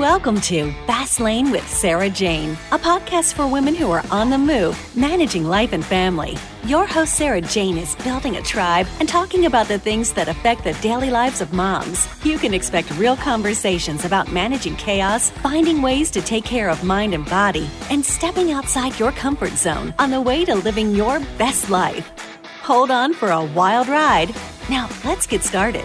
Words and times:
Welcome 0.00 0.40
to 0.42 0.72
Fast 0.88 1.20
Lane 1.20 1.52
with 1.52 1.66
Sarah 1.68 2.10
Jane, 2.10 2.58
a 2.72 2.78
podcast 2.78 3.34
for 3.34 3.46
women 3.46 3.76
who 3.76 3.92
are 3.92 4.02
on 4.10 4.28
the 4.28 4.36
move, 4.36 4.76
managing 4.96 5.44
life 5.44 5.72
and 5.72 5.84
family. 5.84 6.36
Your 6.64 6.84
host, 6.84 7.14
Sarah 7.14 7.40
Jane, 7.40 7.78
is 7.78 7.94
building 7.96 8.36
a 8.36 8.42
tribe 8.42 8.88
and 8.98 9.08
talking 9.08 9.46
about 9.46 9.68
the 9.68 9.78
things 9.78 10.12
that 10.14 10.28
affect 10.28 10.64
the 10.64 10.72
daily 10.74 11.10
lives 11.10 11.40
of 11.40 11.52
moms. 11.52 12.08
You 12.24 12.38
can 12.38 12.52
expect 12.52 12.90
real 12.98 13.16
conversations 13.16 14.04
about 14.04 14.32
managing 14.32 14.74
chaos, 14.76 15.30
finding 15.30 15.80
ways 15.80 16.10
to 16.10 16.20
take 16.20 16.44
care 16.44 16.68
of 16.70 16.82
mind 16.82 17.14
and 17.14 17.24
body, 17.26 17.70
and 17.88 18.04
stepping 18.04 18.50
outside 18.50 18.98
your 18.98 19.12
comfort 19.12 19.52
zone 19.52 19.94
on 20.00 20.10
the 20.10 20.20
way 20.20 20.44
to 20.44 20.56
living 20.56 20.90
your 20.90 21.20
best 21.38 21.70
life. 21.70 22.10
Hold 22.62 22.90
on 22.90 23.14
for 23.14 23.30
a 23.30 23.44
wild 23.44 23.86
ride. 23.86 24.34
Now, 24.68 24.88
let's 25.04 25.28
get 25.28 25.44
started. 25.44 25.84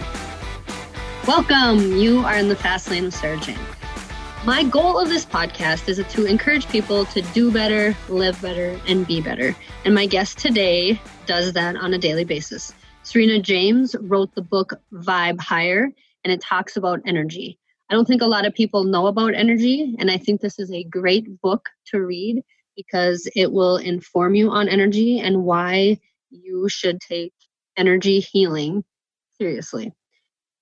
Welcome. 1.28 1.96
You 1.96 2.22
are 2.22 2.36
in 2.36 2.50
the 2.50 2.56
fast 2.56 2.90
lane 2.90 3.04
with 3.04 3.16
Sarah 3.16 3.38
Jane. 3.38 3.60
My 4.46 4.64
goal 4.64 4.98
of 4.98 5.10
this 5.10 5.26
podcast 5.26 5.90
is 5.90 6.02
to 6.02 6.26
encourage 6.26 6.66
people 6.70 7.04
to 7.08 7.22
do 7.34 7.52
better, 7.52 7.94
live 8.08 8.42
better, 8.42 8.80
and 8.88 9.06
be 9.06 9.20
better. 9.20 9.54
And 9.84 9.94
my 9.94 10.06
guest 10.06 10.38
today 10.38 11.00
does 11.26 11.52
that 11.54 11.76
on 11.76 11.94
a 11.94 11.98
daily 11.98 12.24
basis. 12.24 12.74
Serena 13.04 13.42
James 13.42 13.98
wrote 14.00 14.34
the 14.36 14.42
book 14.42 14.80
Vibe 14.94 15.42
Higher, 15.42 15.90
and 16.24 16.32
it 16.32 16.40
talks 16.40 16.78
about 16.78 17.02
energy. 17.06 17.60
I 17.90 17.94
don't 17.94 18.08
think 18.08 18.22
a 18.22 18.28
lot 18.28 18.46
of 18.46 18.54
people 18.54 18.86
know 18.86 19.08
about 19.08 19.36
energy, 19.36 19.98
and 20.00 20.10
I 20.10 20.18
think 20.18 20.40
this 20.40 20.58
is 20.58 20.72
a 20.72 20.86
great 20.86 21.42
book 21.42 21.68
to 21.88 22.00
read 22.00 22.42
because 22.78 23.28
it 23.36 23.52
will 23.52 23.76
inform 23.76 24.36
you 24.36 24.52
on 24.52 24.70
energy 24.70 25.20
and 25.20 25.44
why 25.44 26.00
you 26.30 26.70
should 26.70 27.02
take 27.02 27.34
energy 27.76 28.22
healing 28.22 28.86
seriously. 29.38 29.92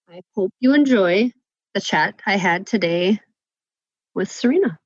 I 0.09 0.21
hope 0.33 0.51
you 0.59 0.73
enjoy 0.73 1.31
the 1.75 1.81
chat 1.81 2.19
I 2.25 2.37
had 2.37 2.65
today 2.65 3.19
with 4.17 4.29
Serena. 4.31 4.77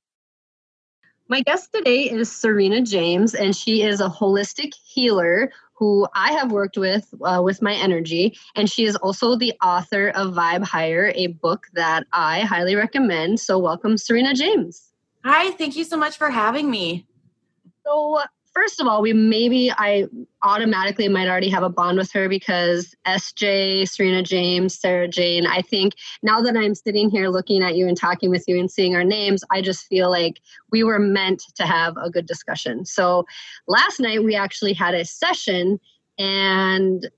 My 1.26 1.40
guest 1.40 1.72
today 1.72 2.02
is 2.02 2.30
Serena 2.30 2.82
James, 2.82 3.34
and 3.34 3.56
she 3.56 3.82
is 3.82 4.02
a 4.02 4.08
holistic 4.08 4.74
healer 4.84 5.50
who 5.72 6.06
I 6.14 6.32
have 6.32 6.52
worked 6.52 6.76
with 6.76 7.12
uh, 7.24 7.40
with 7.42 7.62
my 7.62 7.72
energy. 7.72 8.36
And 8.54 8.70
she 8.70 8.84
is 8.84 8.94
also 8.96 9.34
the 9.34 9.54
author 9.62 10.08
of 10.10 10.34
Vibe 10.34 10.64
Higher, 10.64 11.12
a 11.14 11.28
book 11.28 11.66
that 11.72 12.04
I 12.12 12.40
highly 12.40 12.76
recommend. 12.76 13.40
So, 13.40 13.58
welcome, 13.58 13.96
Serena 13.96 14.34
James. 14.34 14.92
Hi, 15.24 15.50
thank 15.52 15.76
you 15.76 15.84
so 15.84 15.96
much 15.96 16.18
for 16.18 16.28
having 16.28 16.70
me. 16.70 17.06
So, 17.86 18.20
first 18.52 18.80
of 18.80 18.86
all, 18.86 19.02
we 19.02 19.12
maybe 19.12 19.70
I 19.70 20.06
automatically 20.42 21.08
might 21.08 21.28
already 21.28 21.48
have 21.50 21.62
a 21.62 21.68
bond 21.68 21.98
with 21.98 22.12
her 22.12 22.28
because 22.28 22.94
SJ, 23.06 23.88
Serena 23.88 24.22
James, 24.22 24.78
Sarah 24.78 25.08
Jane. 25.08 25.46
I 25.46 25.62
think 25.62 25.94
now 26.22 26.40
that 26.40 26.56
I'm 26.56 26.74
sitting 26.74 27.10
here 27.10 27.28
looking 27.28 27.62
at 27.62 27.76
you 27.76 27.88
and 27.88 27.96
talking 27.96 28.30
with 28.30 28.44
you 28.46 28.58
and 28.58 28.70
seeing 28.70 28.94
our 28.94 29.04
names, 29.04 29.42
I 29.50 29.62
just 29.62 29.86
feel 29.86 30.10
like 30.10 30.40
we 30.70 30.84
were 30.84 30.98
meant 30.98 31.42
to 31.56 31.66
have 31.66 31.96
a 31.96 32.10
good 32.10 32.26
discussion. 32.26 32.84
So 32.84 33.24
last 33.66 34.00
night 34.00 34.22
we 34.22 34.34
actually 34.34 34.74
had 34.74 34.94
a 34.94 35.04
session 35.04 35.78
and 36.18 37.08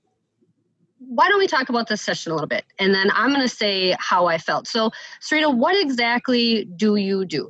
why 0.99 1.27
don't 1.27 1.39
we 1.39 1.47
talk 1.47 1.69
about 1.69 1.87
this 1.87 2.01
session 2.01 2.31
a 2.31 2.35
little 2.35 2.47
bit? 2.47 2.65
And 2.79 2.93
then 2.93 3.11
I'm 3.13 3.29
going 3.29 3.41
to 3.41 3.53
say 3.53 3.95
how 3.99 4.25
I 4.25 4.37
felt. 4.37 4.67
So, 4.67 4.91
Serena, 5.19 5.49
what 5.49 5.79
exactly 5.79 6.65
do 6.77 6.95
you 6.95 7.25
do? 7.25 7.49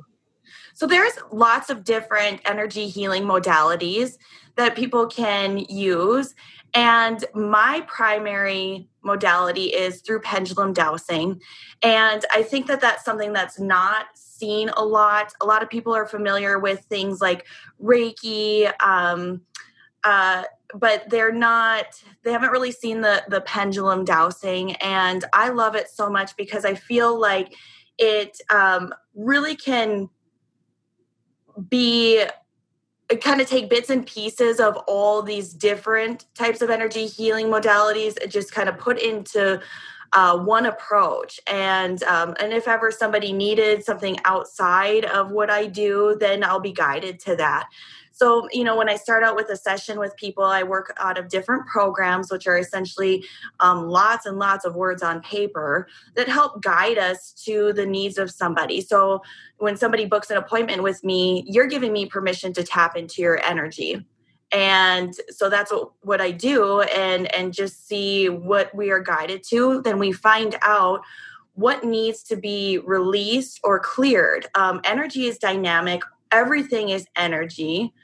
So 0.76 0.86
there's 0.86 1.14
lots 1.32 1.70
of 1.70 1.84
different 1.84 2.42
energy 2.44 2.86
healing 2.86 3.22
modalities 3.22 4.18
that 4.56 4.76
people 4.76 5.06
can 5.06 5.56
use. 5.70 6.34
And 6.74 7.24
my 7.34 7.82
primary 7.86 8.86
modality 9.02 9.72
is 9.72 10.02
through 10.02 10.20
pendulum 10.20 10.74
dowsing. 10.74 11.40
And 11.82 12.22
I 12.30 12.42
think 12.42 12.66
that 12.66 12.82
that's 12.82 13.06
something 13.06 13.32
that's 13.32 13.58
not 13.58 14.08
seen 14.14 14.68
a 14.76 14.84
lot. 14.84 15.32
A 15.40 15.46
lot 15.46 15.62
of 15.62 15.70
people 15.70 15.94
are 15.94 16.04
familiar 16.04 16.58
with 16.58 16.80
things 16.80 17.22
like 17.22 17.46
Reiki, 17.82 18.70
um, 18.82 19.40
uh, 20.04 20.42
but 20.74 21.08
they're 21.08 21.32
not 21.32 21.86
they 22.22 22.32
haven't 22.32 22.50
really 22.50 22.72
seen 22.72 23.00
the 23.00 23.22
the 23.28 23.40
pendulum 23.42 24.04
dowsing 24.04 24.72
and 24.76 25.24
i 25.32 25.48
love 25.48 25.76
it 25.76 25.88
so 25.88 26.10
much 26.10 26.36
because 26.36 26.64
i 26.64 26.74
feel 26.74 27.18
like 27.18 27.54
it 27.98 28.36
um, 28.50 28.92
really 29.14 29.54
can 29.54 30.08
be 31.68 32.24
kind 33.20 33.40
of 33.40 33.48
take 33.48 33.70
bits 33.70 33.90
and 33.90 34.04
pieces 34.04 34.58
of 34.58 34.76
all 34.88 35.22
these 35.22 35.52
different 35.52 36.24
types 36.34 36.60
of 36.60 36.70
energy 36.70 37.06
healing 37.06 37.46
modalities 37.46 38.20
and 38.20 38.30
just 38.30 38.52
kind 38.52 38.68
of 38.68 38.76
put 38.78 39.00
into 39.00 39.60
uh, 40.16 40.36
one 40.38 40.64
approach. 40.64 41.38
And 41.46 42.02
um, 42.04 42.34
and 42.40 42.52
if 42.52 42.66
ever 42.66 42.90
somebody 42.90 43.32
needed 43.32 43.84
something 43.84 44.16
outside 44.24 45.04
of 45.04 45.30
what 45.30 45.50
i 45.50 45.66
do 45.66 46.16
then 46.18 46.42
i'll 46.42 46.60
be 46.60 46.72
guided 46.72 47.20
to 47.20 47.36
that. 47.36 47.68
So, 48.12 48.48
you 48.50 48.64
know, 48.64 48.78
when 48.78 48.88
I 48.88 48.96
start 48.96 49.22
out 49.24 49.36
with 49.36 49.50
a 49.50 49.56
session 49.56 49.98
with 49.98 50.16
people, 50.16 50.42
I 50.42 50.62
work 50.62 50.94
out 50.98 51.18
of 51.18 51.28
different 51.28 51.66
programs, 51.66 52.32
which 52.32 52.46
are 52.46 52.56
essentially 52.56 53.26
um, 53.60 53.88
lots 53.88 54.24
and 54.24 54.38
lots 54.38 54.64
of 54.64 54.74
words 54.74 55.02
on 55.02 55.20
paper 55.20 55.86
that 56.14 56.26
help 56.26 56.62
guide 56.62 56.96
us 56.96 57.32
to 57.44 57.74
the 57.74 57.84
needs 57.84 58.16
of 58.16 58.30
somebody. 58.30 58.80
So, 58.80 59.20
when 59.58 59.76
somebody 59.76 60.06
books 60.06 60.30
an 60.30 60.38
appointment 60.38 60.82
with 60.82 61.04
me, 61.04 61.44
you're 61.46 61.66
giving 61.66 61.92
me 61.92 62.06
permission 62.06 62.54
to 62.54 62.62
tap 62.62 62.96
into 62.96 63.20
your 63.20 63.38
energy 63.44 64.02
and 64.52 65.14
so 65.30 65.50
that's 65.50 65.72
what, 65.72 65.92
what 66.02 66.20
i 66.20 66.30
do 66.30 66.80
and 66.82 67.32
and 67.34 67.52
just 67.52 67.86
see 67.86 68.28
what 68.28 68.74
we 68.74 68.90
are 68.90 69.00
guided 69.00 69.42
to. 69.48 69.82
Then 69.82 69.98
we 69.98 70.12
find 70.12 70.56
out 70.62 71.02
what 71.54 71.84
needs 71.84 72.22
to 72.24 72.36
be 72.36 72.78
released 72.78 73.60
or 73.64 73.80
cleared. 73.80 74.46
Um, 74.54 74.80
energy 74.84 75.26
is 75.26 75.38
dynamic. 75.38 76.02
Everything 76.30 76.90
is 76.90 77.06
energy. 77.16 77.94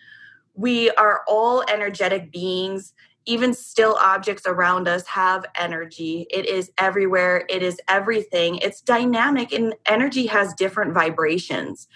We 0.54 0.91
are 0.92 1.22
all 1.28 1.62
energetic 1.69 2.32
beings. 2.32 2.94
Even 3.24 3.54
still 3.54 3.97
objects 4.00 4.47
around 4.47 4.88
us 4.88 5.06
have 5.06 5.44
energy. 5.54 6.26
It 6.30 6.47
is 6.47 6.72
everywhere. 6.78 7.44
It 7.48 7.62
is 7.62 7.80
everything. 7.88 8.56
It's 8.56 8.80
dynamic 8.80 9.53
and 9.53 9.74
energy 9.86 10.26
has 10.26 10.54
different 10.54 10.92
vibrations. 10.92 11.88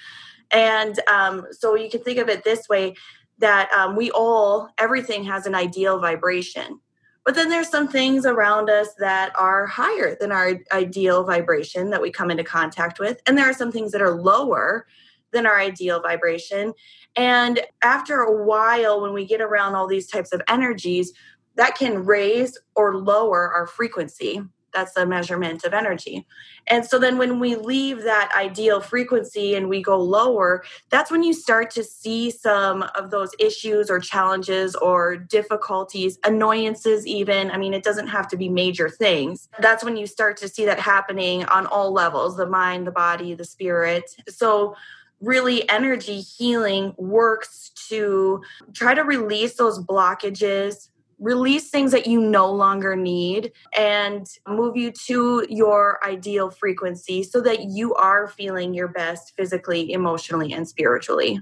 And 0.53 1.01
um, 1.11 1.47
so 1.51 1.75
you 1.75 1.91
can 1.91 2.03
think 2.03 2.19
of 2.19 2.29
it 2.29 2.45
this 2.45 2.69
way 2.69 2.95
that 3.39 3.71
um, 3.73 3.97
we 3.97 4.11
all 4.11 4.71
everything 4.79 5.25
has 5.25 5.47
an 5.47 5.55
ideal 5.55 5.99
vibration. 5.99 6.81
But 7.25 7.35
then 7.35 7.49
there's 7.49 7.69
some 7.69 7.89
things 7.89 8.25
around 8.25 8.71
us 8.71 8.95
that 9.01 9.33
are 9.37 9.67
higher 9.67 10.17
than 10.19 10.31
our 10.31 10.61
ideal 10.71 11.25
vibration 11.25 11.91
that 11.91 12.01
we 12.01 12.11
come 12.11 12.31
into 12.31 12.45
contact 12.45 13.01
with. 13.01 13.21
And 13.27 13.37
there 13.37 13.51
are 13.51 13.53
some 13.53 13.73
things 13.73 13.91
that 13.93 14.01
are 14.01 14.13
lower 14.13 14.87
than 15.33 15.45
our 15.45 15.59
ideal 15.59 16.01
vibration. 16.01 16.73
And 17.17 17.61
after 17.83 18.21
a 18.21 18.45
while, 18.45 19.01
when 19.01 19.13
we 19.13 19.27
get 19.27 19.41
around 19.41 19.75
all 19.75 19.89
these 19.89 20.07
types 20.07 20.33
of 20.33 20.41
energies, 20.49 21.13
that 21.57 21.77
can 21.77 22.05
raise 22.05 22.57
or 22.77 22.97
lower 22.97 23.53
our 23.53 23.67
frequency. 23.67 24.43
That's 24.77 24.93
the 24.93 25.07
measurement 25.07 25.65
of 25.65 25.73
energy. 25.73 26.27
And 26.67 26.85
so 26.85 26.99
then 26.99 27.17
when 27.17 27.41
we 27.41 27.57
leave 27.57 28.03
that 28.03 28.31
ideal 28.37 28.83
frequency 28.83 29.55
and 29.55 29.71
we 29.71 29.83
go 29.83 29.99
lower, 29.99 30.65
that's 30.91 31.11
when 31.11 31.23
you 31.23 31.33
start 31.33 31.71
to 31.71 31.83
see 31.83 32.31
some 32.31 32.83
of 32.95 33.11
those 33.11 33.31
issues 33.39 33.89
or 33.89 33.99
challenges 33.99 34.77
or 34.77 35.17
difficulties, 35.17 36.19
annoyances, 36.25 37.07
even. 37.07 37.51
I 37.51 37.57
mean, 37.57 37.73
it 37.73 37.85
doesn't 37.85 38.09
have 38.09 38.29
to 38.29 38.37
be 38.37 38.51
major 38.51 38.91
things. 38.91 39.49
That's 39.61 39.83
when 39.83 39.97
you 39.97 40.07
start 40.07 40.37
to 40.39 40.49
see 40.49 40.67
that 40.67 40.79
happening 40.79 41.47
on 41.47 41.65
all 41.65 41.91
levels 41.91 42.37
the 42.37 42.47
mind, 42.47 42.87
the 42.87 42.91
body, 42.91 43.33
the 43.33 43.45
spirit. 43.45 44.15
So 44.29 44.77
really 45.23 45.67
energy 45.71 46.21
healing 46.21 46.93
works 46.99 47.71
to 47.89 48.43
try 48.75 48.93
to 48.93 49.03
release 49.03 49.55
those 49.55 49.83
blockages 49.83 50.91
release 51.19 51.71
things 51.71 51.93
that 51.93 52.07
you 52.07 52.21
no 52.21 52.51
longer 52.51 52.95
need 52.95 53.53
and 53.77 54.27
move 54.47 54.77
you 54.77 54.93
to 54.93 55.47
your 55.49 55.99
ideal 56.05 56.51
frequency 56.51 57.23
so 57.23 57.41
that 57.41 57.65
you 57.65 57.95
are 57.95 58.29
feeling 58.29 58.75
your 58.75 58.89
best 58.89 59.33
physically 59.37 59.93
emotionally 59.93 60.53
and 60.53 60.69
spiritually 60.69 61.41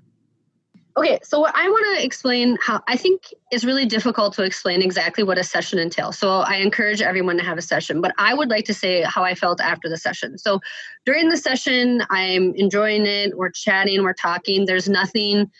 Okay, 0.97 1.19
so 1.25 1.41
what 1.41 1.53
I 1.56 1.69
want 1.69 1.99
to 1.99 2.05
explain 2.05 2.56
how 2.61 2.81
I 2.87 2.97
think 2.97 3.35
it's 3.50 3.65
really 3.65 3.85
difficult 3.85 4.32
to 4.35 4.44
explain 4.44 4.81
exactly 4.81 5.25
what 5.25 5.38
a 5.38 5.43
session 5.43 5.81
entails. 5.81 6.17
So 6.17 6.38
I 6.41 6.56
encourage 6.56 7.03
everyone 7.03 7.37
to 7.38 7.43
have 7.43 7.59
a 7.59 7.62
session, 7.62 8.00
but 8.00 8.15
I 8.17 8.32
would 8.32 8.49
like 8.49 8.65
to 8.67 8.75
say 8.75 9.03
how 9.03 9.25
I 9.25 9.35
felt 9.35 9.61
after 9.61 9.88
the 9.88 9.97
session. 9.97 10.38
So 10.38 10.61
during 11.05 11.31
the 11.31 11.37
session, 11.37 12.05
I'm 12.11 12.55
enjoying 12.55 13.06
it. 13.06 13.37
We're 13.37 13.50
chatting, 13.50 14.05
we're 14.05 14.12
talking. 14.12 14.67
There's 14.67 14.88
nothing. 14.88 15.50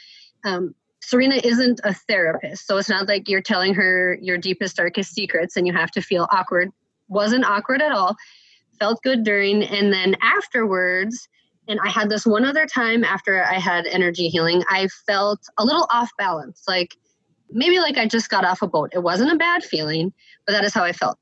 Um, 0.45 0.77
Serena 1.07 1.37
isn't 1.37 1.81
a 1.85 1.95
therapist, 1.95 2.67
so 2.67 2.77
it's 2.79 2.89
not 2.89 3.09
like 3.09 3.29
you're 3.29 3.43
telling 3.43 3.75
her 3.75 4.19
your 4.21 4.39
deepest, 4.39 4.77
darkest 4.77 5.13
secrets 5.13 5.57
and 5.57 5.67
you 5.67 5.73
have 5.73 5.91
to 5.93 6.01
feel 6.01 6.27
awkward. 6.33 6.71
Wasn't 7.09 7.45
awkward 7.45 7.83
at 7.83 7.93
all. 7.93 8.17
Felt 8.79 9.03
good 9.03 9.23
during, 9.23 9.63
and 9.63 9.93
then 9.93 10.17
afterwards 10.23 11.29
and 11.69 11.81
I 11.85 11.89
had 11.89 12.11
this 12.11 12.27
one 12.27 12.45
other 12.45 12.67
time 12.67 13.05
after 13.05 13.43
I 13.43 13.59
had 13.59 13.87
energy 13.87 14.29
healing, 14.29 14.63
I 14.69 14.89
felt 15.07 15.41
a 15.59 15.65
little 15.65 15.87
off 15.91 16.11
balance, 16.19 16.63
like 16.69 16.97
maybe 17.51 17.79
like 17.79 17.97
I 17.97 18.07
just 18.07 18.29
got 18.29 18.45
off 18.45 18.63
a 18.63 18.67
boat. 18.67 18.91
It 18.93 19.03
wasn't 19.03 19.33
a 19.33 19.37
bad 19.37 19.65
feeling, 19.65 20.13
but 20.47 20.53
that 20.53 20.65
is 20.65 20.75
how 20.75 20.85
I 20.85 20.93
felt. 20.93 21.19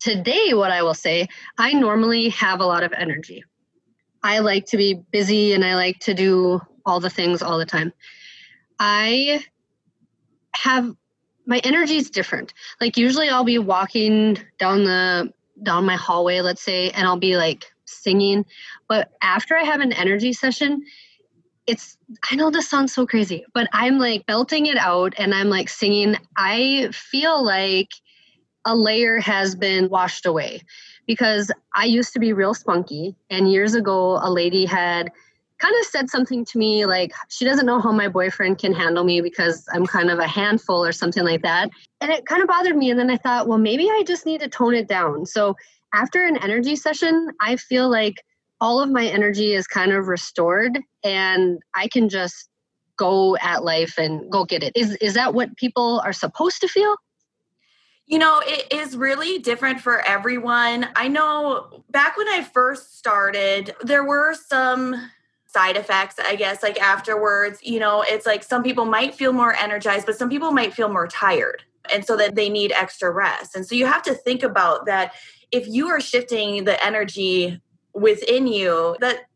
Today, 0.00 0.54
what 0.54 0.70
I 0.70 0.82
will 0.82 0.94
say, 0.94 1.28
I 1.56 1.72
normally 1.72 2.30
have 2.30 2.60
a 2.60 2.66
lot 2.66 2.82
of 2.82 2.92
energy. 2.92 3.44
I 4.22 4.40
like 4.40 4.66
to 4.66 4.76
be 4.76 4.94
busy 5.12 5.52
and 5.52 5.64
I 5.64 5.76
like 5.76 5.98
to 6.00 6.14
do 6.14 6.60
all 6.84 7.00
the 7.00 7.10
things 7.10 7.42
all 7.42 7.58
the 7.58 7.66
time. 7.66 7.92
I 8.78 9.44
have 10.54 10.94
my 11.46 11.58
energy 11.58 11.96
is 11.96 12.10
different. 12.10 12.54
Like 12.80 12.96
usually 12.96 13.28
I'll 13.28 13.44
be 13.44 13.58
walking 13.58 14.38
down 14.58 14.84
the 14.84 15.32
down 15.62 15.84
my 15.84 15.96
hallway, 15.96 16.40
let's 16.40 16.62
say, 16.62 16.90
and 16.90 17.06
I'll 17.06 17.18
be 17.18 17.36
like 17.36 17.64
singing. 17.84 18.44
But 18.88 19.10
after 19.22 19.56
I 19.56 19.62
have 19.62 19.80
an 19.80 19.92
energy 19.92 20.32
session, 20.32 20.82
it's 21.66 21.96
I 22.30 22.34
know 22.34 22.50
this 22.50 22.68
sounds 22.68 22.92
so 22.92 23.06
crazy, 23.06 23.44
but 23.54 23.68
I'm 23.72 23.98
like 23.98 24.26
belting 24.26 24.66
it 24.66 24.76
out 24.76 25.14
and 25.18 25.34
I'm 25.34 25.48
like 25.48 25.68
singing. 25.68 26.16
I 26.36 26.88
feel 26.92 27.44
like 27.44 27.90
a 28.66 28.74
layer 28.74 29.18
has 29.20 29.54
been 29.54 29.88
washed 29.88 30.26
away 30.26 30.62
because 31.06 31.50
I 31.76 31.84
used 31.84 32.12
to 32.14 32.18
be 32.18 32.32
real 32.32 32.54
spunky 32.54 33.14
and 33.30 33.50
years 33.50 33.74
ago 33.74 34.18
a 34.22 34.30
lady 34.30 34.64
had 34.64 35.10
kind 35.64 35.80
of 35.80 35.86
said 35.86 36.10
something 36.10 36.44
to 36.44 36.58
me 36.58 36.84
like 36.84 37.12
she 37.28 37.44
doesn't 37.44 37.64
know 37.64 37.80
how 37.80 37.90
my 37.90 38.06
boyfriend 38.06 38.58
can 38.58 38.74
handle 38.74 39.02
me 39.02 39.22
because 39.22 39.66
I'm 39.72 39.86
kind 39.86 40.10
of 40.10 40.18
a 40.18 40.26
handful 40.26 40.84
or 40.84 40.92
something 40.92 41.24
like 41.24 41.40
that. 41.42 41.70
And 42.02 42.10
it 42.10 42.26
kind 42.26 42.42
of 42.42 42.48
bothered 42.48 42.76
me 42.76 42.90
and 42.90 42.98
then 43.00 43.10
I 43.10 43.16
thought, 43.16 43.48
well 43.48 43.58
maybe 43.58 43.88
I 43.88 44.02
just 44.06 44.26
need 44.26 44.42
to 44.42 44.48
tone 44.48 44.74
it 44.74 44.88
down. 44.88 45.24
So 45.24 45.56
after 45.94 46.26
an 46.26 46.36
energy 46.36 46.76
session, 46.76 47.30
I 47.40 47.56
feel 47.56 47.88
like 47.90 48.16
all 48.60 48.82
of 48.82 48.90
my 48.90 49.06
energy 49.06 49.54
is 49.54 49.66
kind 49.66 49.92
of 49.92 50.06
restored 50.06 50.78
and 51.02 51.60
I 51.74 51.88
can 51.88 52.10
just 52.10 52.50
go 52.98 53.36
at 53.38 53.64
life 53.64 53.94
and 53.96 54.30
go 54.30 54.44
get 54.44 54.62
it. 54.62 54.72
Is 54.76 54.96
is 54.96 55.14
that 55.14 55.32
what 55.32 55.56
people 55.56 56.02
are 56.04 56.12
supposed 56.12 56.60
to 56.60 56.68
feel? 56.68 56.94
You 58.06 58.18
know, 58.18 58.42
it 58.44 58.70
is 58.70 58.98
really 58.98 59.38
different 59.38 59.80
for 59.80 60.02
everyone. 60.02 60.88
I 60.94 61.08
know 61.08 61.84
back 61.88 62.18
when 62.18 62.28
I 62.28 62.44
first 62.44 62.98
started, 62.98 63.74
there 63.82 64.04
were 64.04 64.34
some 64.34 65.10
side 65.54 65.76
effects, 65.76 66.16
I 66.18 66.34
guess, 66.34 66.62
like 66.62 66.78
afterwards. 66.82 67.60
You 67.62 67.78
know, 67.78 68.04
it's 68.06 68.26
like 68.26 68.42
some 68.42 68.62
people 68.62 68.84
might 68.84 69.14
feel 69.14 69.32
more 69.32 69.54
energized, 69.54 70.04
but 70.04 70.16
some 70.16 70.28
people 70.28 70.50
might 70.50 70.74
feel 70.74 70.88
more 70.88 71.06
tired. 71.06 71.62
And 71.92 72.04
so 72.04 72.16
that 72.16 72.34
they 72.34 72.48
need 72.48 72.72
extra 72.72 73.10
rest. 73.10 73.54
And 73.54 73.64
so 73.66 73.74
you 73.74 73.86
have 73.86 74.02
to 74.02 74.14
think 74.14 74.42
about 74.42 74.86
that 74.86 75.12
if 75.52 75.68
you 75.68 75.88
are 75.88 76.00
shifting 76.00 76.64
the 76.64 76.82
energy 76.84 77.60
within 77.92 78.46
you 78.46 78.96
that 79.00 79.28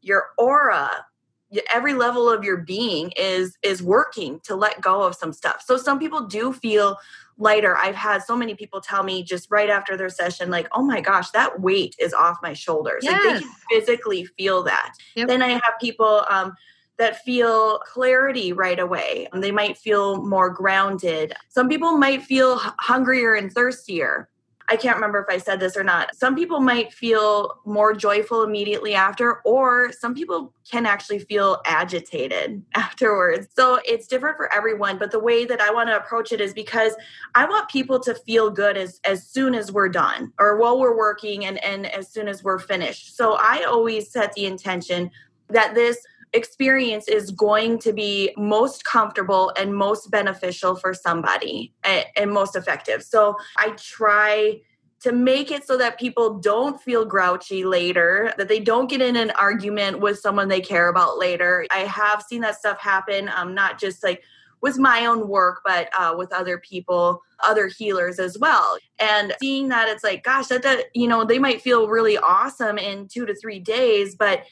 your 0.00 0.26
aura 0.38 1.06
every 1.72 1.94
level 1.94 2.28
of 2.28 2.44
your 2.44 2.58
being 2.58 3.12
is 3.16 3.56
is 3.62 3.82
working 3.82 4.40
to 4.44 4.54
let 4.54 4.80
go 4.80 5.02
of 5.02 5.14
some 5.14 5.32
stuff. 5.32 5.62
So 5.64 5.76
some 5.76 5.98
people 5.98 6.26
do 6.26 6.52
feel 6.52 6.96
lighter. 7.36 7.76
I've 7.76 7.94
had 7.96 8.22
so 8.22 8.36
many 8.36 8.54
people 8.54 8.80
tell 8.80 9.02
me 9.02 9.22
just 9.22 9.50
right 9.50 9.70
after 9.70 9.96
their 9.96 10.08
session 10.08 10.50
like 10.50 10.68
oh 10.72 10.82
my 10.82 11.00
gosh 11.00 11.30
that 11.30 11.60
weight 11.60 11.96
is 11.98 12.14
off 12.14 12.38
my 12.42 12.52
shoulders. 12.52 13.02
Yes. 13.02 13.24
like 13.24 13.34
they 13.34 13.40
can 13.40 13.50
physically 13.70 14.24
feel 14.24 14.62
that. 14.64 14.92
Yep. 15.16 15.28
then 15.28 15.42
i 15.42 15.48
have 15.48 15.74
people 15.80 16.24
um, 16.28 16.54
that 16.96 17.22
feel 17.22 17.80
clarity 17.80 18.52
right 18.52 18.78
away. 18.78 19.28
And 19.32 19.42
they 19.42 19.50
might 19.50 19.76
feel 19.76 20.22
more 20.22 20.50
grounded. 20.50 21.32
Some 21.48 21.68
people 21.68 21.96
might 21.98 22.22
feel 22.22 22.58
hungrier 22.58 23.34
and 23.34 23.52
thirstier 23.52 24.28
I 24.68 24.76
can't 24.76 24.96
remember 24.96 25.20
if 25.20 25.34
I 25.34 25.38
said 25.38 25.60
this 25.60 25.76
or 25.76 25.84
not. 25.84 26.14
Some 26.16 26.34
people 26.34 26.60
might 26.60 26.92
feel 26.92 27.60
more 27.66 27.94
joyful 27.94 28.42
immediately 28.42 28.94
after, 28.94 29.40
or 29.44 29.92
some 29.92 30.14
people 30.14 30.52
can 30.70 30.86
actually 30.86 31.18
feel 31.18 31.60
agitated 31.66 32.62
afterwards. 32.74 33.48
So 33.54 33.78
it's 33.84 34.06
different 34.06 34.36
for 34.36 34.52
everyone. 34.52 34.98
But 34.98 35.10
the 35.10 35.20
way 35.20 35.44
that 35.44 35.60
I 35.60 35.70
want 35.70 35.88
to 35.90 35.96
approach 35.96 36.32
it 36.32 36.40
is 36.40 36.54
because 36.54 36.94
I 37.34 37.44
want 37.44 37.68
people 37.68 38.00
to 38.00 38.14
feel 38.14 38.50
good 38.50 38.76
as, 38.76 39.00
as 39.04 39.26
soon 39.26 39.54
as 39.54 39.70
we're 39.70 39.90
done 39.90 40.32
or 40.38 40.56
while 40.56 40.78
we're 40.78 40.96
working 40.96 41.44
and, 41.44 41.62
and 41.62 41.86
as 41.86 42.10
soon 42.10 42.28
as 42.28 42.42
we're 42.42 42.58
finished. 42.58 43.16
So 43.16 43.36
I 43.38 43.64
always 43.64 44.10
set 44.10 44.32
the 44.32 44.46
intention 44.46 45.10
that 45.50 45.74
this 45.74 45.98
experience 46.34 47.08
is 47.08 47.30
going 47.30 47.78
to 47.78 47.92
be 47.92 48.34
most 48.36 48.84
comfortable 48.84 49.52
and 49.56 49.74
most 49.74 50.10
beneficial 50.10 50.76
for 50.76 50.92
somebody 50.92 51.72
and, 51.84 52.04
and, 52.16 52.30
most 52.32 52.56
effective. 52.56 53.02
So 53.02 53.36
I 53.56 53.70
try 53.78 54.60
to 55.00 55.12
make 55.12 55.50
it 55.50 55.66
so 55.66 55.78
that 55.78 55.98
people 55.98 56.38
don't 56.38 56.80
feel 56.80 57.04
grouchy 57.04 57.64
later, 57.64 58.34
that 58.36 58.48
they 58.48 58.58
don't 58.58 58.90
get 58.90 59.00
in 59.00 59.16
an 59.16 59.30
argument 59.32 60.00
with 60.00 60.18
someone 60.18 60.48
they 60.48 60.60
care 60.60 60.88
about 60.88 61.18
later. 61.18 61.66
I 61.70 61.80
have 61.80 62.22
seen 62.22 62.40
that 62.40 62.56
stuff 62.56 62.80
happen, 62.80 63.30
um, 63.36 63.54
not 63.54 63.78
just 63.78 64.02
like 64.02 64.24
with 64.60 64.78
my 64.78 65.04
own 65.04 65.28
work, 65.28 65.60
but 65.62 65.90
uh, 65.96 66.14
with 66.16 66.32
other 66.32 66.58
people, 66.58 67.20
other 67.46 67.68
healers 67.68 68.18
as 68.18 68.38
well. 68.38 68.78
And 68.98 69.34
seeing 69.40 69.68
that 69.68 69.88
it's 69.88 70.02
like, 70.02 70.24
gosh, 70.24 70.46
that, 70.46 70.62
that, 70.62 70.86
you 70.94 71.06
know, 71.06 71.22
they 71.22 71.38
might 71.38 71.60
feel 71.60 71.86
really 71.86 72.16
awesome 72.16 72.78
in 72.78 73.06
two 73.06 73.26
to 73.26 73.34
three 73.34 73.60
days, 73.60 74.16
but 74.16 74.44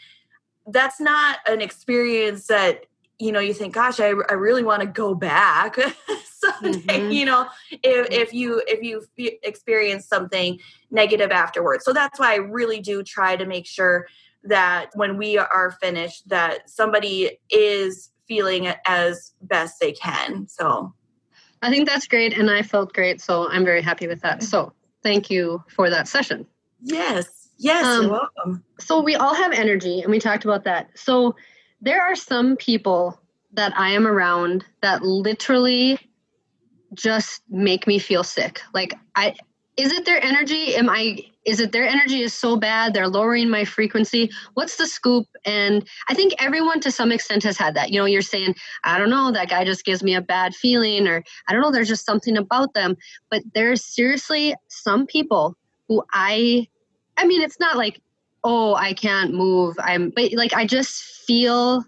that's 0.66 1.00
not 1.00 1.38
an 1.46 1.60
experience 1.60 2.46
that 2.46 2.86
you 3.18 3.32
know 3.32 3.40
you 3.40 3.54
think 3.54 3.74
gosh 3.74 4.00
i, 4.00 4.08
I 4.08 4.34
really 4.34 4.64
want 4.64 4.80
to 4.80 4.86
go 4.86 5.14
back. 5.14 5.76
Someday 6.24 6.80
mm-hmm. 6.80 7.10
you 7.12 7.24
know 7.24 7.46
if, 7.70 8.10
if 8.10 8.34
you 8.34 8.62
if 8.66 8.82
you 8.82 9.06
experience 9.42 10.06
something 10.06 10.58
negative 10.90 11.30
afterwards. 11.30 11.84
So 11.84 11.92
that's 11.92 12.18
why 12.18 12.32
i 12.32 12.36
really 12.36 12.80
do 12.80 13.02
try 13.02 13.36
to 13.36 13.46
make 13.46 13.66
sure 13.66 14.06
that 14.44 14.90
when 14.94 15.16
we 15.16 15.38
are 15.38 15.76
finished 15.80 16.28
that 16.28 16.68
somebody 16.68 17.38
is 17.50 18.10
feeling 18.26 18.72
as 18.86 19.32
best 19.42 19.78
they 19.80 19.92
can. 19.92 20.48
So. 20.48 20.92
I 21.64 21.70
think 21.70 21.88
that's 21.88 22.08
great 22.08 22.36
and 22.36 22.50
i 22.50 22.62
felt 22.62 22.92
great 22.92 23.20
so 23.20 23.48
i'm 23.48 23.64
very 23.64 23.82
happy 23.82 24.08
with 24.08 24.20
that. 24.22 24.42
So 24.42 24.72
thank 25.04 25.30
you 25.30 25.62
for 25.68 25.90
that 25.90 26.08
session. 26.08 26.44
Yes 26.80 27.41
Yes, 27.62 27.86
um, 27.86 28.02
you're 28.02 28.12
welcome. 28.12 28.64
So 28.80 29.00
we 29.00 29.14
all 29.14 29.34
have 29.34 29.52
energy, 29.52 30.00
and 30.00 30.10
we 30.10 30.18
talked 30.18 30.44
about 30.44 30.64
that. 30.64 30.90
So 30.94 31.36
there 31.80 32.02
are 32.02 32.16
some 32.16 32.56
people 32.56 33.20
that 33.52 33.72
I 33.78 33.90
am 33.90 34.06
around 34.06 34.64
that 34.82 35.02
literally 35.02 35.98
just 36.94 37.42
make 37.48 37.86
me 37.86 37.98
feel 37.98 38.24
sick. 38.24 38.60
Like 38.74 38.94
I 39.14 39.34
is 39.76 39.92
it 39.92 40.04
their 40.04 40.22
energy? 40.22 40.74
Am 40.74 40.90
I 40.90 41.18
is 41.44 41.60
it 41.60 41.72
their 41.72 41.86
energy 41.86 42.22
is 42.22 42.34
so 42.34 42.56
bad 42.56 42.94
they're 42.94 43.08
lowering 43.08 43.48
my 43.48 43.64
frequency? 43.64 44.30
What's 44.54 44.76
the 44.76 44.86
scoop? 44.86 45.26
And 45.44 45.86
I 46.08 46.14
think 46.14 46.34
everyone 46.40 46.80
to 46.80 46.90
some 46.90 47.12
extent 47.12 47.44
has 47.44 47.56
had 47.56 47.74
that. 47.74 47.90
You 47.90 48.00
know, 48.00 48.04
you're 48.06 48.22
saying, 48.22 48.54
I 48.84 48.98
don't 48.98 49.10
know, 49.10 49.32
that 49.32 49.48
guy 49.48 49.64
just 49.64 49.84
gives 49.84 50.02
me 50.02 50.14
a 50.14 50.20
bad 50.20 50.54
feeling, 50.54 51.06
or 51.08 51.22
I 51.48 51.52
don't 51.52 51.62
know, 51.62 51.70
there's 51.70 51.88
just 51.88 52.06
something 52.06 52.36
about 52.36 52.74
them. 52.74 52.96
But 53.30 53.42
there's 53.54 53.84
seriously 53.84 54.54
some 54.68 55.06
people 55.06 55.56
who 55.88 56.02
I 56.12 56.68
I 57.16 57.26
mean, 57.26 57.42
it's 57.42 57.60
not 57.60 57.76
like, 57.76 58.00
oh, 58.44 58.74
I 58.74 58.92
can't 58.92 59.34
move. 59.34 59.76
I'm, 59.78 60.10
but 60.10 60.32
like, 60.32 60.52
I 60.52 60.66
just 60.66 61.02
feel 61.26 61.84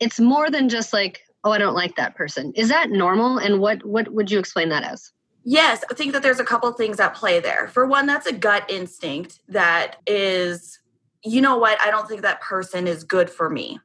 it's 0.00 0.20
more 0.20 0.50
than 0.50 0.68
just 0.68 0.92
like, 0.92 1.22
oh, 1.44 1.52
I 1.52 1.58
don't 1.58 1.74
like 1.74 1.96
that 1.96 2.14
person. 2.14 2.52
Is 2.54 2.68
that 2.68 2.90
normal? 2.90 3.38
And 3.38 3.60
what, 3.60 3.84
what 3.84 4.12
would 4.12 4.30
you 4.30 4.38
explain 4.38 4.68
that 4.70 4.82
as? 4.82 5.12
Yes, 5.44 5.84
I 5.90 5.94
think 5.94 6.12
that 6.12 6.22
there's 6.22 6.40
a 6.40 6.44
couple 6.44 6.70
things 6.72 6.98
at 6.98 7.14
play 7.14 7.38
there. 7.38 7.68
For 7.68 7.86
one, 7.86 8.06
that's 8.06 8.26
a 8.26 8.32
gut 8.32 8.68
instinct 8.68 9.38
that 9.48 9.96
is, 10.06 10.80
you 11.24 11.40
know 11.40 11.56
what, 11.56 11.80
I 11.80 11.90
don't 11.90 12.08
think 12.08 12.22
that 12.22 12.40
person 12.40 12.88
is 12.88 13.04
good 13.04 13.30
for 13.30 13.48
me. 13.48 13.78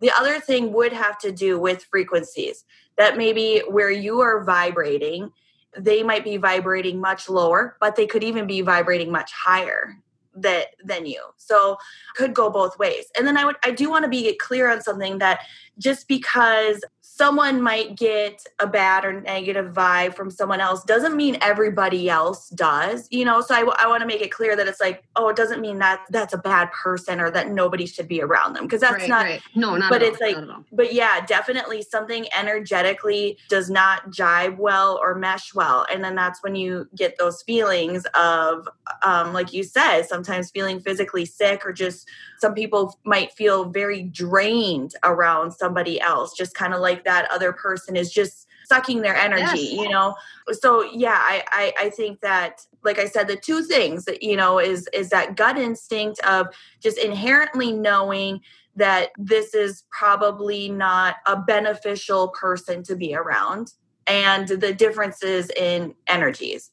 The 0.00 0.10
other 0.12 0.40
thing 0.40 0.72
would 0.72 0.92
have 0.92 1.18
to 1.18 1.30
do 1.30 1.58
with 1.58 1.84
frequencies 1.84 2.64
that 2.96 3.16
maybe 3.16 3.62
where 3.68 3.90
you 3.90 4.20
are 4.20 4.44
vibrating 4.44 5.30
they 5.78 6.02
might 6.02 6.24
be 6.24 6.36
vibrating 6.36 7.00
much 7.00 7.28
lower, 7.28 7.76
but 7.80 7.96
they 7.96 8.06
could 8.06 8.24
even 8.24 8.46
be 8.46 8.60
vibrating 8.60 9.10
much 9.10 9.32
higher 9.32 9.96
that 10.36 10.68
than 10.82 11.06
you. 11.06 11.22
So 11.36 11.76
could 12.16 12.34
go 12.34 12.50
both 12.50 12.78
ways. 12.78 13.06
And 13.16 13.26
then 13.26 13.36
I 13.36 13.44
would 13.44 13.56
I 13.64 13.70
do 13.70 13.90
want 13.90 14.04
to 14.04 14.08
be 14.08 14.34
clear 14.36 14.70
on 14.70 14.82
something 14.82 15.18
that 15.18 15.40
just 15.78 16.08
because 16.08 16.82
someone 17.16 17.62
might 17.62 17.94
get 17.94 18.44
a 18.58 18.66
bad 18.66 19.04
or 19.04 19.20
negative 19.20 19.72
vibe 19.72 20.16
from 20.16 20.30
someone 20.30 20.60
else 20.60 20.82
doesn't 20.82 21.14
mean 21.14 21.38
everybody 21.40 22.10
else 22.10 22.48
does 22.50 23.06
you 23.12 23.24
know 23.24 23.40
so 23.40 23.54
I, 23.54 23.84
I 23.84 23.86
want 23.86 24.00
to 24.00 24.06
make 24.06 24.20
it 24.20 24.32
clear 24.32 24.56
that 24.56 24.66
it's 24.66 24.80
like 24.80 25.04
oh 25.14 25.28
it 25.28 25.36
doesn't 25.36 25.60
mean 25.60 25.78
that 25.78 26.00
that's 26.10 26.34
a 26.34 26.38
bad 26.38 26.72
person 26.72 27.20
or 27.20 27.30
that 27.30 27.50
nobody 27.50 27.86
should 27.86 28.08
be 28.08 28.20
around 28.20 28.54
them 28.54 28.64
because 28.64 28.80
that's 28.80 29.02
right, 29.02 29.08
not 29.08 29.24
right. 29.26 29.40
no 29.54 29.76
not 29.76 29.90
but 29.90 30.02
it's 30.02 30.20
all, 30.20 30.32
like 30.32 30.56
but 30.72 30.92
yeah 30.92 31.24
definitely 31.24 31.82
something 31.82 32.26
energetically 32.36 33.38
does 33.48 33.70
not 33.70 34.10
jibe 34.10 34.58
well 34.58 34.98
or 35.00 35.14
mesh 35.14 35.54
well 35.54 35.86
and 35.92 36.02
then 36.02 36.16
that's 36.16 36.42
when 36.42 36.56
you 36.56 36.88
get 36.96 37.16
those 37.16 37.42
feelings 37.42 38.04
of 38.18 38.68
um, 39.04 39.32
like 39.32 39.52
you 39.52 39.62
said 39.62 40.02
sometimes 40.02 40.50
feeling 40.50 40.80
physically 40.80 41.24
sick 41.24 41.64
or 41.64 41.72
just 41.72 42.08
some 42.44 42.52
people 42.52 42.98
might 43.04 43.32
feel 43.32 43.64
very 43.64 44.02
drained 44.02 44.92
around 45.02 45.50
somebody 45.50 45.98
else 45.98 46.36
just 46.36 46.54
kind 46.54 46.74
of 46.74 46.80
like 46.80 47.02
that 47.04 47.26
other 47.30 47.54
person 47.54 47.96
is 47.96 48.12
just 48.12 48.46
sucking 48.66 49.00
their 49.00 49.16
energy 49.16 49.60
yes. 49.60 49.72
you 49.72 49.88
know? 49.88 50.14
So 50.52 50.82
yeah 50.82 51.18
I, 51.18 51.42
I 51.50 51.72
i 51.86 51.90
think 51.90 52.20
that 52.20 52.66
like 52.82 52.98
i 52.98 53.06
said 53.06 53.28
the 53.28 53.36
two 53.36 53.62
things 53.62 54.04
that 54.04 54.22
you 54.22 54.36
know 54.36 54.58
is 54.58 54.88
is 54.92 55.08
that 55.08 55.36
gut 55.36 55.56
instinct 55.58 56.20
of 56.20 56.48
just 56.82 56.98
inherently 56.98 57.72
knowing 57.72 58.40
that 58.76 59.10
this 59.16 59.54
is 59.54 59.84
probably 59.90 60.68
not 60.68 61.16
a 61.26 61.36
beneficial 61.36 62.28
person 62.28 62.82
to 62.82 62.94
be 62.94 63.14
around 63.14 63.72
and 64.06 64.48
the 64.48 64.74
differences 64.74 65.50
in 65.56 65.94
energies. 66.06 66.70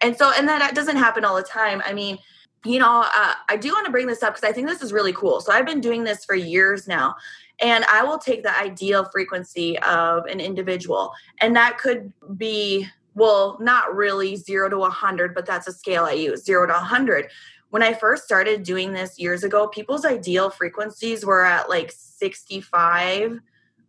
And 0.00 0.16
so 0.16 0.32
and 0.36 0.48
that 0.48 0.74
doesn't 0.74 0.96
happen 0.96 1.24
all 1.24 1.36
the 1.36 1.42
time. 1.42 1.82
I 1.84 1.92
mean 1.92 2.18
you 2.64 2.78
know, 2.78 3.04
uh, 3.04 3.34
I 3.48 3.56
do 3.56 3.72
want 3.72 3.86
to 3.86 3.92
bring 3.92 4.06
this 4.06 4.22
up 4.22 4.34
because 4.34 4.48
I 4.48 4.52
think 4.52 4.68
this 4.68 4.82
is 4.82 4.92
really 4.92 5.12
cool. 5.12 5.40
So 5.40 5.52
I've 5.52 5.66
been 5.66 5.80
doing 5.80 6.04
this 6.04 6.24
for 6.24 6.34
years 6.34 6.86
now, 6.86 7.16
and 7.60 7.84
I 7.90 8.04
will 8.04 8.18
take 8.18 8.42
the 8.42 8.56
ideal 8.58 9.04
frequency 9.06 9.78
of 9.80 10.26
an 10.26 10.40
individual, 10.40 11.12
and 11.40 11.56
that 11.56 11.78
could 11.78 12.12
be 12.36 12.86
well, 13.14 13.58
not 13.60 13.94
really 13.94 14.36
zero 14.36 14.68
to 14.68 14.78
100, 14.78 15.34
but 15.34 15.46
that's 15.46 15.68
a 15.68 15.72
scale 15.72 16.04
I 16.04 16.12
use 16.12 16.44
zero 16.44 16.66
to 16.66 16.72
100. 16.72 17.28
When 17.70 17.82
I 17.82 17.94
first 17.94 18.24
started 18.24 18.62
doing 18.62 18.92
this 18.92 19.18
years 19.18 19.44
ago, 19.44 19.66
people's 19.68 20.04
ideal 20.04 20.50
frequencies 20.50 21.24
were 21.24 21.44
at 21.44 21.68
like 21.68 21.92
65 21.92 23.40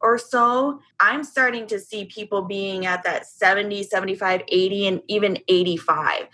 or 0.01 0.18
so. 0.18 0.80
I'm 1.00 1.24
starting 1.24 1.68
to 1.68 1.80
see 1.80 2.06
people 2.06 2.44
being 2.44 2.86
at 2.86 3.03
that 3.03 3.25
70, 3.25 3.84
75, 3.84 4.42
80, 4.48 4.88
and 4.88 5.01
even 5.08 5.38
85. 5.48 6.27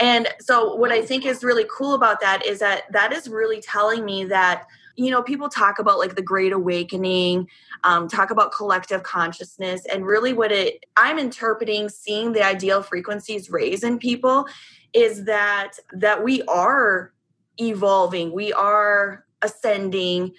And 0.00 0.28
so, 0.40 0.74
what 0.74 0.90
I 0.90 1.02
think 1.02 1.24
is 1.24 1.44
really 1.44 1.66
cool 1.70 1.94
about 1.94 2.20
that 2.20 2.44
is 2.44 2.58
that 2.58 2.90
that 2.92 3.12
is 3.12 3.28
really 3.28 3.60
telling 3.60 4.04
me 4.04 4.24
that, 4.24 4.66
you 4.96 5.10
know, 5.10 5.22
people 5.22 5.48
talk 5.48 5.78
about 5.78 5.98
like 5.98 6.16
the 6.16 6.22
great 6.22 6.52
awakening, 6.52 7.48
um, 7.84 8.08
talk 8.08 8.30
about 8.30 8.52
collective 8.52 9.02
consciousness, 9.02 9.86
and 9.92 10.04
really 10.04 10.32
what 10.32 10.50
it, 10.50 10.84
I'm 10.96 11.18
interpreting, 11.18 11.88
seeing 11.88 12.32
the 12.32 12.44
ideal 12.44 12.82
frequencies 12.82 13.50
raise 13.50 13.84
in 13.84 13.98
people 13.98 14.46
is 14.94 15.24
that 15.24 15.72
that 15.92 16.22
we 16.22 16.42
are 16.42 17.12
evolving 17.58 18.32
we 18.32 18.52
are 18.52 19.24
ascending 19.42 20.32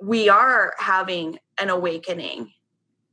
we 0.00 0.28
are 0.28 0.74
having 0.78 1.38
an 1.58 1.70
awakening 1.70 2.52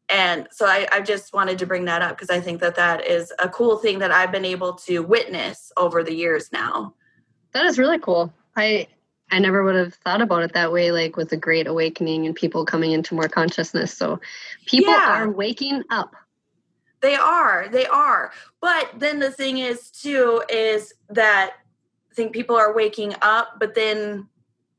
and 0.10 0.48
so 0.52 0.66
I, 0.66 0.88
I, 0.92 1.02
just 1.02 1.34
wanted 1.34 1.58
to 1.60 1.66
bring 1.66 1.86
that 1.86 2.02
up 2.02 2.12
because 2.16 2.30
I 2.30 2.40
think 2.40 2.60
that 2.62 2.76
that 2.76 3.08
is 3.08 3.34
a 3.40 3.50
cool 3.50 3.78
thing 3.78 4.00
that 4.00 4.12
I've 4.12 4.32
been 4.32 4.46
able 4.46 4.74
to 4.74 5.00
witness 5.00 5.72
over 5.78 6.04
the 6.04 6.14
years 6.14 6.52
now. 6.52 6.94
That 7.54 7.66
is 7.66 7.80
really 7.80 8.00
cool. 8.00 8.32
I 8.56 8.88
I 9.32 9.40
never 9.40 9.64
would 9.64 9.76
have 9.76 9.96
thought 9.96 10.22
about 10.22 10.44
it 10.44 10.54
that 10.54 10.72
way, 10.72 10.92
like 10.92 11.16
with 11.16 11.30
the 11.30 11.38
Great 11.38 11.66
Awakening 11.66 12.28
and 12.28 12.36
people 12.36 12.66
coming 12.66 12.92
into 12.92 13.16
more 13.16 13.28
consciousness. 13.28 13.98
So 13.98 14.20
people 14.68 14.94
yeah. 14.94 15.24
are 15.24 15.30
waking 15.30 15.84
up. 15.90 16.14
They 17.02 17.16
are, 17.16 17.68
they 17.72 17.88
are. 17.88 18.32
But 18.62 18.92
then 18.98 19.20
the 19.20 19.32
thing 19.32 19.58
is 19.58 19.90
too 19.90 20.44
is 20.50 20.94
that 21.10 21.54
I 22.12 22.14
think 22.14 22.34
people 22.34 22.56
are 22.56 22.76
waking 22.76 23.16
up, 23.24 23.56
but 23.60 23.74
then 23.74 24.28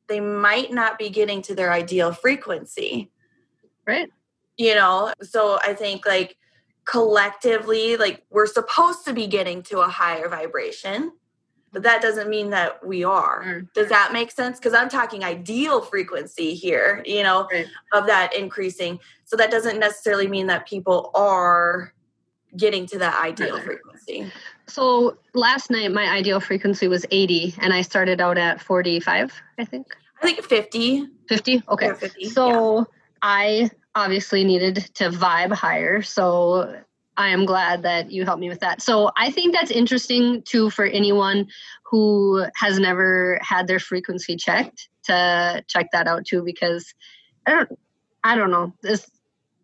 they 0.06 0.20
might 0.20 0.72
not 0.72 0.98
be 0.98 1.10
getting 1.10 1.42
to 1.42 1.54
their 1.56 1.72
ideal 1.72 2.12
frequency. 2.12 3.10
Right 3.84 4.10
you 4.56 4.74
know? 4.74 5.12
So 5.22 5.58
i 5.62 5.74
think 5.74 6.06
like 6.06 6.36
collectively 6.84 7.96
like 7.96 8.24
we're 8.30 8.46
supposed 8.46 9.04
to 9.04 9.12
be 9.12 9.26
getting 9.26 9.62
to 9.64 9.80
a 9.80 9.88
higher 9.88 10.28
vibration 10.28 11.12
but 11.72 11.82
that 11.82 12.00
doesn't 12.00 12.30
mean 12.30 12.50
that 12.50 12.86
we 12.86 13.04
are. 13.04 13.42
Mm. 13.44 13.72
does 13.74 13.90
that 13.90 14.10
make 14.12 14.30
sense? 14.30 14.58
Because 14.58 14.72
i'm 14.72 14.88
talking 14.88 15.24
ideal 15.24 15.80
frequency 15.80 16.54
here 16.54 17.02
you 17.04 17.22
know 17.22 17.48
right. 17.52 17.66
of 17.92 18.06
that 18.06 18.34
increasing. 18.34 18.98
So 19.24 19.36
that 19.36 19.50
doesn't 19.50 19.78
necessarily 19.78 20.28
mean 20.28 20.46
that 20.46 20.66
people 20.66 21.10
are 21.14 21.92
getting 22.56 22.86
to 22.86 22.98
that 22.98 23.22
ideal 23.22 23.56
right. 23.56 23.64
frequency. 23.64 24.32
So 24.66 25.18
last 25.34 25.70
night 25.70 25.92
my 25.92 26.08
ideal 26.08 26.40
frequency 26.40 26.88
was 26.88 27.04
80 27.10 27.54
and 27.58 27.72
i 27.72 27.82
started 27.82 28.20
out 28.20 28.38
at 28.38 28.60
45 28.60 29.32
i 29.58 29.64
think? 29.64 29.86
I 30.22 30.26
think 30.26 30.44
50 30.44 31.08
50 31.28 31.62
okay. 31.68 31.92
50, 31.94 32.24
so 32.26 32.78
yeah. 32.78 32.84
i 33.22 33.70
obviously 33.96 34.44
needed 34.44 34.76
to 34.94 35.10
vibe 35.10 35.52
higher. 35.52 36.02
So 36.02 36.80
I 37.16 37.28
am 37.28 37.46
glad 37.46 37.82
that 37.82 38.12
you 38.12 38.24
helped 38.24 38.40
me 38.40 38.50
with 38.50 38.60
that. 38.60 38.82
So 38.82 39.10
I 39.16 39.30
think 39.30 39.54
that's 39.54 39.70
interesting 39.70 40.42
too 40.42 40.70
for 40.70 40.84
anyone 40.84 41.48
who 41.90 42.44
has 42.56 42.78
never 42.78 43.40
had 43.42 43.66
their 43.66 43.80
frequency 43.80 44.36
checked 44.36 44.88
to 45.04 45.64
check 45.66 45.86
that 45.92 46.06
out 46.06 46.26
too 46.26 46.42
because 46.44 46.94
I 47.46 47.52
don't 47.52 47.78
I 48.22 48.34
don't 48.34 48.50
know. 48.50 48.74
This 48.82 49.10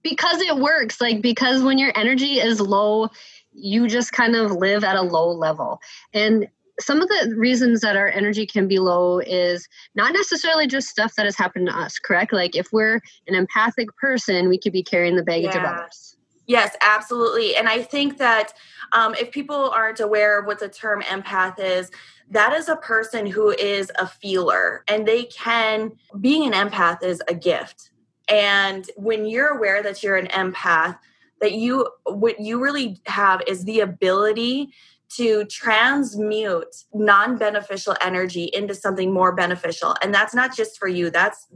because 0.02 0.40
it 0.40 0.56
works 0.56 1.00
like 1.00 1.20
because 1.20 1.62
when 1.62 1.78
your 1.78 1.92
energy 1.94 2.40
is 2.40 2.60
low 2.60 3.10
you 3.54 3.86
just 3.86 4.12
kind 4.12 4.34
of 4.34 4.52
live 4.52 4.82
at 4.82 4.96
a 4.96 5.02
low 5.02 5.30
level. 5.30 5.80
And 6.14 6.48
some 6.80 7.00
of 7.00 7.08
the 7.08 7.34
reasons 7.36 7.80
that 7.80 7.96
our 7.96 8.08
energy 8.08 8.46
can 8.46 8.66
be 8.66 8.78
low 8.78 9.18
is 9.20 9.68
not 9.94 10.12
necessarily 10.12 10.66
just 10.66 10.88
stuff 10.88 11.14
that 11.16 11.26
has 11.26 11.36
happened 11.36 11.66
to 11.68 11.76
us, 11.76 11.98
correct? 11.98 12.32
Like 12.32 12.56
if 12.56 12.72
we're 12.72 13.00
an 13.26 13.34
empathic 13.34 13.88
person, 13.96 14.48
we 14.48 14.58
could 14.58 14.72
be 14.72 14.82
carrying 14.82 15.16
the 15.16 15.22
baggage 15.22 15.54
yeah. 15.54 15.72
of 15.72 15.78
others. 15.78 16.16
Yes, 16.46 16.74
absolutely. 16.82 17.56
And 17.56 17.68
I 17.68 17.82
think 17.82 18.18
that 18.18 18.52
um, 18.92 19.14
if 19.14 19.30
people 19.30 19.70
aren't 19.70 20.00
aware 20.00 20.38
of 20.38 20.46
what 20.46 20.58
the 20.58 20.68
term 20.68 21.02
empath 21.02 21.58
is, 21.58 21.90
that 22.30 22.52
is 22.52 22.68
a 22.68 22.76
person 22.76 23.26
who 23.26 23.50
is 23.50 23.92
a 23.98 24.06
feeler 24.06 24.82
and 24.88 25.06
they 25.06 25.24
can, 25.24 25.92
being 26.20 26.52
an 26.52 26.68
empath 26.68 27.02
is 27.02 27.22
a 27.28 27.34
gift. 27.34 27.90
And 28.28 28.90
when 28.96 29.26
you're 29.26 29.56
aware 29.56 29.82
that 29.82 30.02
you're 30.02 30.16
an 30.16 30.28
empath, 30.28 30.98
that 31.40 31.52
you, 31.52 31.88
what 32.04 32.40
you 32.40 32.60
really 32.60 33.00
have 33.06 33.42
is 33.46 33.64
the 33.64 33.80
ability 33.80 34.72
to 35.16 35.44
transmute 35.46 36.74
non-beneficial 36.94 37.96
energy 38.00 38.50
into 38.52 38.74
something 38.74 39.12
more 39.12 39.34
beneficial. 39.34 39.94
And 40.02 40.14
that's 40.14 40.34
not 40.34 40.56
just 40.56 40.78
for 40.78 40.88
you 40.88 41.10
that's 41.10 41.48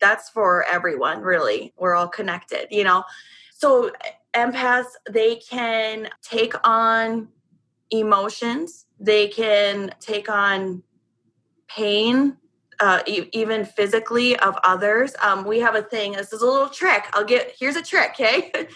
that's 0.00 0.30
for 0.30 0.64
everyone 0.68 1.20
really. 1.20 1.72
We're 1.76 1.94
all 1.94 2.08
connected 2.08 2.68
you 2.70 2.84
know? 2.84 3.04
So 3.54 3.92
empaths 4.34 4.86
they 5.10 5.36
can 5.36 6.08
take 6.22 6.54
on 6.66 7.28
emotions. 7.90 8.86
They 8.98 9.28
can 9.28 9.94
take 10.00 10.28
on 10.28 10.82
pain 11.68 12.36
uh, 12.80 13.02
e- 13.06 13.28
even 13.32 13.64
physically 13.64 14.36
of 14.38 14.56
others. 14.64 15.14
Um, 15.22 15.44
we 15.44 15.60
have 15.60 15.74
a 15.74 15.82
thing 15.82 16.12
this 16.12 16.32
is 16.32 16.42
a 16.42 16.46
little 16.46 16.68
trick. 16.68 17.04
I'll 17.12 17.24
get 17.24 17.54
here's 17.58 17.76
a 17.76 17.82
trick 17.82 18.10
okay 18.12 18.50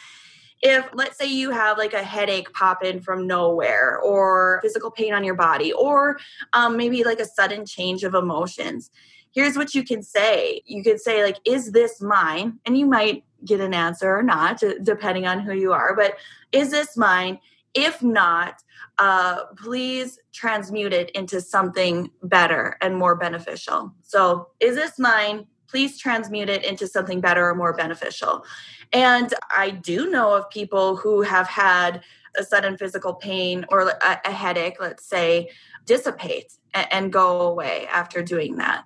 if 0.63 0.89
let's 0.95 1.19
say 1.19 1.27
you 1.27 1.51
have 1.51 1.79
like 1.79 1.93
a 1.93 2.03
headache 2.03 2.53
pop 2.53 2.83
in 2.83 3.01
from 3.01 3.27
nowhere 3.27 3.99
or 3.99 4.61
physical 4.63 4.91
pain 4.91 5.13
on 5.13 5.23
your 5.23 5.35
body 5.35 5.73
or 5.73 6.19
um, 6.53 6.77
maybe 6.77 7.05
like 7.05 7.21
a 7.21 7.27
sudden 7.27 7.65
change 7.67 8.05
of 8.05 8.15
emotions 8.15 8.91
here's 9.37 9.57
what 9.57 9.75
you 9.75 9.85
can 9.85 10.03
say. 10.03 10.63
You 10.65 10.83
could 10.83 11.01
say 11.01 11.23
like 11.23 11.39
is 11.45 11.71
this 11.71 12.01
mine? 12.01 12.59
And 12.65 12.77
you 12.77 12.87
might 12.87 13.23
get 13.45 13.61
an 13.61 13.75
answer 13.75 14.17
or 14.17 14.23
not 14.23 14.61
depending 14.83 15.27
on 15.27 15.39
who 15.39 15.53
you 15.53 15.73
are 15.73 15.95
but 15.95 16.17
is 16.51 16.71
this 16.73 16.97
mine? 16.97 17.39
If 17.75 18.03
not 18.03 18.63
uh, 18.99 19.45
please 19.59 20.19
transmute 20.33 20.95
it 20.95 21.11
into 21.11 21.41
something 21.43 22.11
better 22.23 22.79
and 22.81 22.97
more 22.97 23.15
beneficial. 23.15 23.93
So 24.01 24.49
is 24.59 24.75
this 24.75 24.99
mine 24.99 25.47
please 25.77 25.99
transmute 25.99 26.49
it 26.49 26.65
into 26.65 26.87
something 26.87 27.21
better 27.21 27.49
or 27.49 27.55
more 27.55 27.75
beneficial 27.75 28.45
and 28.93 29.33
I 29.55 29.71
do 29.71 30.11
know 30.11 30.35
of 30.35 30.51
people 30.51 30.97
who 30.97 31.23
have 31.23 31.49
had 31.49 32.03
a 32.37 32.45
sudden 32.45 32.77
physical 32.77 33.15
pain 33.15 33.65
or 33.69 33.89
a, 33.89 34.21
a 34.25 34.31
headache, 34.31 34.77
let's 34.81 35.07
say, 35.07 35.51
dissipate 35.85 36.53
and, 36.75 36.87
and, 36.91 37.13
go 37.13 37.43
away 37.43 37.87
after 37.91 38.23
doing 38.23 38.57
that. 38.57 38.85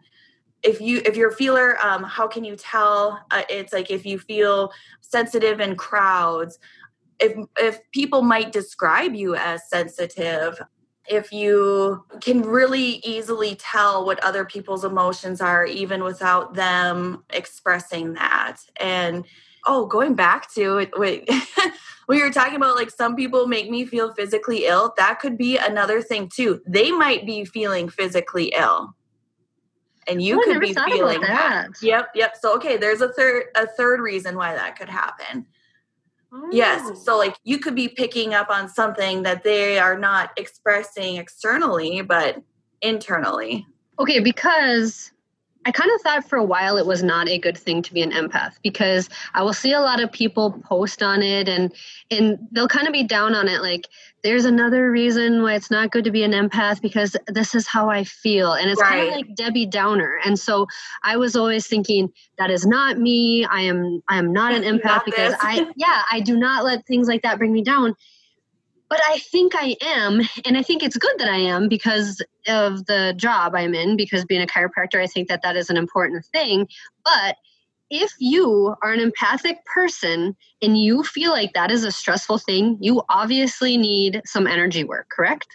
If 0.62 0.80
you 0.80 1.00
if 1.04 1.16
you're 1.16 1.30
a 1.30 1.34
feeler, 1.34 1.78
um, 1.84 2.02
how 2.02 2.28
can 2.28 2.44
you 2.44 2.54
tell? 2.54 3.24
Uh, 3.30 3.42
it's 3.48 3.72
like 3.72 3.90
if 3.90 4.04
you 4.04 4.18
feel 4.18 4.72
sensitive 5.00 5.58
in 5.60 5.74
crowds, 5.74 6.58
if 7.18 7.32
if 7.58 7.80
people 7.92 8.22
might 8.22 8.52
describe 8.52 9.14
you 9.14 9.34
as 9.34 9.68
sensitive, 9.68 10.60
if 11.08 11.32
you 11.32 12.04
can 12.20 12.42
really 12.42 13.00
easily 13.04 13.56
tell 13.56 14.04
what 14.04 14.22
other 14.22 14.44
people's 14.44 14.84
emotions 14.84 15.40
are 15.40 15.64
even 15.64 16.04
without 16.04 16.54
them 16.54 17.24
expressing 17.30 18.14
that 18.14 18.58
and 18.78 19.24
oh, 19.66 19.86
going 19.86 20.14
back 20.14 20.52
to 20.54 20.78
it, 20.78 20.90
wait, 20.96 21.28
you 22.08 22.24
were 22.24 22.32
talking 22.32 22.56
about 22.56 22.76
like 22.76 22.90
some 22.90 23.16
people 23.16 23.46
make 23.46 23.70
me 23.70 23.84
feel 23.84 24.12
physically 24.14 24.66
ill, 24.66 24.94
that 24.96 25.20
could 25.20 25.36
be 25.36 25.56
another 25.56 26.02
thing 26.02 26.28
too. 26.28 26.60
They 26.66 26.90
might 26.90 27.26
be 27.26 27.44
feeling 27.44 27.88
physically 27.88 28.52
ill. 28.56 28.94
And 30.08 30.20
you 30.22 30.40
oh, 30.40 30.44
could 30.44 30.60
be 30.60 30.74
feeling 30.74 31.20
that. 31.20 31.68
that. 31.68 31.82
Yep, 31.82 32.10
yep. 32.14 32.36
So 32.40 32.56
okay, 32.56 32.76
there's 32.76 33.00
a 33.00 33.12
third 33.12 33.44
a 33.54 33.66
third 33.66 34.00
reason 34.00 34.34
why 34.34 34.54
that 34.54 34.76
could 34.76 34.88
happen. 34.88 35.46
Oh. 36.32 36.48
Yes. 36.52 37.04
So 37.04 37.18
like 37.18 37.36
you 37.44 37.58
could 37.58 37.74
be 37.74 37.88
picking 37.88 38.34
up 38.34 38.50
on 38.50 38.68
something 38.68 39.22
that 39.24 39.42
they 39.42 39.78
are 39.78 39.98
not 39.98 40.30
expressing 40.36 41.16
externally, 41.16 42.02
but 42.02 42.40
internally. 42.82 43.66
Okay, 43.98 44.20
because 44.20 45.12
I 45.66 45.72
kind 45.72 45.90
of 45.94 46.00
thought 46.00 46.28
for 46.28 46.36
a 46.36 46.44
while 46.44 46.78
it 46.78 46.86
was 46.86 47.02
not 47.02 47.28
a 47.28 47.38
good 47.38 47.56
thing 47.56 47.82
to 47.82 47.92
be 47.92 48.00
an 48.00 48.12
empath 48.12 48.54
because 48.62 49.10
I 49.34 49.42
will 49.42 49.52
see 49.52 49.72
a 49.72 49.80
lot 49.80 50.02
of 50.02 50.10
people 50.10 50.52
post 50.64 51.02
on 51.02 51.22
it 51.22 51.48
and 51.48 51.72
and 52.10 52.38
they'll 52.50 52.68
kind 52.68 52.86
of 52.86 52.94
be 52.94 53.04
down 53.04 53.34
on 53.34 53.46
it 53.46 53.60
like 53.60 53.86
there's 54.22 54.44
another 54.44 54.90
reason 54.90 55.42
why 55.42 55.54
it's 55.54 55.70
not 55.70 55.90
good 55.90 56.04
to 56.04 56.10
be 56.10 56.22
an 56.22 56.32
empath 56.32 56.80
because 56.80 57.16
this 57.26 57.54
is 57.54 57.66
how 57.66 57.88
I 57.88 58.04
feel. 58.04 58.52
And 58.52 58.70
it's 58.70 58.80
right. 58.80 58.90
kind 58.90 59.08
of 59.08 59.14
like 59.14 59.34
Debbie 59.34 59.66
Downer. 59.66 60.18
And 60.24 60.38
so 60.38 60.66
I 61.02 61.16
was 61.16 61.36
always 61.36 61.66
thinking 61.66 62.12
that 62.38 62.50
is 62.50 62.66
not 62.66 62.98
me. 62.98 63.44
I 63.46 63.62
am 63.62 64.02
I 64.08 64.18
am 64.18 64.32
not 64.32 64.52
an 64.52 64.62
empath 64.62 65.04
because 65.04 65.34
I 65.40 65.66
yeah 65.76 66.02
I 66.10 66.20
do 66.20 66.36
not 66.36 66.64
let 66.64 66.86
things 66.86 67.08
like 67.08 67.22
that 67.22 67.38
bring 67.38 67.52
me 67.52 67.62
down 67.62 67.94
but 68.90 69.00
I 69.08 69.20
think 69.20 69.54
I 69.56 69.76
am. 69.80 70.20
And 70.44 70.58
I 70.58 70.62
think 70.62 70.82
it's 70.82 70.98
good 70.98 71.14
that 71.18 71.28
I 71.28 71.36
am 71.36 71.68
because 71.68 72.20
of 72.48 72.84
the 72.86 73.14
job 73.16 73.54
I'm 73.54 73.72
in, 73.72 73.96
because 73.96 74.24
being 74.24 74.42
a 74.42 74.46
chiropractor, 74.46 75.00
I 75.00 75.06
think 75.06 75.28
that 75.28 75.42
that 75.42 75.56
is 75.56 75.70
an 75.70 75.76
important 75.76 76.26
thing. 76.26 76.68
But 77.04 77.36
if 77.88 78.12
you 78.18 78.74
are 78.82 78.92
an 78.92 79.00
empathic 79.00 79.64
person 79.64 80.36
and 80.60 80.80
you 80.80 81.04
feel 81.04 81.30
like 81.30 81.52
that 81.54 81.70
is 81.70 81.84
a 81.84 81.92
stressful 81.92 82.38
thing, 82.38 82.78
you 82.80 83.02
obviously 83.08 83.76
need 83.76 84.20
some 84.26 84.46
energy 84.46 84.84
work, 84.84 85.08
correct? 85.10 85.46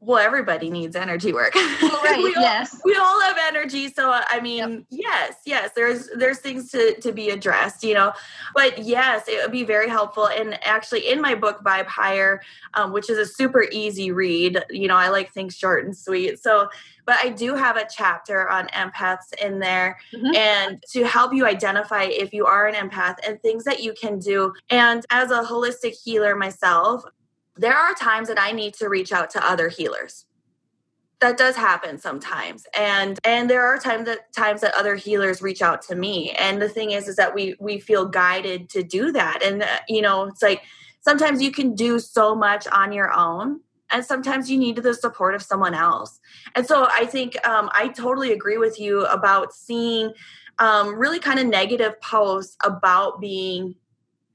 Well 0.00 0.18
everybody 0.18 0.70
needs 0.70 0.94
energy 0.96 1.32
work 1.32 1.54
well, 1.54 2.02
right 2.04 2.22
we 2.22 2.30
yes 2.36 2.74
all, 2.74 2.80
we 2.84 2.94
all 2.94 3.20
have 3.20 3.36
energy 3.48 3.88
so 3.88 4.20
i 4.28 4.40
mean 4.40 4.58
yep. 4.58 4.84
yes 4.90 5.34
yes 5.44 5.70
there's 5.74 6.08
there's 6.16 6.38
things 6.38 6.70
to 6.70 6.98
to 7.00 7.12
be 7.12 7.30
addressed 7.30 7.82
you 7.82 7.94
know 7.94 8.12
but 8.54 8.78
yes 8.78 9.28
it 9.28 9.40
would 9.42 9.52
be 9.52 9.64
very 9.64 9.88
helpful 9.88 10.28
and 10.28 10.58
actually 10.66 11.08
in 11.08 11.20
my 11.20 11.34
book 11.34 11.62
vibe 11.64 11.86
higher 11.86 12.40
um, 12.74 12.92
which 12.92 13.10
is 13.10 13.18
a 13.18 13.26
super 13.26 13.66
easy 13.72 14.10
read 14.10 14.62
you 14.70 14.88
know 14.88 14.96
i 14.96 15.08
like 15.08 15.32
things 15.32 15.56
short 15.56 15.84
and 15.84 15.96
sweet 15.96 16.38
so 16.38 16.68
but 17.04 17.16
i 17.22 17.28
do 17.28 17.54
have 17.54 17.76
a 17.76 17.86
chapter 17.90 18.48
on 18.48 18.66
empaths 18.68 19.32
in 19.42 19.58
there 19.58 19.98
mm-hmm. 20.14 20.34
and 20.34 20.82
to 20.90 21.04
help 21.04 21.32
you 21.32 21.46
identify 21.46 22.04
if 22.04 22.32
you 22.32 22.46
are 22.46 22.66
an 22.66 22.74
empath 22.74 23.16
and 23.26 23.40
things 23.42 23.64
that 23.64 23.82
you 23.82 23.92
can 24.00 24.18
do 24.18 24.52
and 24.70 25.04
as 25.10 25.30
a 25.30 25.42
holistic 25.42 25.94
healer 26.04 26.36
myself 26.36 27.02
there 27.58 27.76
are 27.76 27.94
times 27.94 28.28
that 28.28 28.40
I 28.40 28.52
need 28.52 28.74
to 28.74 28.88
reach 28.88 29.12
out 29.12 29.30
to 29.30 29.46
other 29.46 29.68
healers. 29.68 30.24
That 31.20 31.36
does 31.36 31.56
happen 31.56 31.98
sometimes. 31.98 32.64
And 32.78 33.18
and 33.24 33.50
there 33.50 33.66
are 33.66 33.78
times 33.78 34.06
that 34.06 34.32
times 34.32 34.60
that 34.60 34.74
other 34.74 34.94
healers 34.94 35.42
reach 35.42 35.62
out 35.62 35.82
to 35.82 35.96
me. 35.96 36.30
And 36.38 36.62
the 36.62 36.68
thing 36.68 36.92
is 36.92 37.08
is 37.08 37.16
that 37.16 37.34
we 37.34 37.56
we 37.58 37.80
feel 37.80 38.06
guided 38.06 38.68
to 38.70 38.84
do 38.84 39.10
that. 39.12 39.42
And 39.42 39.62
uh, 39.62 39.78
you 39.88 40.00
know, 40.00 40.24
it's 40.24 40.42
like 40.42 40.62
sometimes 41.00 41.42
you 41.42 41.50
can 41.50 41.74
do 41.74 41.98
so 41.98 42.36
much 42.36 42.68
on 42.68 42.92
your 42.92 43.12
own 43.12 43.60
and 43.90 44.04
sometimes 44.04 44.50
you 44.50 44.58
need 44.58 44.76
the 44.76 44.94
support 44.94 45.34
of 45.34 45.42
someone 45.42 45.74
else. 45.74 46.20
And 46.54 46.66
so 46.66 46.86
I 46.90 47.06
think 47.06 47.36
um, 47.46 47.70
I 47.72 47.88
totally 47.88 48.32
agree 48.32 48.58
with 48.58 48.78
you 48.78 49.04
about 49.06 49.52
seeing 49.52 50.12
um, 50.58 50.94
really 50.94 51.18
kind 51.18 51.38
of 51.38 51.46
negative 51.46 52.00
posts 52.00 52.56
about 52.64 53.20
being 53.20 53.74